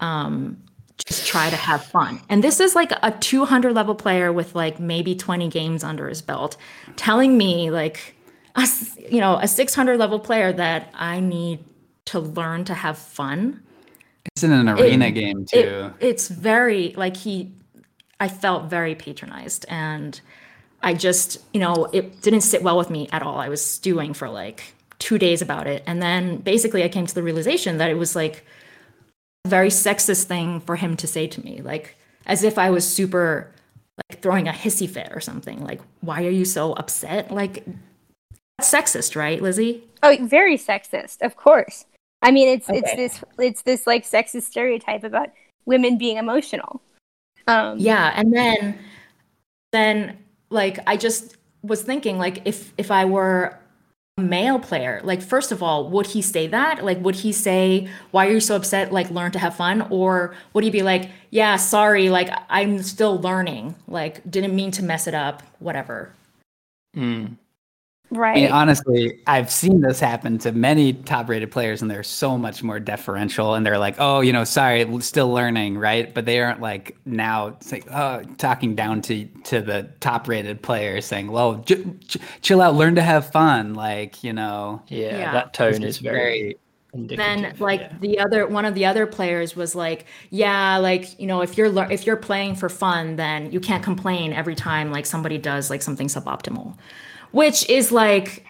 Um, 0.00 0.60
just 1.06 1.26
try 1.26 1.48
to 1.48 1.56
have 1.56 1.84
fun." 1.84 2.20
And 2.28 2.42
this 2.44 2.58
is 2.60 2.74
like 2.74 2.90
a 3.02 3.12
200 3.12 3.72
level 3.72 3.94
player 3.94 4.32
with 4.32 4.54
like 4.54 4.80
maybe 4.80 5.14
20 5.14 5.48
games 5.48 5.84
under 5.84 6.08
his 6.08 6.20
belt, 6.20 6.56
telling 6.96 7.38
me 7.38 7.70
like, 7.70 8.16
a, 8.56 8.66
you 9.08 9.20
know, 9.20 9.38
a 9.40 9.46
600 9.48 9.98
level 9.98 10.18
player 10.18 10.52
that 10.52 10.90
I 10.94 11.20
need 11.20 11.64
to 12.06 12.18
learn 12.18 12.64
to 12.64 12.74
have 12.74 12.98
fun. 12.98 13.62
It's 14.34 14.42
in 14.42 14.52
an 14.52 14.68
arena 14.68 15.10
game 15.12 15.46
It- 15.52 15.62
too. 15.62 15.92
it's 16.00 16.28
very 16.28 16.92
like 16.98 17.16
he 17.16 17.52
I 18.20 18.28
felt 18.28 18.70
very 18.70 18.94
patronized 18.94 19.66
and 19.68 20.20
I 20.82 20.94
just, 20.94 21.38
you 21.52 21.60
know, 21.60 21.88
it 21.92 22.22
didn't 22.22 22.42
sit 22.42 22.62
well 22.62 22.78
with 22.78 22.90
me 22.90 23.08
at 23.12 23.22
all. 23.22 23.38
I 23.38 23.48
was 23.48 23.64
stewing 23.64 24.14
for 24.14 24.28
like 24.28 24.74
2 25.00 25.18
days 25.18 25.42
about 25.42 25.66
it 25.66 25.82
and 25.86 26.00
then 26.02 26.36
basically 26.36 26.84
I 26.84 26.88
came 26.88 27.06
to 27.06 27.14
the 27.14 27.22
realization 27.22 27.78
that 27.78 27.90
it 27.90 27.94
was 27.94 28.14
like 28.14 28.44
a 29.46 29.48
very 29.48 29.70
sexist 29.70 30.24
thing 30.24 30.60
for 30.60 30.76
him 30.76 30.96
to 30.98 31.06
say 31.06 31.26
to 31.26 31.42
me 31.42 31.62
like 31.62 31.96
as 32.26 32.44
if 32.44 32.58
I 32.58 32.70
was 32.70 32.86
super 32.86 33.50
like 33.96 34.20
throwing 34.20 34.46
a 34.46 34.52
hissy 34.52 34.88
fit 34.88 35.08
or 35.10 35.20
something 35.20 35.64
like 35.64 35.80
why 36.00 36.24
are 36.24 36.30
you 36.30 36.44
so 36.44 36.74
upset 36.74 37.30
like 37.30 37.64
that's 38.58 38.70
sexist 38.70 39.16
right 39.16 39.40
lizzie 39.40 39.82
Oh, 40.02 40.16
very 40.20 40.56
sexist, 40.56 41.20
of 41.20 41.36
course. 41.36 41.84
I 42.22 42.30
mean, 42.30 42.48
it's 42.48 42.68
it's 42.68 42.94
this 42.94 43.24
it's 43.38 43.62
this 43.62 43.86
like 43.86 44.04
sexist 44.04 44.42
stereotype 44.42 45.04
about 45.04 45.30
women 45.66 45.98
being 45.98 46.16
emotional. 46.16 46.80
Um, 47.50 47.78
yeah 47.78 48.12
and 48.14 48.32
then 48.32 48.78
then 49.72 50.18
like 50.50 50.78
i 50.86 50.96
just 50.96 51.36
was 51.62 51.82
thinking 51.82 52.16
like 52.16 52.42
if 52.44 52.72
if 52.78 52.90
i 52.90 53.04
were 53.04 53.58
a 54.18 54.22
male 54.22 54.58
player 54.58 55.00
like 55.02 55.22
first 55.22 55.50
of 55.50 55.62
all 55.62 55.88
would 55.88 56.06
he 56.06 56.22
say 56.22 56.46
that? 56.46 56.84
Like 56.84 57.00
would 57.00 57.16
he 57.16 57.32
say 57.32 57.88
why 58.10 58.26
are 58.26 58.32
you 58.32 58.40
so 58.40 58.56
upset? 58.56 58.92
Like 58.92 59.10
learn 59.10 59.32
to 59.32 59.38
have 59.38 59.56
fun 59.56 59.86
or 59.90 60.34
would 60.52 60.64
he 60.64 60.70
be 60.70 60.82
like 60.82 61.10
yeah 61.30 61.56
sorry 61.56 62.08
like 62.10 62.28
i'm 62.48 62.82
still 62.82 63.20
learning 63.20 63.74
like 63.88 64.28
didn't 64.30 64.54
mean 64.54 64.70
to 64.72 64.82
mess 64.84 65.06
it 65.06 65.14
up 65.14 65.42
whatever. 65.58 66.12
Mm. 66.96 67.36
Right. 68.10 68.36
I 68.36 68.40
mean, 68.42 68.52
honestly, 68.52 69.20
I've 69.26 69.50
seen 69.50 69.80
this 69.80 70.00
happen 70.00 70.38
to 70.38 70.52
many 70.52 70.92
top-rated 70.94 71.50
players, 71.50 71.82
and 71.82 71.90
they're 71.90 72.02
so 72.02 72.36
much 72.38 72.62
more 72.62 72.80
deferential. 72.80 73.54
And 73.54 73.64
they're 73.64 73.78
like, 73.78 73.96
"Oh, 73.98 74.20
you 74.20 74.32
know, 74.32 74.44
sorry, 74.44 74.86
still 75.00 75.30
learning, 75.32 75.78
right?" 75.78 76.12
But 76.12 76.26
they 76.26 76.40
aren't 76.40 76.60
like 76.60 76.96
now 77.06 77.48
it's 77.48 77.72
like, 77.72 77.86
oh, 77.92 78.22
talking 78.38 78.74
down 78.74 79.02
to 79.02 79.24
to 79.44 79.60
the 79.62 79.88
top-rated 80.00 80.62
players, 80.62 81.04
saying, 81.06 81.30
"Well, 81.30 81.56
j- 81.56 81.84
j- 82.06 82.20
chill 82.42 82.60
out, 82.62 82.74
learn 82.74 82.94
to 82.96 83.02
have 83.02 83.30
fun." 83.32 83.74
Like, 83.74 84.22
you 84.24 84.32
know, 84.32 84.82
Yeah, 84.88 85.16
Yeah. 85.18 85.32
that 85.32 85.54
tone 85.54 85.82
is 85.82 85.98
very 85.98 86.58
indicative. 86.92 87.24
then 87.42 87.54
like 87.60 87.82
yeah. 87.82 87.92
the 88.00 88.18
other 88.18 88.46
one 88.48 88.64
of 88.64 88.74
the 88.74 88.84
other 88.84 89.06
players 89.06 89.54
was 89.54 89.76
like 89.76 90.06
yeah 90.30 90.76
like 90.76 91.18
you 91.20 91.26
know 91.28 91.40
if 91.40 91.56
you're 91.56 91.68
lear- 91.68 91.86
if 91.88 92.04
you're 92.04 92.16
playing 92.16 92.56
for 92.56 92.68
fun 92.68 93.14
then 93.14 93.48
you 93.52 93.60
can't 93.60 93.84
complain 93.84 94.32
every 94.32 94.56
time 94.56 94.90
like 94.90 95.06
somebody 95.06 95.38
does 95.38 95.70
like 95.70 95.82
something 95.82 96.08
suboptimal 96.08 96.76
which 97.32 97.68
is 97.68 97.92
like 97.92 98.44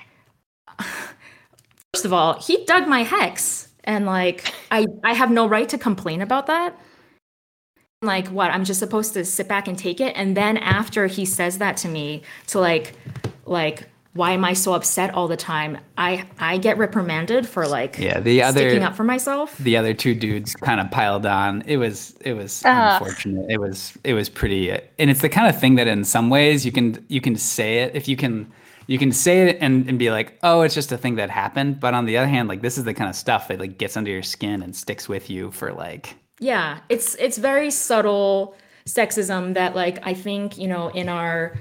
first 1.94 2.04
of 2.04 2.12
all 2.12 2.34
he 2.40 2.64
dug 2.64 2.86
my 2.88 3.02
hex 3.02 3.68
and 3.84 4.06
like 4.06 4.52
i 4.70 4.86
i 5.04 5.12
have 5.12 5.30
no 5.30 5.46
right 5.46 5.68
to 5.68 5.78
complain 5.78 6.20
about 6.22 6.46
that 6.46 6.78
like 8.02 8.28
what 8.28 8.50
i'm 8.50 8.64
just 8.64 8.80
supposed 8.80 9.12
to 9.12 9.24
sit 9.24 9.48
back 9.48 9.68
and 9.68 9.78
take 9.78 10.00
it 10.00 10.12
and 10.16 10.36
then 10.36 10.56
after 10.56 11.06
he 11.06 11.24
says 11.24 11.58
that 11.58 11.76
to 11.76 11.88
me 11.88 12.22
to 12.46 12.58
like 12.58 12.94
like 13.44 13.88
why 14.14 14.32
am 14.32 14.44
i 14.44 14.52
so 14.52 14.72
upset 14.72 15.12
all 15.14 15.28
the 15.28 15.36
time 15.36 15.78
i 15.98 16.24
i 16.38 16.56
get 16.58 16.78
reprimanded 16.78 17.46
for 17.46 17.66
like 17.66 17.98
yeah. 17.98 18.18
The 18.20 18.42
other 18.42 18.60
sticking 18.60 18.82
up 18.82 18.96
for 18.96 19.04
myself 19.04 19.56
the 19.58 19.76
other 19.76 19.94
two 19.94 20.14
dudes 20.14 20.54
kind 20.54 20.80
of 20.80 20.90
piled 20.90 21.26
on. 21.26 21.62
It 21.66 21.76
was 21.76 22.16
it 22.22 22.32
was 22.32 22.62
Ugh. 22.64 23.02
unfortunate. 23.02 23.50
It 23.50 23.60
was 23.60 23.96
it 24.02 24.14
was 24.14 24.28
pretty, 24.28 24.70
and 24.70 25.10
it's 25.10 25.20
the 25.20 25.28
kind 25.28 25.46
of 25.46 25.60
thing 25.60 25.76
that 25.76 25.86
in 25.86 26.04
some 26.04 26.30
ways 26.30 26.66
you 26.66 26.72
can 26.72 27.04
you 27.08 27.20
can 27.20 27.36
say 27.36 27.78
it 27.78 27.94
if 27.94 28.08
you 28.08 28.16
can 28.16 28.50
you 28.90 28.98
can 28.98 29.12
say 29.12 29.48
it 29.48 29.58
and, 29.60 29.88
and 29.88 30.00
be 30.00 30.10
like, 30.10 30.36
oh, 30.42 30.62
it's 30.62 30.74
just 30.74 30.90
a 30.90 30.98
thing 30.98 31.14
that 31.14 31.30
happened. 31.30 31.78
But 31.78 31.94
on 31.94 32.06
the 32.06 32.16
other 32.16 32.26
hand, 32.26 32.48
like 32.48 32.60
this 32.60 32.76
is 32.76 32.82
the 32.82 32.92
kind 32.92 33.08
of 33.08 33.14
stuff 33.14 33.46
that 33.46 33.60
like 33.60 33.78
gets 33.78 33.96
under 33.96 34.10
your 34.10 34.24
skin 34.24 34.62
and 34.62 34.74
sticks 34.74 35.08
with 35.08 35.30
you 35.30 35.52
for 35.52 35.72
like 35.72 36.16
yeah. 36.40 36.80
It's 36.88 37.14
it's 37.14 37.38
very 37.38 37.70
subtle 37.70 38.56
sexism 38.86 39.54
that 39.54 39.76
like 39.76 40.04
i 40.04 40.14
think 40.14 40.56
you 40.56 40.66
know 40.66 40.88
in 40.88 41.08
our 41.08 41.52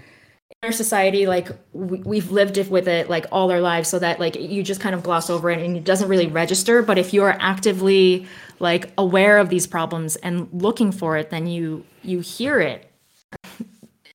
in 0.49 0.55
our 0.63 0.71
society 0.71 1.27
like 1.27 1.49
we, 1.73 1.99
we've 1.99 2.31
lived 2.31 2.57
it 2.57 2.71
with 2.71 2.87
it 2.87 3.09
like 3.09 3.25
all 3.31 3.51
our 3.51 3.59
lives 3.59 3.89
so 3.89 3.99
that 3.99 4.19
like 4.21 4.35
you 4.35 4.63
just 4.63 4.79
kind 4.79 4.95
of 4.95 5.03
gloss 5.03 5.29
over 5.29 5.51
it 5.51 5.59
and 5.59 5.77
it 5.77 5.83
doesn't 5.83 6.07
really 6.07 6.27
register. 6.27 6.81
But 6.81 6.97
if 6.97 7.13
you're 7.13 7.35
actively 7.39 8.25
like 8.59 8.91
aware 8.97 9.37
of 9.37 9.49
these 9.49 9.67
problems 9.67 10.15
and 10.15 10.49
looking 10.51 10.91
for 10.91 11.15
it 11.17 11.29
then 11.29 11.45
you 11.45 11.85
you 12.01 12.21
hear 12.21 12.59
it. 12.59 12.89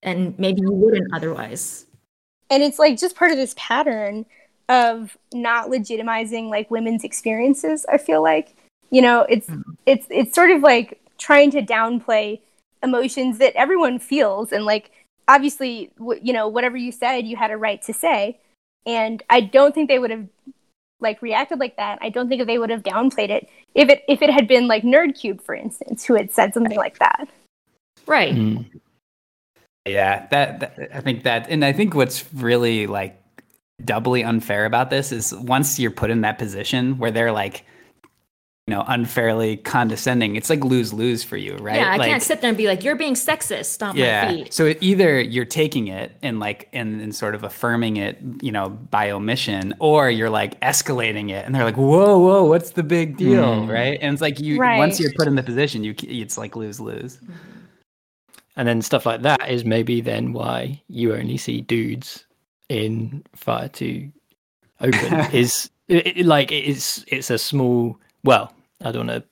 And 0.02 0.38
maybe 0.38 0.60
you 0.60 0.72
wouldn't 0.72 1.14
otherwise 1.14 1.86
and 2.50 2.62
it's 2.62 2.78
like 2.78 2.98
just 2.98 3.16
part 3.16 3.30
of 3.30 3.36
this 3.36 3.54
pattern 3.56 4.26
of 4.68 5.16
not 5.32 5.68
legitimizing 5.68 6.48
like 6.48 6.70
women's 6.70 7.04
experiences 7.04 7.84
i 7.92 7.98
feel 7.98 8.22
like. 8.22 8.56
You 8.90 9.02
know 9.02 9.22
it's 9.28 9.50
it's 9.86 10.06
it's 10.08 10.34
sort 10.34 10.50
of 10.50 10.62
like 10.62 11.00
trying 11.18 11.50
to 11.52 11.62
downplay 11.62 12.40
emotions 12.82 13.38
that 13.38 13.54
everyone 13.56 13.98
feels 13.98 14.52
and 14.52 14.64
like 14.64 14.92
obviously 15.26 15.90
w- 15.98 16.20
you 16.22 16.32
know 16.32 16.46
whatever 16.46 16.76
you 16.76 16.92
said 16.92 17.26
you 17.26 17.34
had 17.36 17.50
a 17.50 17.56
right 17.56 17.82
to 17.82 17.92
say. 17.92 18.38
And 18.86 19.22
i 19.30 19.40
don't 19.40 19.74
think 19.74 19.88
they 19.88 19.98
would 19.98 20.10
have 20.10 20.28
like 21.00 21.20
reacted 21.22 21.58
like 21.58 21.76
that. 21.76 21.98
I 22.02 22.08
don't 22.08 22.28
think 22.28 22.46
they 22.46 22.58
would 22.58 22.70
have 22.70 22.82
downplayed 22.82 23.30
it 23.30 23.48
if 23.74 23.88
it 23.88 24.04
if 24.06 24.22
it 24.22 24.30
had 24.30 24.46
been 24.46 24.68
like 24.68 24.84
nerdcube 24.84 25.42
for 25.42 25.54
instance 25.54 26.04
who 26.04 26.14
had 26.14 26.30
said 26.30 26.54
something 26.54 26.76
like 26.76 26.98
that. 27.00 27.28
Right. 28.06 28.34
Mm. 28.34 28.80
Yeah, 29.86 30.26
that, 30.30 30.60
that 30.60 30.88
I 30.94 31.00
think 31.00 31.24
that, 31.24 31.48
and 31.50 31.64
I 31.64 31.72
think 31.72 31.94
what's 31.94 32.32
really 32.34 32.86
like 32.86 33.20
doubly 33.84 34.22
unfair 34.24 34.64
about 34.64 34.88
this 34.90 35.12
is 35.12 35.34
once 35.34 35.78
you're 35.78 35.90
put 35.90 36.10
in 36.10 36.22
that 36.22 36.38
position 36.38 36.96
where 36.98 37.10
they're 37.10 37.32
like, 37.32 37.66
you 38.66 38.72
know, 38.74 38.82
unfairly 38.88 39.58
condescending, 39.58 40.36
it's 40.36 40.48
like 40.48 40.64
lose 40.64 40.90
lose 40.94 41.22
for 41.22 41.36
you, 41.36 41.54
right? 41.56 41.76
yeah 41.76 41.92
i 41.92 41.96
like, 41.98 42.08
can't 42.08 42.22
sit 42.22 42.40
there 42.40 42.48
and 42.48 42.56
be 42.56 42.66
like 42.66 42.82
you're 42.82 42.96
being 42.96 43.12
sexist 43.12 43.66
stomp 43.66 43.94
my 43.98 44.02
yeah. 44.02 44.30
feet 44.30 44.54
So 44.54 44.64
it- 44.64 44.78
either 44.80 45.20
you're 45.20 45.44
taking 45.44 45.88
it 45.88 46.12
and 46.22 46.40
like 46.40 46.70
and, 46.72 46.98
and 47.02 47.14
sort 47.14 47.34
of 47.34 47.44
affirming 47.44 47.98
it, 47.98 48.18
you 48.40 48.50
know, 48.50 48.70
by 48.70 49.10
omission, 49.10 49.74
or 49.80 50.08
you're 50.08 50.30
like 50.30 50.58
escalating 50.60 51.28
it, 51.30 51.44
and 51.44 51.54
they're 51.54 51.64
like, 51.64 51.76
"Whoa, 51.76 52.18
whoa, 52.18 52.44
what's 52.44 52.70
the 52.70 52.82
big 52.82 53.18
deal?" 53.18 53.44
Mm. 53.44 53.68
Right? 53.70 53.98
And 54.00 54.14
it's 54.14 54.22
like 54.22 54.40
you 54.40 54.58
Right. 54.58 54.78
once 54.78 54.98
you're 54.98 55.12
put 55.12 55.28
in 55.28 55.34
the 55.34 55.42
position, 55.42 55.84
you 55.84 55.94
it's 56.02 56.38
like 56.38 56.56
lose 56.56 56.80
lose. 56.80 57.18
And 58.56 58.68
then 58.68 58.82
stuff 58.82 59.04
like 59.06 59.22
that 59.22 59.48
is 59.50 59.64
maybe 59.64 60.00
then 60.00 60.32
why 60.32 60.80
you 60.88 61.14
only 61.14 61.36
see 61.36 61.60
dudes 61.60 62.24
in 62.68 63.24
Fire 63.34 63.68
to 63.68 64.10
Open. 64.80 65.14
is 65.32 65.70
it, 65.88 66.18
it- 66.18 66.26
like 66.26 66.52
it's 66.52 67.04
it's 67.08 67.30
a 67.30 67.38
small. 67.38 67.98
Well, 68.22 68.52
I 68.82 68.92
don't 68.92 69.06
want 69.06 69.24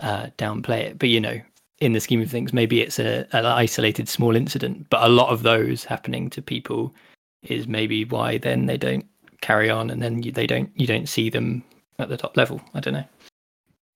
to 0.00 0.06
uh, 0.06 0.26
downplay 0.38 0.80
it, 0.80 0.98
but 0.98 1.08
you 1.08 1.20
know, 1.20 1.40
in 1.80 1.92
the 1.92 2.00
scheme 2.00 2.20
of 2.20 2.30
things, 2.30 2.52
maybe 2.52 2.80
it's 2.82 2.98
a 2.98 3.26
an 3.32 3.46
isolated 3.46 4.08
small 4.08 4.36
incident. 4.36 4.88
But 4.90 5.02
a 5.02 5.08
lot 5.08 5.30
of 5.30 5.42
those 5.42 5.84
happening 5.84 6.30
to 6.30 6.42
people 6.42 6.94
is 7.42 7.66
maybe 7.66 8.04
why 8.04 8.38
then 8.38 8.66
they 8.66 8.76
don't 8.76 9.06
carry 9.40 9.70
on, 9.70 9.90
and 9.90 10.02
then 10.02 10.22
you, 10.22 10.32
they 10.32 10.46
don't 10.46 10.70
you 10.74 10.86
don't 10.86 11.08
see 11.08 11.30
them 11.30 11.62
at 11.98 12.08
the 12.08 12.16
top 12.16 12.36
level. 12.36 12.60
I 12.74 12.80
don't 12.80 12.94
know. 12.94 13.04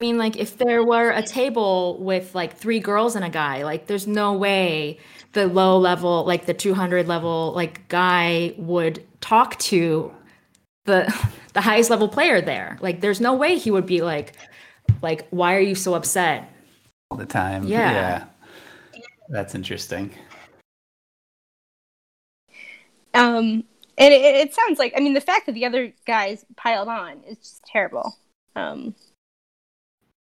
I 0.03 0.05
mean, 0.05 0.19
like, 0.19 0.37
if 0.37 0.59
there 0.59 0.83
were 0.83 1.11
a 1.11 1.23
table 1.23 1.97
with 2.01 2.35
like 2.35 2.57
three 2.57 2.81
girls 2.81 3.15
and 3.15 3.25
a 3.25 3.29
guy, 3.29 3.63
like, 3.63 3.87
there's 3.87 4.09
no 4.09 4.33
way 4.33 4.99
the 5.31 5.47
low 5.47 5.79
level, 5.79 6.25
like 6.25 6.47
the 6.47 6.55
200 6.55 7.07
level, 7.07 7.53
like 7.55 7.87
guy 7.87 8.53
would 8.57 9.07
talk 9.21 9.57
to 9.61 10.13
the 10.87 11.07
the 11.53 11.61
highest 11.61 11.89
level 11.89 12.09
player 12.09 12.41
there. 12.41 12.79
Like, 12.81 13.01
there's 13.01 13.21
no 13.21 13.35
way 13.35 13.57
he 13.57 13.71
would 13.71 13.87
be 13.87 14.03
like, 14.03 14.33
like, 15.03 15.29
why 15.31 15.55
are 15.55 15.61
you 15.61 15.77
so 15.77 15.95
upset? 15.95 16.53
all 17.13 17.17
the 17.17 17.25
time. 17.25 17.63
Yeah. 17.69 18.25
That's 19.29 19.55
interesting. 19.55 20.11
Um, 23.15 23.63
and 23.97 24.13
it, 24.13 24.35
it 24.35 24.53
sounds 24.53 24.81
like, 24.81 24.95
I 24.97 25.01
mean, 25.01 25.15
the 25.15 25.21
fact 25.21 25.47
that 25.47 25.53
the 25.53 25.65
other 25.65 25.93
guys 26.09 26.45
piled 26.57 26.89
on 26.89 27.23
is 27.23 27.39
just 27.39 27.63
terrible. 27.67 28.17
Um, 28.57 28.97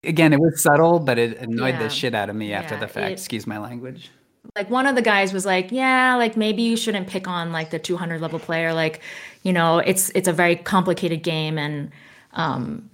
Again, 0.07 0.32
it 0.32 0.40
was 0.40 0.62
subtle, 0.62 0.98
but 0.98 1.18
it 1.18 1.38
annoyed 1.38 1.74
Yeah. 1.74 1.82
the 1.84 1.88
shit 1.90 2.14
out 2.14 2.28
of 2.30 2.36
me 2.36 2.52
after 2.52 2.74
Yeah, 2.74 2.80
the 2.80 2.88
fact. 2.88 3.11
it- 3.11 3.12
Excuse 3.12 3.46
my 3.46 3.59
language. 3.59 4.11
like 4.57 4.68
one 4.70 4.86
of 4.86 4.94
the 4.94 5.00
guys 5.02 5.32
was 5.32 5.46
like 5.46 5.72
yeah 5.72 6.14
like 6.16 6.36
maybe 6.36 6.61
you 6.62 6.76
shouldn't 6.76 7.09
pick 7.09 7.26
on 7.26 7.50
like 7.50 7.70
the 7.70 7.78
200 7.78 8.20
level 8.20 8.38
player 8.38 8.74
like 8.74 9.00
you 9.42 9.52
know 9.55 9.78
it's 9.78 10.11
it's 10.14 10.28
a 10.28 10.32
very 10.34 10.55
complicated 10.55 11.22
game 11.22 11.57
and 11.59 11.90
um 12.34 12.88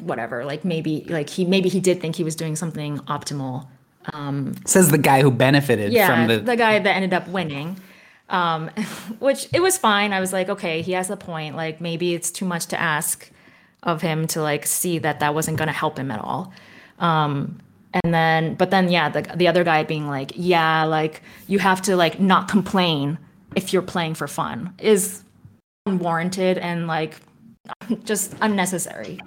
whatever 0.00 0.44
like 0.44 0.64
maybe 0.66 1.04
like 1.08 1.28
he 1.30 1.44
maybe 1.44 1.68
he 1.68 1.80
did 1.80 2.00
think 2.00 2.14
he 2.14 2.22
was 2.24 2.36
doing 2.36 2.54
something 2.56 2.98
optimal 3.00 3.66
um 4.12 4.54
Says 4.66 4.90
the 4.90 4.98
guy 4.98 5.22
who 5.22 5.30
benefited 5.30 5.92
yeah 5.92 6.06
from 6.08 6.28
the, 6.28 6.38
the. 6.40 6.56
guy 6.56 6.78
that 6.78 6.94
ended 6.94 7.14
up 7.14 7.26
winning 7.28 7.80
um 8.28 8.68
which 9.18 9.48
it 9.52 9.60
was 9.60 9.76
fine 9.78 10.12
i 10.12 10.20
was 10.20 10.32
like 10.32 10.48
okay 10.50 10.82
he 10.82 10.92
has 10.92 11.08
a 11.10 11.16
point 11.16 11.56
like 11.56 11.80
maybe 11.80 12.14
it's 12.14 12.30
too 12.30 12.44
much 12.44 12.66
to 12.66 12.78
ask 12.80 13.30
of 13.82 14.02
him 14.02 14.26
to 14.26 14.42
like 14.42 14.66
see 14.66 14.98
that 14.98 15.20
that 15.20 15.34
wasn't 15.34 15.56
going 15.56 15.68
to 15.68 15.72
help 15.72 15.98
him 15.98 16.10
at 16.10 16.20
all 16.20 16.52
um 16.98 17.58
and 17.94 18.12
then 18.12 18.54
but 18.54 18.70
then 18.70 18.90
yeah 18.90 19.08
the, 19.08 19.22
the 19.36 19.48
other 19.48 19.64
guy 19.64 19.82
being 19.84 20.08
like 20.08 20.32
yeah 20.34 20.84
like 20.84 21.22
you 21.46 21.58
have 21.58 21.80
to 21.80 21.96
like 21.96 22.20
not 22.20 22.48
complain 22.48 23.18
if 23.56 23.72
you're 23.72 23.82
playing 23.82 24.14
for 24.14 24.26
fun 24.26 24.74
is 24.78 25.22
unwarranted 25.86 26.58
and 26.58 26.86
like 26.86 27.16
just 28.04 28.34
unnecessary 28.40 29.18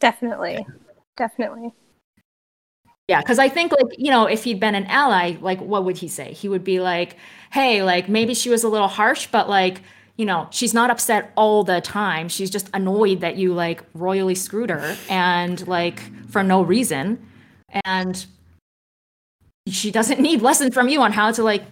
definitely, 0.00 0.66
definitely. 1.16 1.72
Yeah, 3.06 3.20
because 3.20 3.38
I 3.38 3.48
think 3.48 3.72
like 3.72 3.98
you 3.98 4.10
know, 4.10 4.26
if 4.26 4.44
he'd 4.44 4.58
been 4.58 4.74
an 4.74 4.86
ally, 4.86 5.36
like 5.40 5.60
what 5.60 5.84
would 5.84 5.98
he 5.98 6.08
say? 6.08 6.32
He 6.32 6.48
would 6.48 6.64
be 6.64 6.80
like, 6.80 7.16
"Hey, 7.52 7.82
like 7.82 8.08
maybe 8.08 8.34
she 8.34 8.50
was 8.50 8.64
a 8.64 8.68
little 8.68 8.88
harsh, 8.88 9.28
but 9.28 9.48
like 9.48 9.82
you 10.20 10.26
know, 10.26 10.46
she's 10.50 10.74
not 10.74 10.90
upset 10.90 11.32
all 11.34 11.64
the 11.64 11.80
time. 11.80 12.28
She's 12.28 12.50
just 12.50 12.68
annoyed 12.74 13.20
that 13.22 13.36
you 13.36 13.54
like 13.54 13.82
royally 13.94 14.34
screwed 14.34 14.68
her 14.68 14.94
and 15.08 15.66
like 15.66 16.02
for 16.28 16.42
no 16.42 16.60
reason, 16.60 17.26
and 17.86 18.26
she 19.66 19.90
doesn't 19.90 20.20
need 20.28 20.42
lessons 20.42 20.74
from 20.74 20.90
you 20.90 21.00
on 21.00 21.12
how 21.12 21.32
to 21.32 21.42
like 21.42 21.62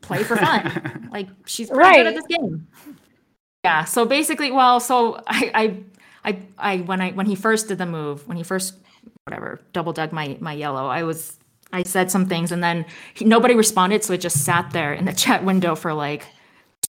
play 0.00 0.24
for 0.24 0.34
fun. 0.34 1.08
like 1.12 1.28
she's 1.46 1.70
pretty 1.70 1.98
good 1.98 2.08
at 2.08 2.14
this 2.16 2.26
game. 2.26 2.66
Yeah. 3.62 3.84
So 3.84 4.04
basically, 4.04 4.50
well, 4.50 4.80
so 4.80 5.22
I, 5.28 5.52
I, 5.54 6.30
I, 6.32 6.38
I 6.58 6.76
when 6.78 7.00
I 7.00 7.12
when 7.12 7.26
he 7.26 7.36
first 7.36 7.68
did 7.68 7.78
the 7.78 7.86
move, 7.86 8.26
when 8.26 8.36
he 8.36 8.42
first 8.42 8.74
whatever 9.24 9.60
double 9.72 9.92
dug 9.92 10.10
my 10.10 10.36
my 10.40 10.52
yellow, 10.52 10.88
I 10.88 11.04
was 11.04 11.38
I 11.72 11.84
said 11.84 12.10
some 12.10 12.26
things 12.26 12.50
and 12.50 12.60
then 12.60 12.86
he, 13.14 13.24
nobody 13.24 13.54
responded, 13.54 14.02
so 14.02 14.14
it 14.14 14.20
just 14.20 14.44
sat 14.44 14.72
there 14.72 14.92
in 14.92 15.04
the 15.04 15.12
chat 15.24 15.44
window 15.44 15.76
for 15.76 15.94
like 15.94 16.26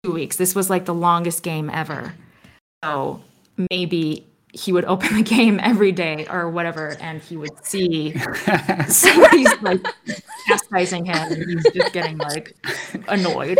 two 0.04 0.12
weeks. 0.12 0.36
This 0.36 0.54
was 0.54 0.70
like 0.70 0.86
the 0.86 0.94
longest 0.94 1.44
game 1.44 1.70
ever. 1.70 2.14
So 2.84 3.22
maybe 3.72 4.26
he 4.52 4.72
would 4.72 4.86
open 4.86 5.16
the 5.16 5.24
game 5.24 5.60
every 5.64 5.92
day 5.92 6.28
or 6.30 6.50
whatever, 6.50 6.98
and 7.00 7.22
he 7.22 7.38
would 7.38 7.66
see 7.66 8.18
somebody's 8.88 9.62
like 9.62 9.82
chastising 10.48 11.06
him, 11.06 11.16
and 11.16 11.50
he's 11.50 11.74
just 11.74 11.94
getting 11.94 12.18
like 12.18 12.56
annoyed. 13.08 13.60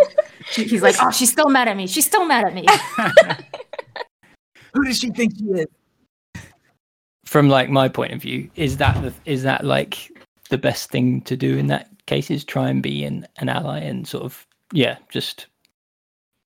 He's 0.52 0.82
like, 0.82 0.96
"Oh, 1.02 1.12
she's 1.12 1.32
still 1.32 1.50
mad 1.50 1.68
at 1.68 1.78
me. 1.78 1.88
She's 1.88 2.06
still 2.06 2.26
mad 2.26 2.46
at 2.46 2.54
me." 2.54 2.66
Who 4.74 4.84
does 4.84 5.00
she 5.00 5.10
think 5.12 5.34
she 5.38 5.46
is? 5.46 5.68
From 7.26 7.48
like 7.50 7.70
my 7.70 7.88
point 7.88 8.12
of 8.12 8.22
view, 8.22 8.50
is 8.56 8.78
that 8.78 9.02
the, 9.02 9.14
is 9.26 9.44
that 9.44 9.66
like 9.66 10.12
the 10.50 10.58
best 10.58 10.92
thing 10.92 11.22
to 11.22 11.38
do 11.38 11.58
in 11.58 11.68
that 11.68 11.90
case? 12.06 12.30
Is 12.30 12.44
try 12.44 12.70
and 12.70 12.84
be 12.84 13.04
an, 13.04 13.26
an 13.38 13.50
ally 13.50 13.80
and 13.80 14.08
sort 14.08 14.26
of 14.26 14.46
yeah, 14.74 14.98
just 15.10 15.48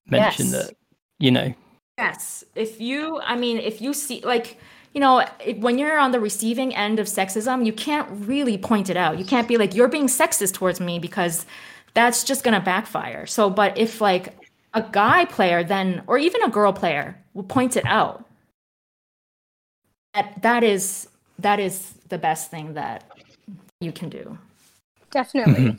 mention 0.10 0.48
Yes. 0.48 0.68
that 0.68 0.76
you 1.20 1.32
know 1.32 1.54
Yes. 1.98 2.44
If 2.56 2.80
you, 2.80 3.20
I 3.22 3.36
mean, 3.36 3.58
if 3.58 3.82
you 3.82 3.94
see, 3.94 4.22
like, 4.24 4.60
you 4.94 5.02
know, 5.02 5.26
it, 5.44 5.60
when 5.60 5.80
you're 5.80 5.98
on 5.98 6.12
the 6.12 6.20
receiving 6.20 6.76
end 6.76 7.00
of 7.00 7.08
sexism, 7.08 7.66
you 7.66 7.74
can't 7.74 8.08
really 8.28 8.58
point 8.58 8.90
it 8.90 8.98
out. 8.98 9.18
You 9.18 9.26
can't 9.26 9.48
be 9.48 9.58
like, 9.58 9.74
you're 9.74 9.88
being 9.88 10.08
sexist 10.08 10.54
towards 10.54 10.80
me 10.80 11.00
because 11.00 11.46
that's 11.96 12.24
just 12.24 12.44
going 12.44 12.54
to 12.54 12.60
backfire. 12.60 13.26
So, 13.26 13.50
but 13.50 13.78
if 13.78 14.00
like 14.00 14.38
a 14.76 14.84
guy 14.84 15.26
player 15.26 15.64
then, 15.64 16.04
or 16.06 16.20
even 16.20 16.44
a 16.44 16.50
girl 16.50 16.72
player 16.72 17.20
will 17.34 17.44
point 17.44 17.76
it 17.76 17.86
out, 17.86 18.26
that, 20.14 20.42
that 20.44 20.64
is, 20.64 21.10
that 21.40 21.60
is 21.60 21.94
the 22.10 22.18
best 22.18 22.52
thing 22.52 22.76
that 22.76 23.04
you 23.82 23.92
can 23.92 24.10
do. 24.10 24.38
Definitely. 25.10 25.54
Mm-hmm. 25.54 25.78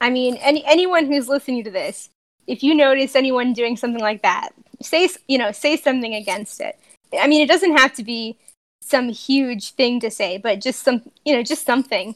I 0.00 0.10
mean, 0.10 0.36
any 0.36 0.64
anyone 0.66 1.06
who's 1.06 1.28
listening 1.28 1.64
to 1.64 1.70
this, 1.70 2.10
if 2.46 2.62
you 2.62 2.74
notice 2.74 3.14
anyone 3.16 3.52
doing 3.52 3.76
something 3.76 4.00
like 4.02 4.22
that, 4.22 4.50
say 4.82 5.08
you 5.28 5.38
know 5.38 5.52
say 5.52 5.76
something 5.76 6.14
against 6.14 6.60
it. 6.60 6.78
I 7.18 7.26
mean, 7.26 7.42
it 7.42 7.48
doesn't 7.48 7.76
have 7.76 7.92
to 7.94 8.02
be 8.04 8.36
some 8.82 9.08
huge 9.08 9.70
thing 9.72 10.00
to 10.00 10.10
say, 10.10 10.36
but 10.38 10.60
just 10.60 10.82
some 10.82 11.02
you 11.24 11.34
know 11.34 11.42
just 11.42 11.64
something 11.64 12.14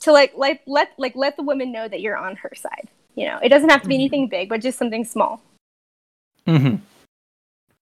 to 0.00 0.12
like 0.12 0.32
like 0.36 0.62
let 0.66 0.92
like 0.98 1.14
let 1.14 1.36
the 1.36 1.42
woman 1.42 1.72
know 1.72 1.88
that 1.88 2.00
you're 2.00 2.16
on 2.16 2.36
her 2.36 2.52
side. 2.54 2.88
You 3.14 3.26
know, 3.26 3.38
it 3.42 3.48
doesn't 3.48 3.68
have 3.70 3.82
to 3.82 3.88
be 3.88 3.94
Mhm. 3.94 4.00
anything 4.00 4.28
big, 4.28 4.48
but 4.48 4.60
just 4.60 4.78
something 4.78 5.04
small. 5.04 5.42
hmm 6.46 6.76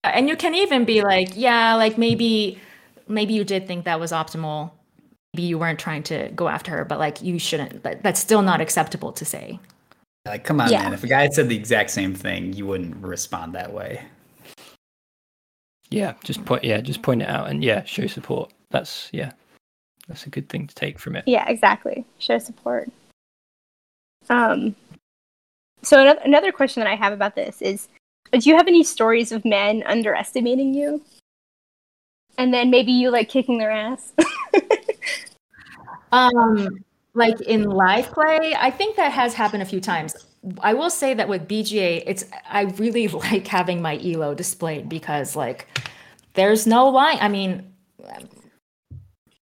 And 0.04 0.28
you 0.28 0.36
can 0.36 0.54
even 0.54 0.84
be 0.84 1.02
like, 1.02 1.30
yeah, 1.34 1.74
like 1.74 1.98
maybe 1.98 2.60
maybe 3.08 3.34
you 3.34 3.44
did 3.44 3.66
think 3.66 3.84
that 3.84 3.98
was 4.00 4.12
optimal. 4.12 4.70
Maybe 5.34 5.48
you 5.48 5.58
weren't 5.58 5.78
trying 5.80 6.02
to 6.04 6.28
go 6.28 6.48
after 6.48 6.70
her, 6.72 6.84
but 6.84 6.98
like 6.98 7.22
you 7.22 7.38
shouldn't. 7.38 7.82
But 7.82 8.02
that's 8.02 8.20
still 8.20 8.42
not 8.42 8.60
acceptable 8.60 9.12
to 9.12 9.24
say. 9.24 9.58
Like, 10.26 10.44
come 10.44 10.60
on, 10.60 10.70
Yeah. 10.70 10.82
man. 10.82 10.92
If 10.92 11.04
a 11.04 11.06
guy 11.06 11.22
had 11.22 11.32
said 11.32 11.48
the 11.48 11.56
exact 11.56 11.90
same 11.90 12.14
thing, 12.14 12.52
you 12.52 12.66
wouldn't 12.66 12.96
respond 12.96 13.54
that 13.54 13.72
way. 13.72 14.04
yeah, 15.90 16.14
just 16.24 16.44
point 16.44 16.64
yeah, 16.64 16.80
just 16.80 17.00
point 17.02 17.22
it 17.22 17.28
out 17.28 17.48
and 17.48 17.62
yeah, 17.62 17.84
show 17.84 18.06
support. 18.08 18.52
That's 18.70 19.08
yeah, 19.12 19.32
that's 20.08 20.26
a 20.26 20.30
good 20.30 20.48
thing 20.48 20.66
to 20.66 20.74
take 20.74 20.98
from 20.98 21.14
it. 21.16 21.24
Yeah, 21.26 21.48
exactly. 21.48 22.04
Show 22.18 22.38
support. 22.38 22.90
Um, 24.28 24.74
so 25.82 26.00
another 26.02 26.20
another 26.24 26.50
question 26.52 26.82
that 26.82 26.90
I 26.90 26.96
have 26.96 27.12
about 27.12 27.36
this 27.36 27.62
is, 27.62 27.86
do 28.32 28.40
you 28.50 28.56
have 28.56 28.66
any 28.66 28.82
stories 28.82 29.30
of 29.30 29.44
men 29.44 29.84
underestimating 29.86 30.74
you? 30.74 31.00
And 32.36 32.52
then 32.52 32.68
maybe 32.68 32.90
you 32.92 33.10
like 33.10 33.28
kicking 33.28 33.58
their 33.58 33.70
ass. 33.70 34.12
Um, 36.12 36.84
like 37.16 37.40
in 37.40 37.64
live 37.64 38.10
play, 38.12 38.54
I 38.58 38.70
think 38.70 38.96
that 38.96 39.10
has 39.10 39.34
happened 39.34 39.62
a 39.62 39.66
few 39.66 39.80
times. 39.80 40.14
I 40.60 40.74
will 40.74 40.90
say 40.90 41.14
that 41.14 41.28
with 41.28 41.48
BGA, 41.48 42.04
it's 42.06 42.24
I 42.48 42.62
really 42.76 43.08
like 43.32 43.46
having 43.46 43.82
my 43.82 43.98
elo 43.98 44.34
displayed 44.34 44.88
because 44.88 45.34
like 45.34 45.66
there's 46.34 46.66
no 46.66 46.88
line. 46.88 47.18
I 47.20 47.28
mean, 47.28 47.72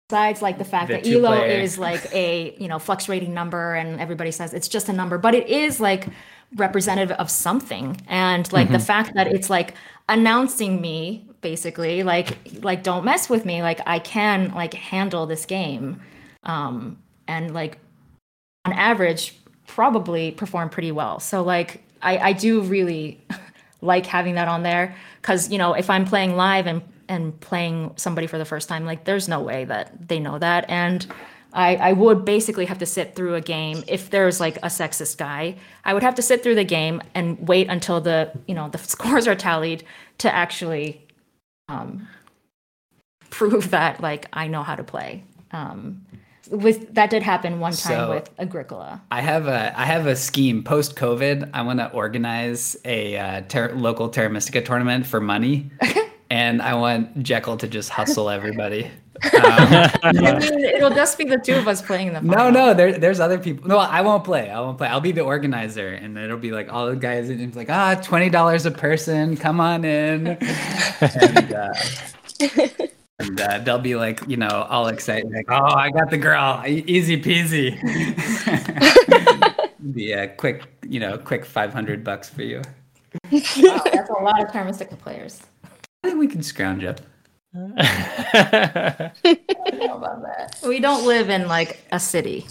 besides 0.09 0.41
like 0.41 0.57
the 0.57 0.65
fact 0.65 0.87
The 0.87 0.95
that 0.95 1.07
elo 1.07 1.35
two-player. 1.35 1.61
is 1.61 1.77
like 1.77 2.13
a 2.13 2.55
you 2.59 2.67
know 2.67 2.79
fluctuating 2.79 3.33
number, 3.33 3.75
and 3.75 3.99
everybody 4.01 4.31
says 4.31 4.53
it's 4.53 4.67
just 4.67 4.89
a 4.89 4.93
number, 4.93 5.17
but 5.17 5.35
it 5.35 5.47
is 5.47 5.79
like 5.79 6.07
representative 6.55 7.15
of 7.17 7.29
something, 7.29 8.01
and 8.07 8.51
like 8.51 8.71
the 8.71 8.79
fact 8.79 9.13
that 9.13 9.27
it's 9.27 9.49
like 9.49 9.75
announcing 10.09 10.81
me 10.81 11.23
basically 11.41 12.03
like 12.03 12.37
like 12.63 12.83
don't 12.83 13.05
mess 13.05 13.29
with 13.29 13.45
me 13.45 13.61
like 13.61 13.79
i 13.85 13.97
can 13.99 14.51
like 14.53 14.73
handle 14.73 15.25
this 15.25 15.45
game 15.45 16.01
um 16.43 16.97
and 17.29 17.53
like 17.53 17.77
on 18.65 18.73
average 18.73 19.35
probably 19.67 20.31
perform 20.31 20.69
pretty 20.69 20.91
well. 20.91 21.19
So 21.19 21.43
like 21.43 21.83
i 22.01 22.17
i 22.17 22.33
do 22.33 22.61
really 22.61 23.21
like 23.81 24.05
having 24.05 24.35
that 24.35 24.47
on 24.47 24.63
there 24.63 24.95
because 25.21 25.51
you 25.51 25.57
know 25.57 25.73
if 25.73 25.89
i'm 25.89 26.05
playing 26.05 26.35
live 26.35 26.65
and 26.65 26.81
and 27.07 27.39
playing 27.41 27.91
somebody 27.95 28.27
for 28.27 28.37
the 28.37 28.45
first 28.45 28.69
time 28.69 28.85
like 28.85 29.03
there's 29.03 29.27
no 29.27 29.41
way 29.41 29.65
that 29.65 30.07
they 30.07 30.19
know 30.19 30.37
that. 30.39 30.69
And 30.69 31.05
I, 31.51 31.77
I 31.77 31.93
would 31.93 32.25
basically 32.25 32.65
have 32.65 32.77
to 32.77 32.85
sit 32.85 33.15
through 33.15 33.33
a 33.33 33.41
game. 33.41 33.83
If 33.87 34.11
there's 34.11 34.39
like 34.39 34.57
a 34.57 34.69
sexist 34.69 35.17
guy 35.17 35.55
i 35.85 35.93
would 35.93 36.03
have 36.03 36.15
to 36.15 36.21
sit 36.21 36.43
through 36.43 36.55
the 36.55 36.63
game 36.63 37.01
and 37.13 37.47
wait 37.47 37.67
until 37.67 38.01
the 38.01 38.31
you 38.47 38.55
know 38.55 38.69
the 38.69 38.77
scores 38.95 39.27
are 39.27 39.35
tallied 39.35 39.83
to 40.19 40.33
actually 40.33 41.05
um, 41.67 42.07
prove 43.29 43.69
that 43.71 44.01
like 44.01 44.27
i 44.33 44.47
know 44.47 44.63
how 44.63 44.75
to 44.75 44.83
play. 44.83 45.23
Um, 45.51 46.05
with 46.49 46.93
that 46.95 47.09
did 47.09 47.23
happen 47.23 47.59
one 47.59 47.73
time 47.73 47.93
So- 47.93 48.09
with 48.09 48.29
agricola 48.39 49.01
I 49.11 49.21
have 49.21 49.47
a 49.47 49.77
I 49.79 49.85
have 49.85 50.07
a 50.07 50.15
scheme 50.15 50.63
post 50.63 50.95
COVID. 50.95 51.49
I 51.53 51.61
want 51.61 51.79
to 51.79 51.91
organize 51.91 52.75
a 52.85 53.17
uh, 53.17 53.41
ter- 53.47 53.73
local 53.73 54.09
Terra 54.09 54.29
Mystica 54.29 54.61
tournament 54.61 55.05
for 55.05 55.19
money, 55.21 55.69
and 56.29 56.61
I 56.61 56.73
want 56.75 57.21
Jekyll 57.23 57.57
to 57.57 57.67
just 57.67 57.89
hustle 57.89 58.29
everybody. 58.29 58.89
Um, 59.21 59.89
i 60.01 60.13
mean 60.13 60.63
it'll 60.63 60.91
just 60.91 61.17
be 61.17 61.25
the 61.25 61.37
two 61.37 61.55
of 61.55 61.67
us 61.67 61.81
playing 61.81 62.13
them. 62.13 62.25
no, 62.25 62.49
no, 62.49 62.73
there, 62.73 62.97
there's 62.97 63.19
other 63.19 63.37
people. 63.37 63.67
No, 63.67 63.77
I 63.77 63.99
won't 63.99 64.23
play. 64.23 64.49
I 64.49 64.61
won't 64.61 64.77
play. 64.77 64.87
I'll 64.87 65.01
be 65.01 65.11
the 65.11 65.23
organizer, 65.23 65.89
and 65.89 66.17
it'll 66.17 66.37
be 66.37 66.51
like 66.51 66.71
all 66.71 66.87
the 66.87 66.95
guys. 66.95 67.29
And 67.29 67.41
it's 67.41 67.57
like 67.57 67.69
ah, 67.69 67.95
twenty 67.95 68.29
dollars 68.29 68.65
a 68.65 68.71
person. 68.71 69.35
Come 69.35 69.59
on 69.59 69.83
in. 69.83 70.27
and, 71.01 71.53
uh, 71.53 71.73
and 73.19 73.39
uh, 73.39 73.59
they'll 73.59 73.79
be 73.79 73.95
like, 73.95 74.21
you 74.27 74.37
know, 74.37 74.67
all 74.69 74.87
excited, 74.87 75.31
like, 75.31 75.45
"Oh, 75.49 75.75
I 75.75 75.89
got 75.91 76.09
the 76.09 76.17
girl, 76.17 76.63
E- 76.65 76.83
easy 76.87 77.21
peasy." 77.21 77.75
be 79.93 80.13
a 80.13 80.27
quick, 80.27 80.67
you 80.87 80.99
know, 80.99 81.17
quick 81.17 81.45
five 81.45 81.73
hundred 81.73 82.03
bucks 82.03 82.29
for 82.29 82.43
you. 82.43 82.61
Wow, 83.31 83.81
that's 83.91 84.09
a 84.09 84.21
lot 84.21 84.43
of 84.43 84.51
Terra 84.51 84.71
players 84.73 85.41
I 85.63 86.07
think 86.09 86.19
we 86.19 86.27
can 86.27 86.43
scrounge 86.43 86.83
up. 86.83 87.01
Don't 87.53 87.75
know 87.75 87.81
about 89.95 90.21
that. 90.21 90.59
We 90.65 90.79
don't 90.79 91.05
live 91.05 91.29
in 91.29 91.47
like 91.47 91.83
a 91.91 91.99
city. 91.99 92.45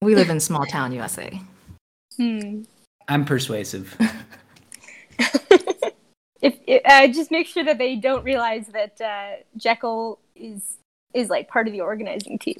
We 0.00 0.14
live 0.14 0.30
in 0.30 0.40
small 0.40 0.64
town 0.66 0.92
USA. 0.92 1.40
Hmm. 2.16 2.62
I'm 3.08 3.24
persuasive. 3.24 3.96
if 6.42 6.58
uh, 6.84 7.06
just 7.08 7.30
make 7.30 7.46
sure 7.46 7.64
that 7.64 7.78
they 7.78 7.96
don't 7.96 8.24
realize 8.24 8.66
that 8.68 9.00
uh, 9.00 9.42
Jekyll 9.56 10.18
is 10.36 10.76
is 11.14 11.30
like 11.30 11.48
part 11.48 11.66
of 11.68 11.72
the 11.72 11.80
organizing 11.80 12.38
team. 12.38 12.56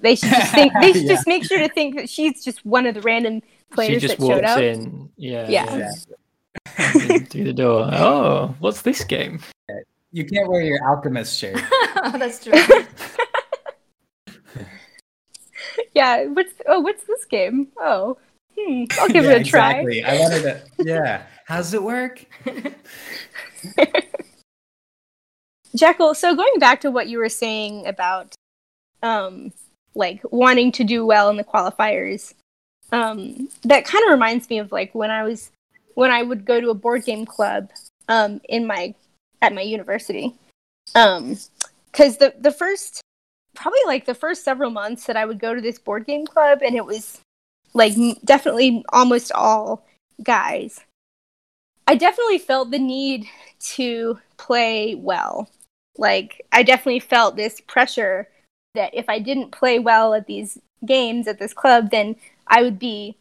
They 0.00 0.14
should 0.14 0.30
just 0.30 0.54
think. 0.54 0.72
They 0.80 0.92
should 0.94 1.02
Yeah. 1.04 1.14
just 1.14 1.26
make 1.26 1.44
sure 1.44 1.58
to 1.58 1.68
think 1.68 1.96
that 1.96 2.08
she's 2.08 2.42
just 2.44 2.64
one 2.64 2.86
of 2.86 2.94
the 2.94 3.02
random 3.02 3.40
she 3.42 3.74
players 3.74 4.00
just 4.02 4.16
that 4.18 4.26
showed 4.26 4.42
walks 4.44 4.48
up. 4.56 4.60
in. 4.60 5.10
Yeah. 5.16 5.48
Yeah. 5.48 5.76
yeah. 6.78 7.18
Through 7.28 7.44
the 7.44 7.52
door. 7.52 7.88
Oh, 7.92 8.54
what's 8.60 8.82
this 8.82 9.04
game? 9.04 9.40
You 10.12 10.24
can't 10.24 10.48
wear 10.48 10.62
your 10.62 10.78
alchemist 10.88 11.38
shirt. 11.38 11.60
That's 12.14 12.42
true. 12.44 12.52
Yeah. 15.94 16.26
What's 16.26 16.52
oh 16.66 16.80
what's 16.80 17.04
this 17.04 17.24
game? 17.24 17.68
Oh, 17.78 18.16
hmm. 18.58 18.84
I'll 19.00 19.08
give 19.08 19.24
Yeah, 19.24 19.32
it 19.32 19.42
a 19.42 19.44
try. 19.44 19.70
Exactly. 19.80 20.04
I 20.04 20.18
wanted 20.18 20.42
to. 20.42 20.62
Yeah. 20.78 21.22
How's 21.50 21.74
it 21.74 21.82
work? 21.82 22.24
Jekyll, 25.74 26.14
so 26.14 26.36
going 26.36 26.60
back 26.60 26.80
to 26.82 26.92
what 26.92 27.08
you 27.08 27.18
were 27.18 27.28
saying 27.28 27.88
about 27.88 28.36
um 29.02 29.52
like 29.96 30.20
wanting 30.30 30.70
to 30.70 30.84
do 30.84 31.04
well 31.04 31.28
in 31.28 31.36
the 31.36 31.42
qualifiers, 31.42 32.34
um 32.92 33.48
that 33.64 33.84
kind 33.84 34.04
of 34.04 34.12
reminds 34.12 34.48
me 34.48 34.60
of 34.60 34.70
like 34.70 34.94
when 34.94 35.10
I 35.10 35.24
was 35.24 35.50
when 35.94 36.12
I 36.12 36.22
would 36.22 36.44
go 36.44 36.60
to 36.60 36.70
a 36.70 36.74
board 36.74 37.04
game 37.04 37.26
club 37.26 37.70
um 38.08 38.40
in 38.48 38.64
my 38.64 38.94
at 39.42 39.52
my 39.52 39.62
university. 39.62 40.32
Um 40.94 41.36
cuz 41.92 42.18
the 42.18 42.32
the 42.38 42.52
first 42.52 43.00
probably 43.56 43.80
like 43.86 44.06
the 44.06 44.14
first 44.14 44.44
several 44.44 44.70
months 44.70 45.06
that 45.06 45.16
I 45.16 45.24
would 45.24 45.40
go 45.40 45.52
to 45.52 45.60
this 45.60 45.80
board 45.80 46.06
game 46.06 46.28
club 46.28 46.60
and 46.62 46.76
it 46.76 46.86
was 46.86 47.20
like 47.74 47.94
definitely 48.24 48.84
almost 48.90 49.32
all 49.32 49.84
guys. 50.22 50.84
I 51.90 51.96
definitely 51.96 52.38
felt 52.38 52.70
the 52.70 52.78
need 52.78 53.26
to 53.74 54.20
play 54.36 54.94
well. 54.94 55.50
Like 55.98 56.46
i 56.52 56.62
definitely 56.62 57.00
felt 57.00 57.34
this 57.34 57.60
pressure 57.60 58.28
that 58.74 58.94
if 58.94 59.08
i 59.08 59.18
didn't 59.18 59.50
play 59.50 59.80
well 59.80 60.14
at 60.14 60.28
these 60.28 60.56
games 60.86 61.26
at 61.26 61.40
this 61.40 61.52
club 61.52 61.90
then 61.90 62.14
i 62.46 62.62
would 62.62 62.78
be 62.78 63.16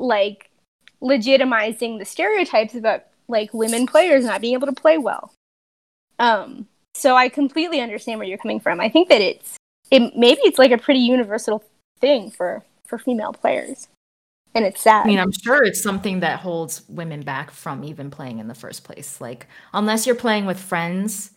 like 0.00 0.50
legitimizing 1.00 2.00
the 2.00 2.04
stereotypes 2.04 2.74
about 2.74 3.04
like 3.28 3.54
women 3.54 3.86
players 3.86 4.24
not 4.24 4.40
being 4.40 4.54
able 4.54 4.66
to 4.66 4.72
play 4.72 4.98
well. 4.98 5.32
Um 6.18 6.66
so 6.94 7.14
i 7.14 7.28
completely 7.28 7.80
understand 7.80 8.18
where 8.18 8.26
you're 8.26 8.44
coming 8.44 8.58
from. 8.58 8.80
I 8.80 8.88
think 8.88 9.08
that 9.10 9.20
it's 9.20 9.56
it 9.92 10.16
maybe 10.16 10.40
it's 10.42 10.58
like 10.58 10.72
a 10.72 10.84
pretty 10.86 11.00
universal 11.00 11.62
thing 12.00 12.32
for 12.32 12.64
for 12.84 12.98
female 12.98 13.32
players 13.32 13.86
and 14.54 14.64
it's 14.64 14.82
sad 14.82 15.04
I 15.04 15.06
mean, 15.08 15.18
I'm 15.18 15.32
sure 15.32 15.62
it's 15.62 15.82
something 15.82 16.20
that 16.20 16.40
holds 16.40 16.82
women 16.88 17.22
back 17.22 17.50
from 17.50 17.84
even 17.84 18.10
playing 18.10 18.38
in 18.38 18.48
the 18.48 18.54
first 18.54 18.84
place. 18.84 19.20
Like, 19.20 19.46
unless 19.72 20.06
you're 20.06 20.14
playing 20.14 20.46
with 20.46 20.58
friends, 20.58 21.32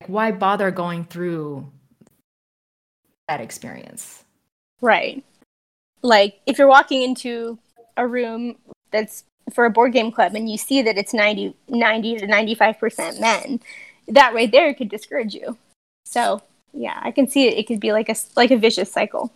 like, 0.00 0.10
why 0.10 0.32
bother 0.32 0.70
going 0.70 1.04
through 1.04 1.70
that 3.28 3.40
experience? 3.40 4.24
Right. 4.80 5.24
Like 6.02 6.40
if 6.46 6.58
you're 6.58 6.68
walking 6.68 7.02
into 7.02 7.58
a 7.96 8.06
room 8.06 8.56
that's 8.90 9.24
for 9.52 9.64
a 9.64 9.70
board 9.70 9.92
game 9.92 10.10
club 10.10 10.34
and 10.34 10.50
you 10.50 10.58
see 10.58 10.82
that 10.82 10.98
it's 10.98 11.14
90, 11.14 11.54
90 11.68 12.16
to 12.18 12.26
95% 12.26 13.20
men, 13.20 13.60
that 14.08 14.34
right 14.34 14.50
there 14.50 14.72
could 14.74 14.88
discourage 14.88 15.34
you. 15.34 15.56
So, 16.04 16.42
yeah, 16.72 16.98
I 17.02 17.10
can 17.10 17.28
see 17.28 17.48
it. 17.48 17.58
It 17.58 17.66
could 17.66 17.80
be 17.80 17.92
like 17.92 18.08
a 18.08 18.16
like 18.36 18.50
a 18.50 18.56
vicious 18.56 18.92
cycle. 18.92 19.32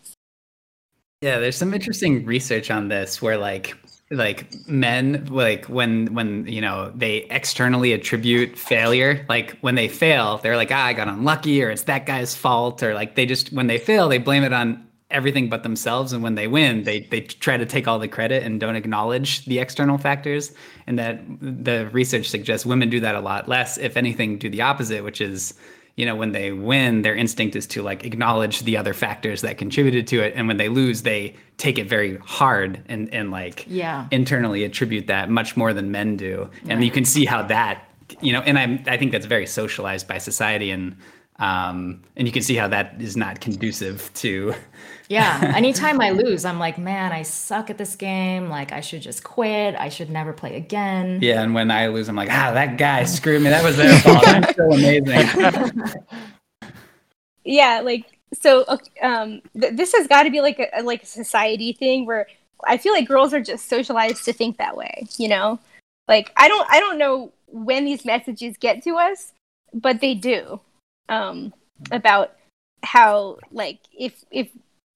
Yeah, 1.23 1.39
there's 1.39 1.57
some 1.57 1.75
interesting 1.75 2.25
research 2.25 2.71
on 2.71 2.89
this 2.89 3.21
where 3.21 3.37
like 3.37 3.77
like 4.11 4.51
men 4.66 5.27
like 5.27 5.66
when 5.66 6.14
when 6.14 6.47
you 6.47 6.62
know 6.62 6.91
they 6.97 7.18
externally 7.31 7.93
attribute 7.93 8.57
failure 8.59 9.25
like 9.29 9.57
when 9.61 9.77
they 9.77 9.87
fail 9.87 10.39
they're 10.39 10.57
like 10.57 10.73
ah, 10.73 10.87
i 10.87 10.93
got 10.93 11.07
unlucky 11.07 11.62
or 11.62 11.71
it's 11.71 11.85
that 11.85 12.07
guy's 12.07 12.35
fault 12.35 12.83
or 12.83 12.93
like 12.93 13.14
they 13.14 13.25
just 13.25 13.53
when 13.53 13.68
they 13.68 13.79
fail 13.79 14.09
they 14.09 14.18
blame 14.18 14.43
it 14.43 14.53
on 14.53 14.85
everything 15.12 15.49
but 15.49 15.62
themselves 15.62 16.12
and 16.12 16.25
when 16.25 16.35
they 16.35 16.49
win 16.49 16.83
they 16.83 17.03
they 17.03 17.21
try 17.21 17.57
to 17.57 17.64
take 17.64 17.87
all 17.87 18.01
the 18.01 18.09
credit 18.09 18.43
and 18.43 18.59
don't 18.59 18.75
acknowledge 18.75 19.45
the 19.45 19.61
external 19.61 19.97
factors 19.97 20.51
and 20.89 20.99
that 20.99 21.23
the 21.41 21.89
research 21.93 22.29
suggests 22.29 22.66
women 22.66 22.91
do 22.91 22.99
that 22.99 23.14
a 23.14 23.21
lot 23.21 23.49
less 23.49 23.79
if 23.79 23.97
anything 23.97 24.39
do 24.39 24.51
the 24.51 24.61
opposite 24.61 25.05
which 25.05 25.21
is 25.21 25.55
you 25.97 26.07
know 26.07 26.14
when 26.16 26.32
they 26.32 26.53
win 26.53 27.03
their 27.03 27.14
instinct 27.14 27.57
is 27.57 27.66
to 27.66 27.82
like 27.82 28.05
acknowledge 28.05 28.61
the 28.61 28.76
other 28.76 28.95
factors 28.95 29.41
that 29.43 29.59
contributed 29.59 30.07
to 30.09 30.20
it. 30.20 30.32
And 30.36 30.49
when 30.49 30.57
they 30.57 30.68
lose 30.68 31.03
they 31.03 31.34
take 31.59 31.78
it 31.78 31.88
very 31.88 32.16
hard 32.18 32.82
and 32.88 33.12
and 33.12 33.30
like 33.30 33.66
Yeah. 33.68 34.07
internally 34.11 34.64
attribute 34.64 35.07
that 35.09 35.28
much 35.30 35.57
more 35.57 35.72
than 35.74 35.91
men 35.91 36.16
do. 36.16 36.49
And 36.68 36.82
you 36.84 36.91
can 36.91 37.05
see 37.05 37.24
how 37.26 37.43
that 37.43 37.84
you 38.20 38.32
know 38.32 38.41
and 38.41 38.59
i 38.59 38.93
i 38.93 38.97
think 38.97 39.12
that's 39.12 39.26
very 39.26 39.47
socialized 39.47 40.09
by 40.09 40.18
society. 40.18 40.70
And 40.70 40.97
um 41.38 42.01
and 42.16 42.26
you 42.26 42.32
can 42.32 42.43
see 42.43 42.55
how 42.57 42.68
that 42.68 42.95
is 43.01 43.16
not 43.16 43.41
conducive 43.41 44.11
to 44.14 44.55
Yeah. 45.11 45.53
Anytime 45.57 46.01
I 46.01 46.11
lose, 46.11 46.45
I'm 46.47 46.59
like, 46.59 46.79
man, 46.79 47.13
I 47.13 47.23
suck 47.23 47.69
at 47.69 47.77
this 47.77 47.97
game. 47.97 48.49
Like, 48.49 48.71
I 48.73 48.81
should 48.81 49.03
just 49.03 49.23
quit. 49.25 49.75
I 49.75 49.89
should 49.91 50.09
never 50.09 50.33
play 50.33 50.57
again. 50.57 51.19
yeah 51.21 51.43
and 51.43 51.53
when 51.55 51.71
i 51.71 51.89
lose 51.89 52.09
i'm 52.09 52.17
like 52.17 52.31
ah 52.31 52.53
that 52.55 52.79
guy 52.79 53.05
screwed 53.05 53.43
me 53.43 53.51
that 53.51 53.63
was 53.65 53.77
their 53.77 53.99
fault 54.05 54.27
i'm 54.29 54.55
so 54.55 54.73
amazing 54.73 55.93
Yeah, 57.45 57.81
like 57.81 58.05
so 58.41 58.65
um 59.03 59.41
th- 59.59 59.75
this 59.75 59.93
has 59.95 60.07
got 60.07 60.23
to 60.25 60.31
be 60.31 60.41
like 60.41 60.59
a 60.59 60.69
a- 60.79 60.83
like 60.83 61.03
a 61.03 61.07
society 61.07 61.73
thing 61.73 62.07
where 62.07 62.27
I 62.67 62.77
feel 62.77 62.93
like 62.93 63.09
girls 63.09 63.33
are 63.33 63.41
just 63.41 63.67
socialized 63.69 64.25
to 64.27 64.33
think 64.33 64.59
that 64.59 64.77
way, 64.77 65.07
you 65.19 65.27
know? 65.29 65.59
Like 66.07 66.31
I 66.37 66.49
don't 66.49 66.67
I 66.71 66.79
don't 66.81 66.99
know 66.99 67.33
when 67.49 67.85
these 67.87 68.05
messages 68.05 68.57
get 68.59 68.83
to 68.85 68.97
us, 68.97 69.33
but 69.73 70.01
they 70.01 70.15
do. 70.15 70.61
Um 71.09 71.53
about 71.91 72.37
how 72.85 73.39
like 73.51 73.79
if 73.99 74.23
if 74.31 74.49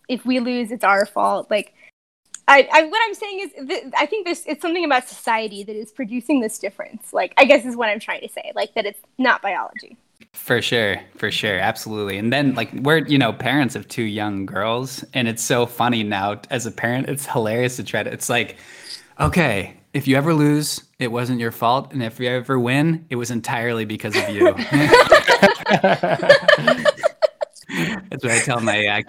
if 0.08 0.24
we 0.24 0.40
lose 0.40 0.70
it's 0.70 0.84
our 0.84 1.06
fault. 1.06 1.50
Like 1.50 1.74
I, 2.46 2.68
I 2.72 2.82
what 2.84 3.00
I'm 3.06 3.14
saying 3.14 3.40
is 3.40 3.68
th- 3.68 3.84
I 3.96 4.06
think 4.06 4.26
this 4.26 4.44
it's 4.46 4.62
something 4.62 4.84
about 4.84 5.08
society 5.08 5.64
that 5.64 5.76
is 5.76 5.90
producing 5.92 6.40
this 6.40 6.58
difference. 6.58 7.12
Like 7.12 7.32
I 7.36 7.44
guess 7.44 7.64
is 7.64 7.76
what 7.76 7.88
I'm 7.88 8.00
trying 8.00 8.20
to 8.20 8.28
say. 8.28 8.52
Like 8.54 8.74
that 8.74 8.86
it's 8.86 9.00
not 9.18 9.40
biology. 9.42 9.96
For 10.32 10.60
sure, 10.60 11.00
for 11.16 11.30
sure, 11.30 11.58
absolutely. 11.58 12.18
And 12.18 12.32
then 12.32 12.54
like 12.54 12.72
we're 12.72 13.06
you 13.06 13.18
know 13.18 13.32
parents 13.32 13.76
of 13.76 13.88
two 13.88 14.02
young 14.02 14.46
girls, 14.46 15.04
and 15.14 15.28
it's 15.28 15.42
so 15.42 15.64
funny 15.64 16.02
now 16.02 16.40
as 16.50 16.66
a 16.66 16.70
parent. 16.70 17.08
It's 17.08 17.26
hilarious 17.26 17.76
to 17.76 17.84
try 17.84 18.02
to. 18.02 18.12
It's 18.12 18.28
like, 18.28 18.56
okay, 19.20 19.76
if 19.94 20.08
you 20.08 20.16
ever 20.16 20.34
lose, 20.34 20.82
it 20.98 21.12
wasn't 21.12 21.40
your 21.40 21.52
fault, 21.52 21.92
and 21.92 22.02
if 22.02 22.18
you 22.20 22.28
ever 22.28 22.58
win, 22.58 23.06
it 23.10 23.16
was 23.16 23.30
entirely 23.30 23.84
because 23.84 24.16
of 24.16 24.28
you. 24.28 24.52
That's 28.10 28.22
what 28.22 28.32
I 28.32 28.40
tell 28.40 28.60
my 28.60 28.86
uh, 28.86 29.02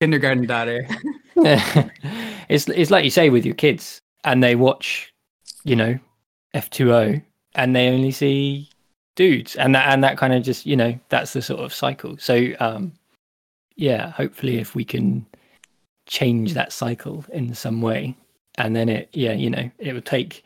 kindergarten 0.00 0.46
daughter. 0.46 0.86
it's 1.36 2.68
it's 2.68 2.90
like 2.90 3.04
you 3.04 3.10
say 3.10 3.30
with 3.30 3.44
your 3.44 3.54
kids, 3.54 4.00
and 4.24 4.42
they 4.42 4.54
watch, 4.54 5.12
you 5.64 5.76
know, 5.76 5.98
F 6.52 6.70
two 6.70 6.94
O, 6.94 7.20
and 7.54 7.74
they 7.74 7.88
only 7.88 8.10
see 8.10 8.68
dudes, 9.16 9.56
and 9.56 9.74
that 9.74 9.88
and 9.92 10.02
that 10.04 10.18
kind 10.18 10.32
of 10.32 10.42
just 10.42 10.66
you 10.66 10.76
know 10.76 10.98
that's 11.08 11.32
the 11.32 11.42
sort 11.42 11.60
of 11.60 11.72
cycle. 11.72 12.16
So 12.18 12.48
um, 12.60 12.92
yeah, 13.76 14.10
hopefully 14.10 14.58
if 14.58 14.74
we 14.74 14.84
can 14.84 15.26
change 16.06 16.54
that 16.54 16.72
cycle 16.72 17.24
in 17.32 17.54
some 17.54 17.80
way, 17.80 18.16
and 18.56 18.74
then 18.76 18.88
it 18.88 19.08
yeah 19.12 19.32
you 19.32 19.50
know 19.50 19.70
it 19.78 19.92
would 19.92 20.06
take. 20.06 20.44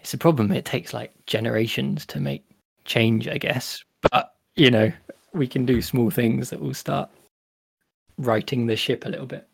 It's 0.00 0.14
a 0.14 0.18
problem. 0.18 0.50
It 0.50 0.64
takes 0.64 0.92
like 0.92 1.12
generations 1.26 2.04
to 2.06 2.18
make 2.18 2.44
change, 2.84 3.28
I 3.28 3.38
guess. 3.38 3.84
But 4.10 4.34
you 4.56 4.70
know, 4.70 4.92
we 5.32 5.46
can 5.46 5.64
do 5.64 5.80
small 5.80 6.10
things 6.10 6.50
that 6.50 6.60
will 6.60 6.74
start 6.74 7.08
righting 8.24 8.66
the 8.66 8.76
ship 8.76 9.04
a 9.04 9.08
little 9.08 9.26
bit. 9.26 9.46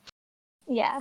Yeah. 0.66 1.00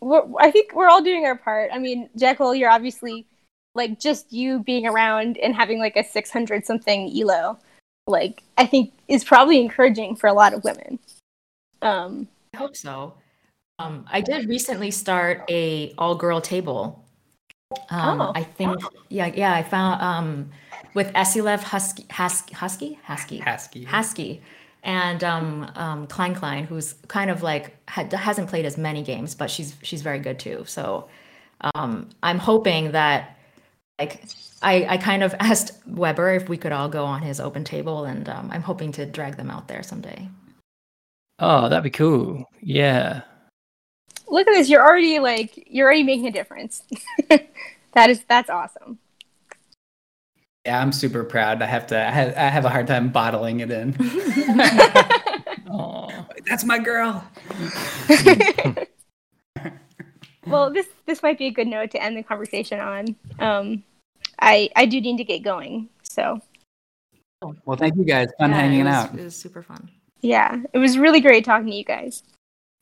We're, 0.00 0.24
I 0.38 0.50
think 0.50 0.74
we're 0.74 0.88
all 0.88 1.02
doing 1.02 1.24
our 1.26 1.36
part. 1.36 1.70
I 1.72 1.78
mean, 1.78 2.08
Jekyll, 2.16 2.54
you're 2.54 2.70
obviously 2.70 3.26
like 3.74 3.98
just 3.98 4.32
you 4.32 4.60
being 4.60 4.86
around 4.86 5.38
and 5.38 5.54
having 5.54 5.78
like 5.78 5.96
a 5.96 6.04
600 6.04 6.66
something 6.66 7.12
elo, 7.16 7.58
like 8.06 8.42
I 8.58 8.66
think 8.66 8.92
is 9.08 9.24
probably 9.24 9.60
encouraging 9.60 10.16
for 10.16 10.26
a 10.26 10.32
lot 10.32 10.54
of 10.54 10.64
women. 10.64 10.98
Um, 11.80 12.28
I 12.54 12.58
hope 12.58 12.76
so. 12.76 13.14
Um, 13.78 14.04
I 14.10 14.20
did 14.20 14.48
recently 14.48 14.90
start 14.90 15.44
a 15.48 15.94
all 15.98 16.14
girl 16.14 16.40
table. 16.40 17.04
Um, 17.90 18.20
Oh. 18.20 18.32
I 18.34 18.42
think, 18.42 18.80
yeah, 19.08 19.32
yeah, 19.34 19.54
I 19.54 19.62
found 19.62 20.02
um, 20.02 20.50
with 20.94 21.10
Esilev 21.14 21.60
Husky, 21.60 22.06
Husky, 22.10 22.54
Husky, 22.54 22.94
Husky, 22.96 23.38
Husky. 23.38 23.84
Husky, 23.84 24.42
and 24.82 25.22
um, 25.22 25.70
um, 25.76 26.06
Klein 26.06 26.34
Klein, 26.34 26.64
who's 26.64 26.94
kind 27.08 27.30
of 27.30 27.42
like 27.42 27.76
ha- 27.88 28.08
hasn't 28.12 28.48
played 28.48 28.64
as 28.64 28.76
many 28.76 29.02
games, 29.02 29.34
but 29.34 29.50
she's 29.50 29.74
she's 29.82 30.02
very 30.02 30.18
good 30.18 30.38
too. 30.38 30.64
So 30.66 31.08
um, 31.74 32.08
I'm 32.22 32.38
hoping 32.38 32.92
that 32.92 33.36
like 33.98 34.24
I, 34.62 34.86
I 34.88 34.96
kind 34.96 35.22
of 35.22 35.34
asked 35.40 35.72
Weber 35.86 36.34
if 36.34 36.48
we 36.48 36.56
could 36.56 36.72
all 36.72 36.88
go 36.88 37.04
on 37.04 37.22
his 37.22 37.40
open 37.40 37.64
table, 37.64 38.04
and 38.04 38.28
um, 38.28 38.50
I'm 38.52 38.62
hoping 38.62 38.92
to 38.92 39.06
drag 39.06 39.36
them 39.36 39.50
out 39.50 39.68
there 39.68 39.82
someday. 39.82 40.28
Oh, 41.38 41.68
that'd 41.68 41.84
be 41.84 41.90
cool. 41.90 42.44
Yeah. 42.60 43.22
Look 44.28 44.46
at 44.46 44.54
this. 44.54 44.68
You're 44.68 44.84
already 44.84 45.18
like 45.18 45.64
you're 45.66 45.86
already 45.86 46.02
making 46.02 46.26
a 46.26 46.32
difference. 46.32 46.82
that 47.28 48.10
is 48.10 48.24
that's 48.28 48.50
awesome. 48.50 48.98
Yeah, 50.66 50.80
I'm 50.80 50.92
super 50.92 51.24
proud. 51.24 51.60
I 51.60 51.66
have 51.66 51.86
to. 51.88 51.98
I 51.98 52.10
have, 52.10 52.28
I 52.36 52.48
have 52.48 52.64
a 52.64 52.68
hard 52.68 52.86
time 52.86 53.10
bottling 53.10 53.60
it 53.60 53.70
in. 53.70 53.96
Oh, 55.74 56.26
That's 56.46 56.64
my 56.64 56.78
girl. 56.78 57.26
well, 60.46 60.70
this 60.72 60.86
this 61.06 61.22
might 61.22 61.38
be 61.38 61.46
a 61.46 61.50
good 61.50 61.66
note 61.66 61.90
to 61.92 62.02
end 62.02 62.16
the 62.16 62.22
conversation 62.22 62.78
on. 62.80 63.16
Um, 63.38 63.82
I 64.40 64.68
I 64.76 64.86
do 64.86 65.00
need 65.00 65.16
to 65.18 65.24
get 65.24 65.42
going. 65.42 65.88
So 66.02 66.40
Well, 67.64 67.76
thank 67.76 67.96
you 67.96 68.04
guys. 68.04 68.28
Fun 68.38 68.50
Yeah, 68.50 68.56
hanging 68.56 68.80
it 68.80 68.84
was, 68.84 68.94
out. 68.94 69.18
It 69.18 69.24
was 69.24 69.34
super 69.36 69.62
fun. 69.62 69.88
yeah, 70.20 70.60
it 70.74 70.78
was 70.78 70.98
really 70.98 71.20
great 71.20 71.44
talking 71.44 71.68
to 71.68 71.74
you 71.74 71.84
guys. 71.84 72.22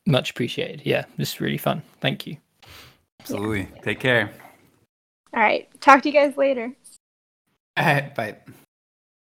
much 0.07 0.31
appreciated. 0.31 0.83
Yeah, 0.85 1.05
this 1.17 1.35
is 1.35 1.41
really 1.41 1.59
fun. 1.59 1.83
Thank 2.01 2.27
you. 2.27 2.39
Absolutely. 3.21 3.69
Take 3.83 4.01
care. 4.01 4.33
All 5.35 5.41
right, 5.43 5.69
talk 5.81 6.03
to 6.03 6.09
you 6.09 6.15
guys 6.15 6.37
later. 6.37 6.73
All 7.81 7.87
right. 7.87 8.15
Bye. 8.15 8.37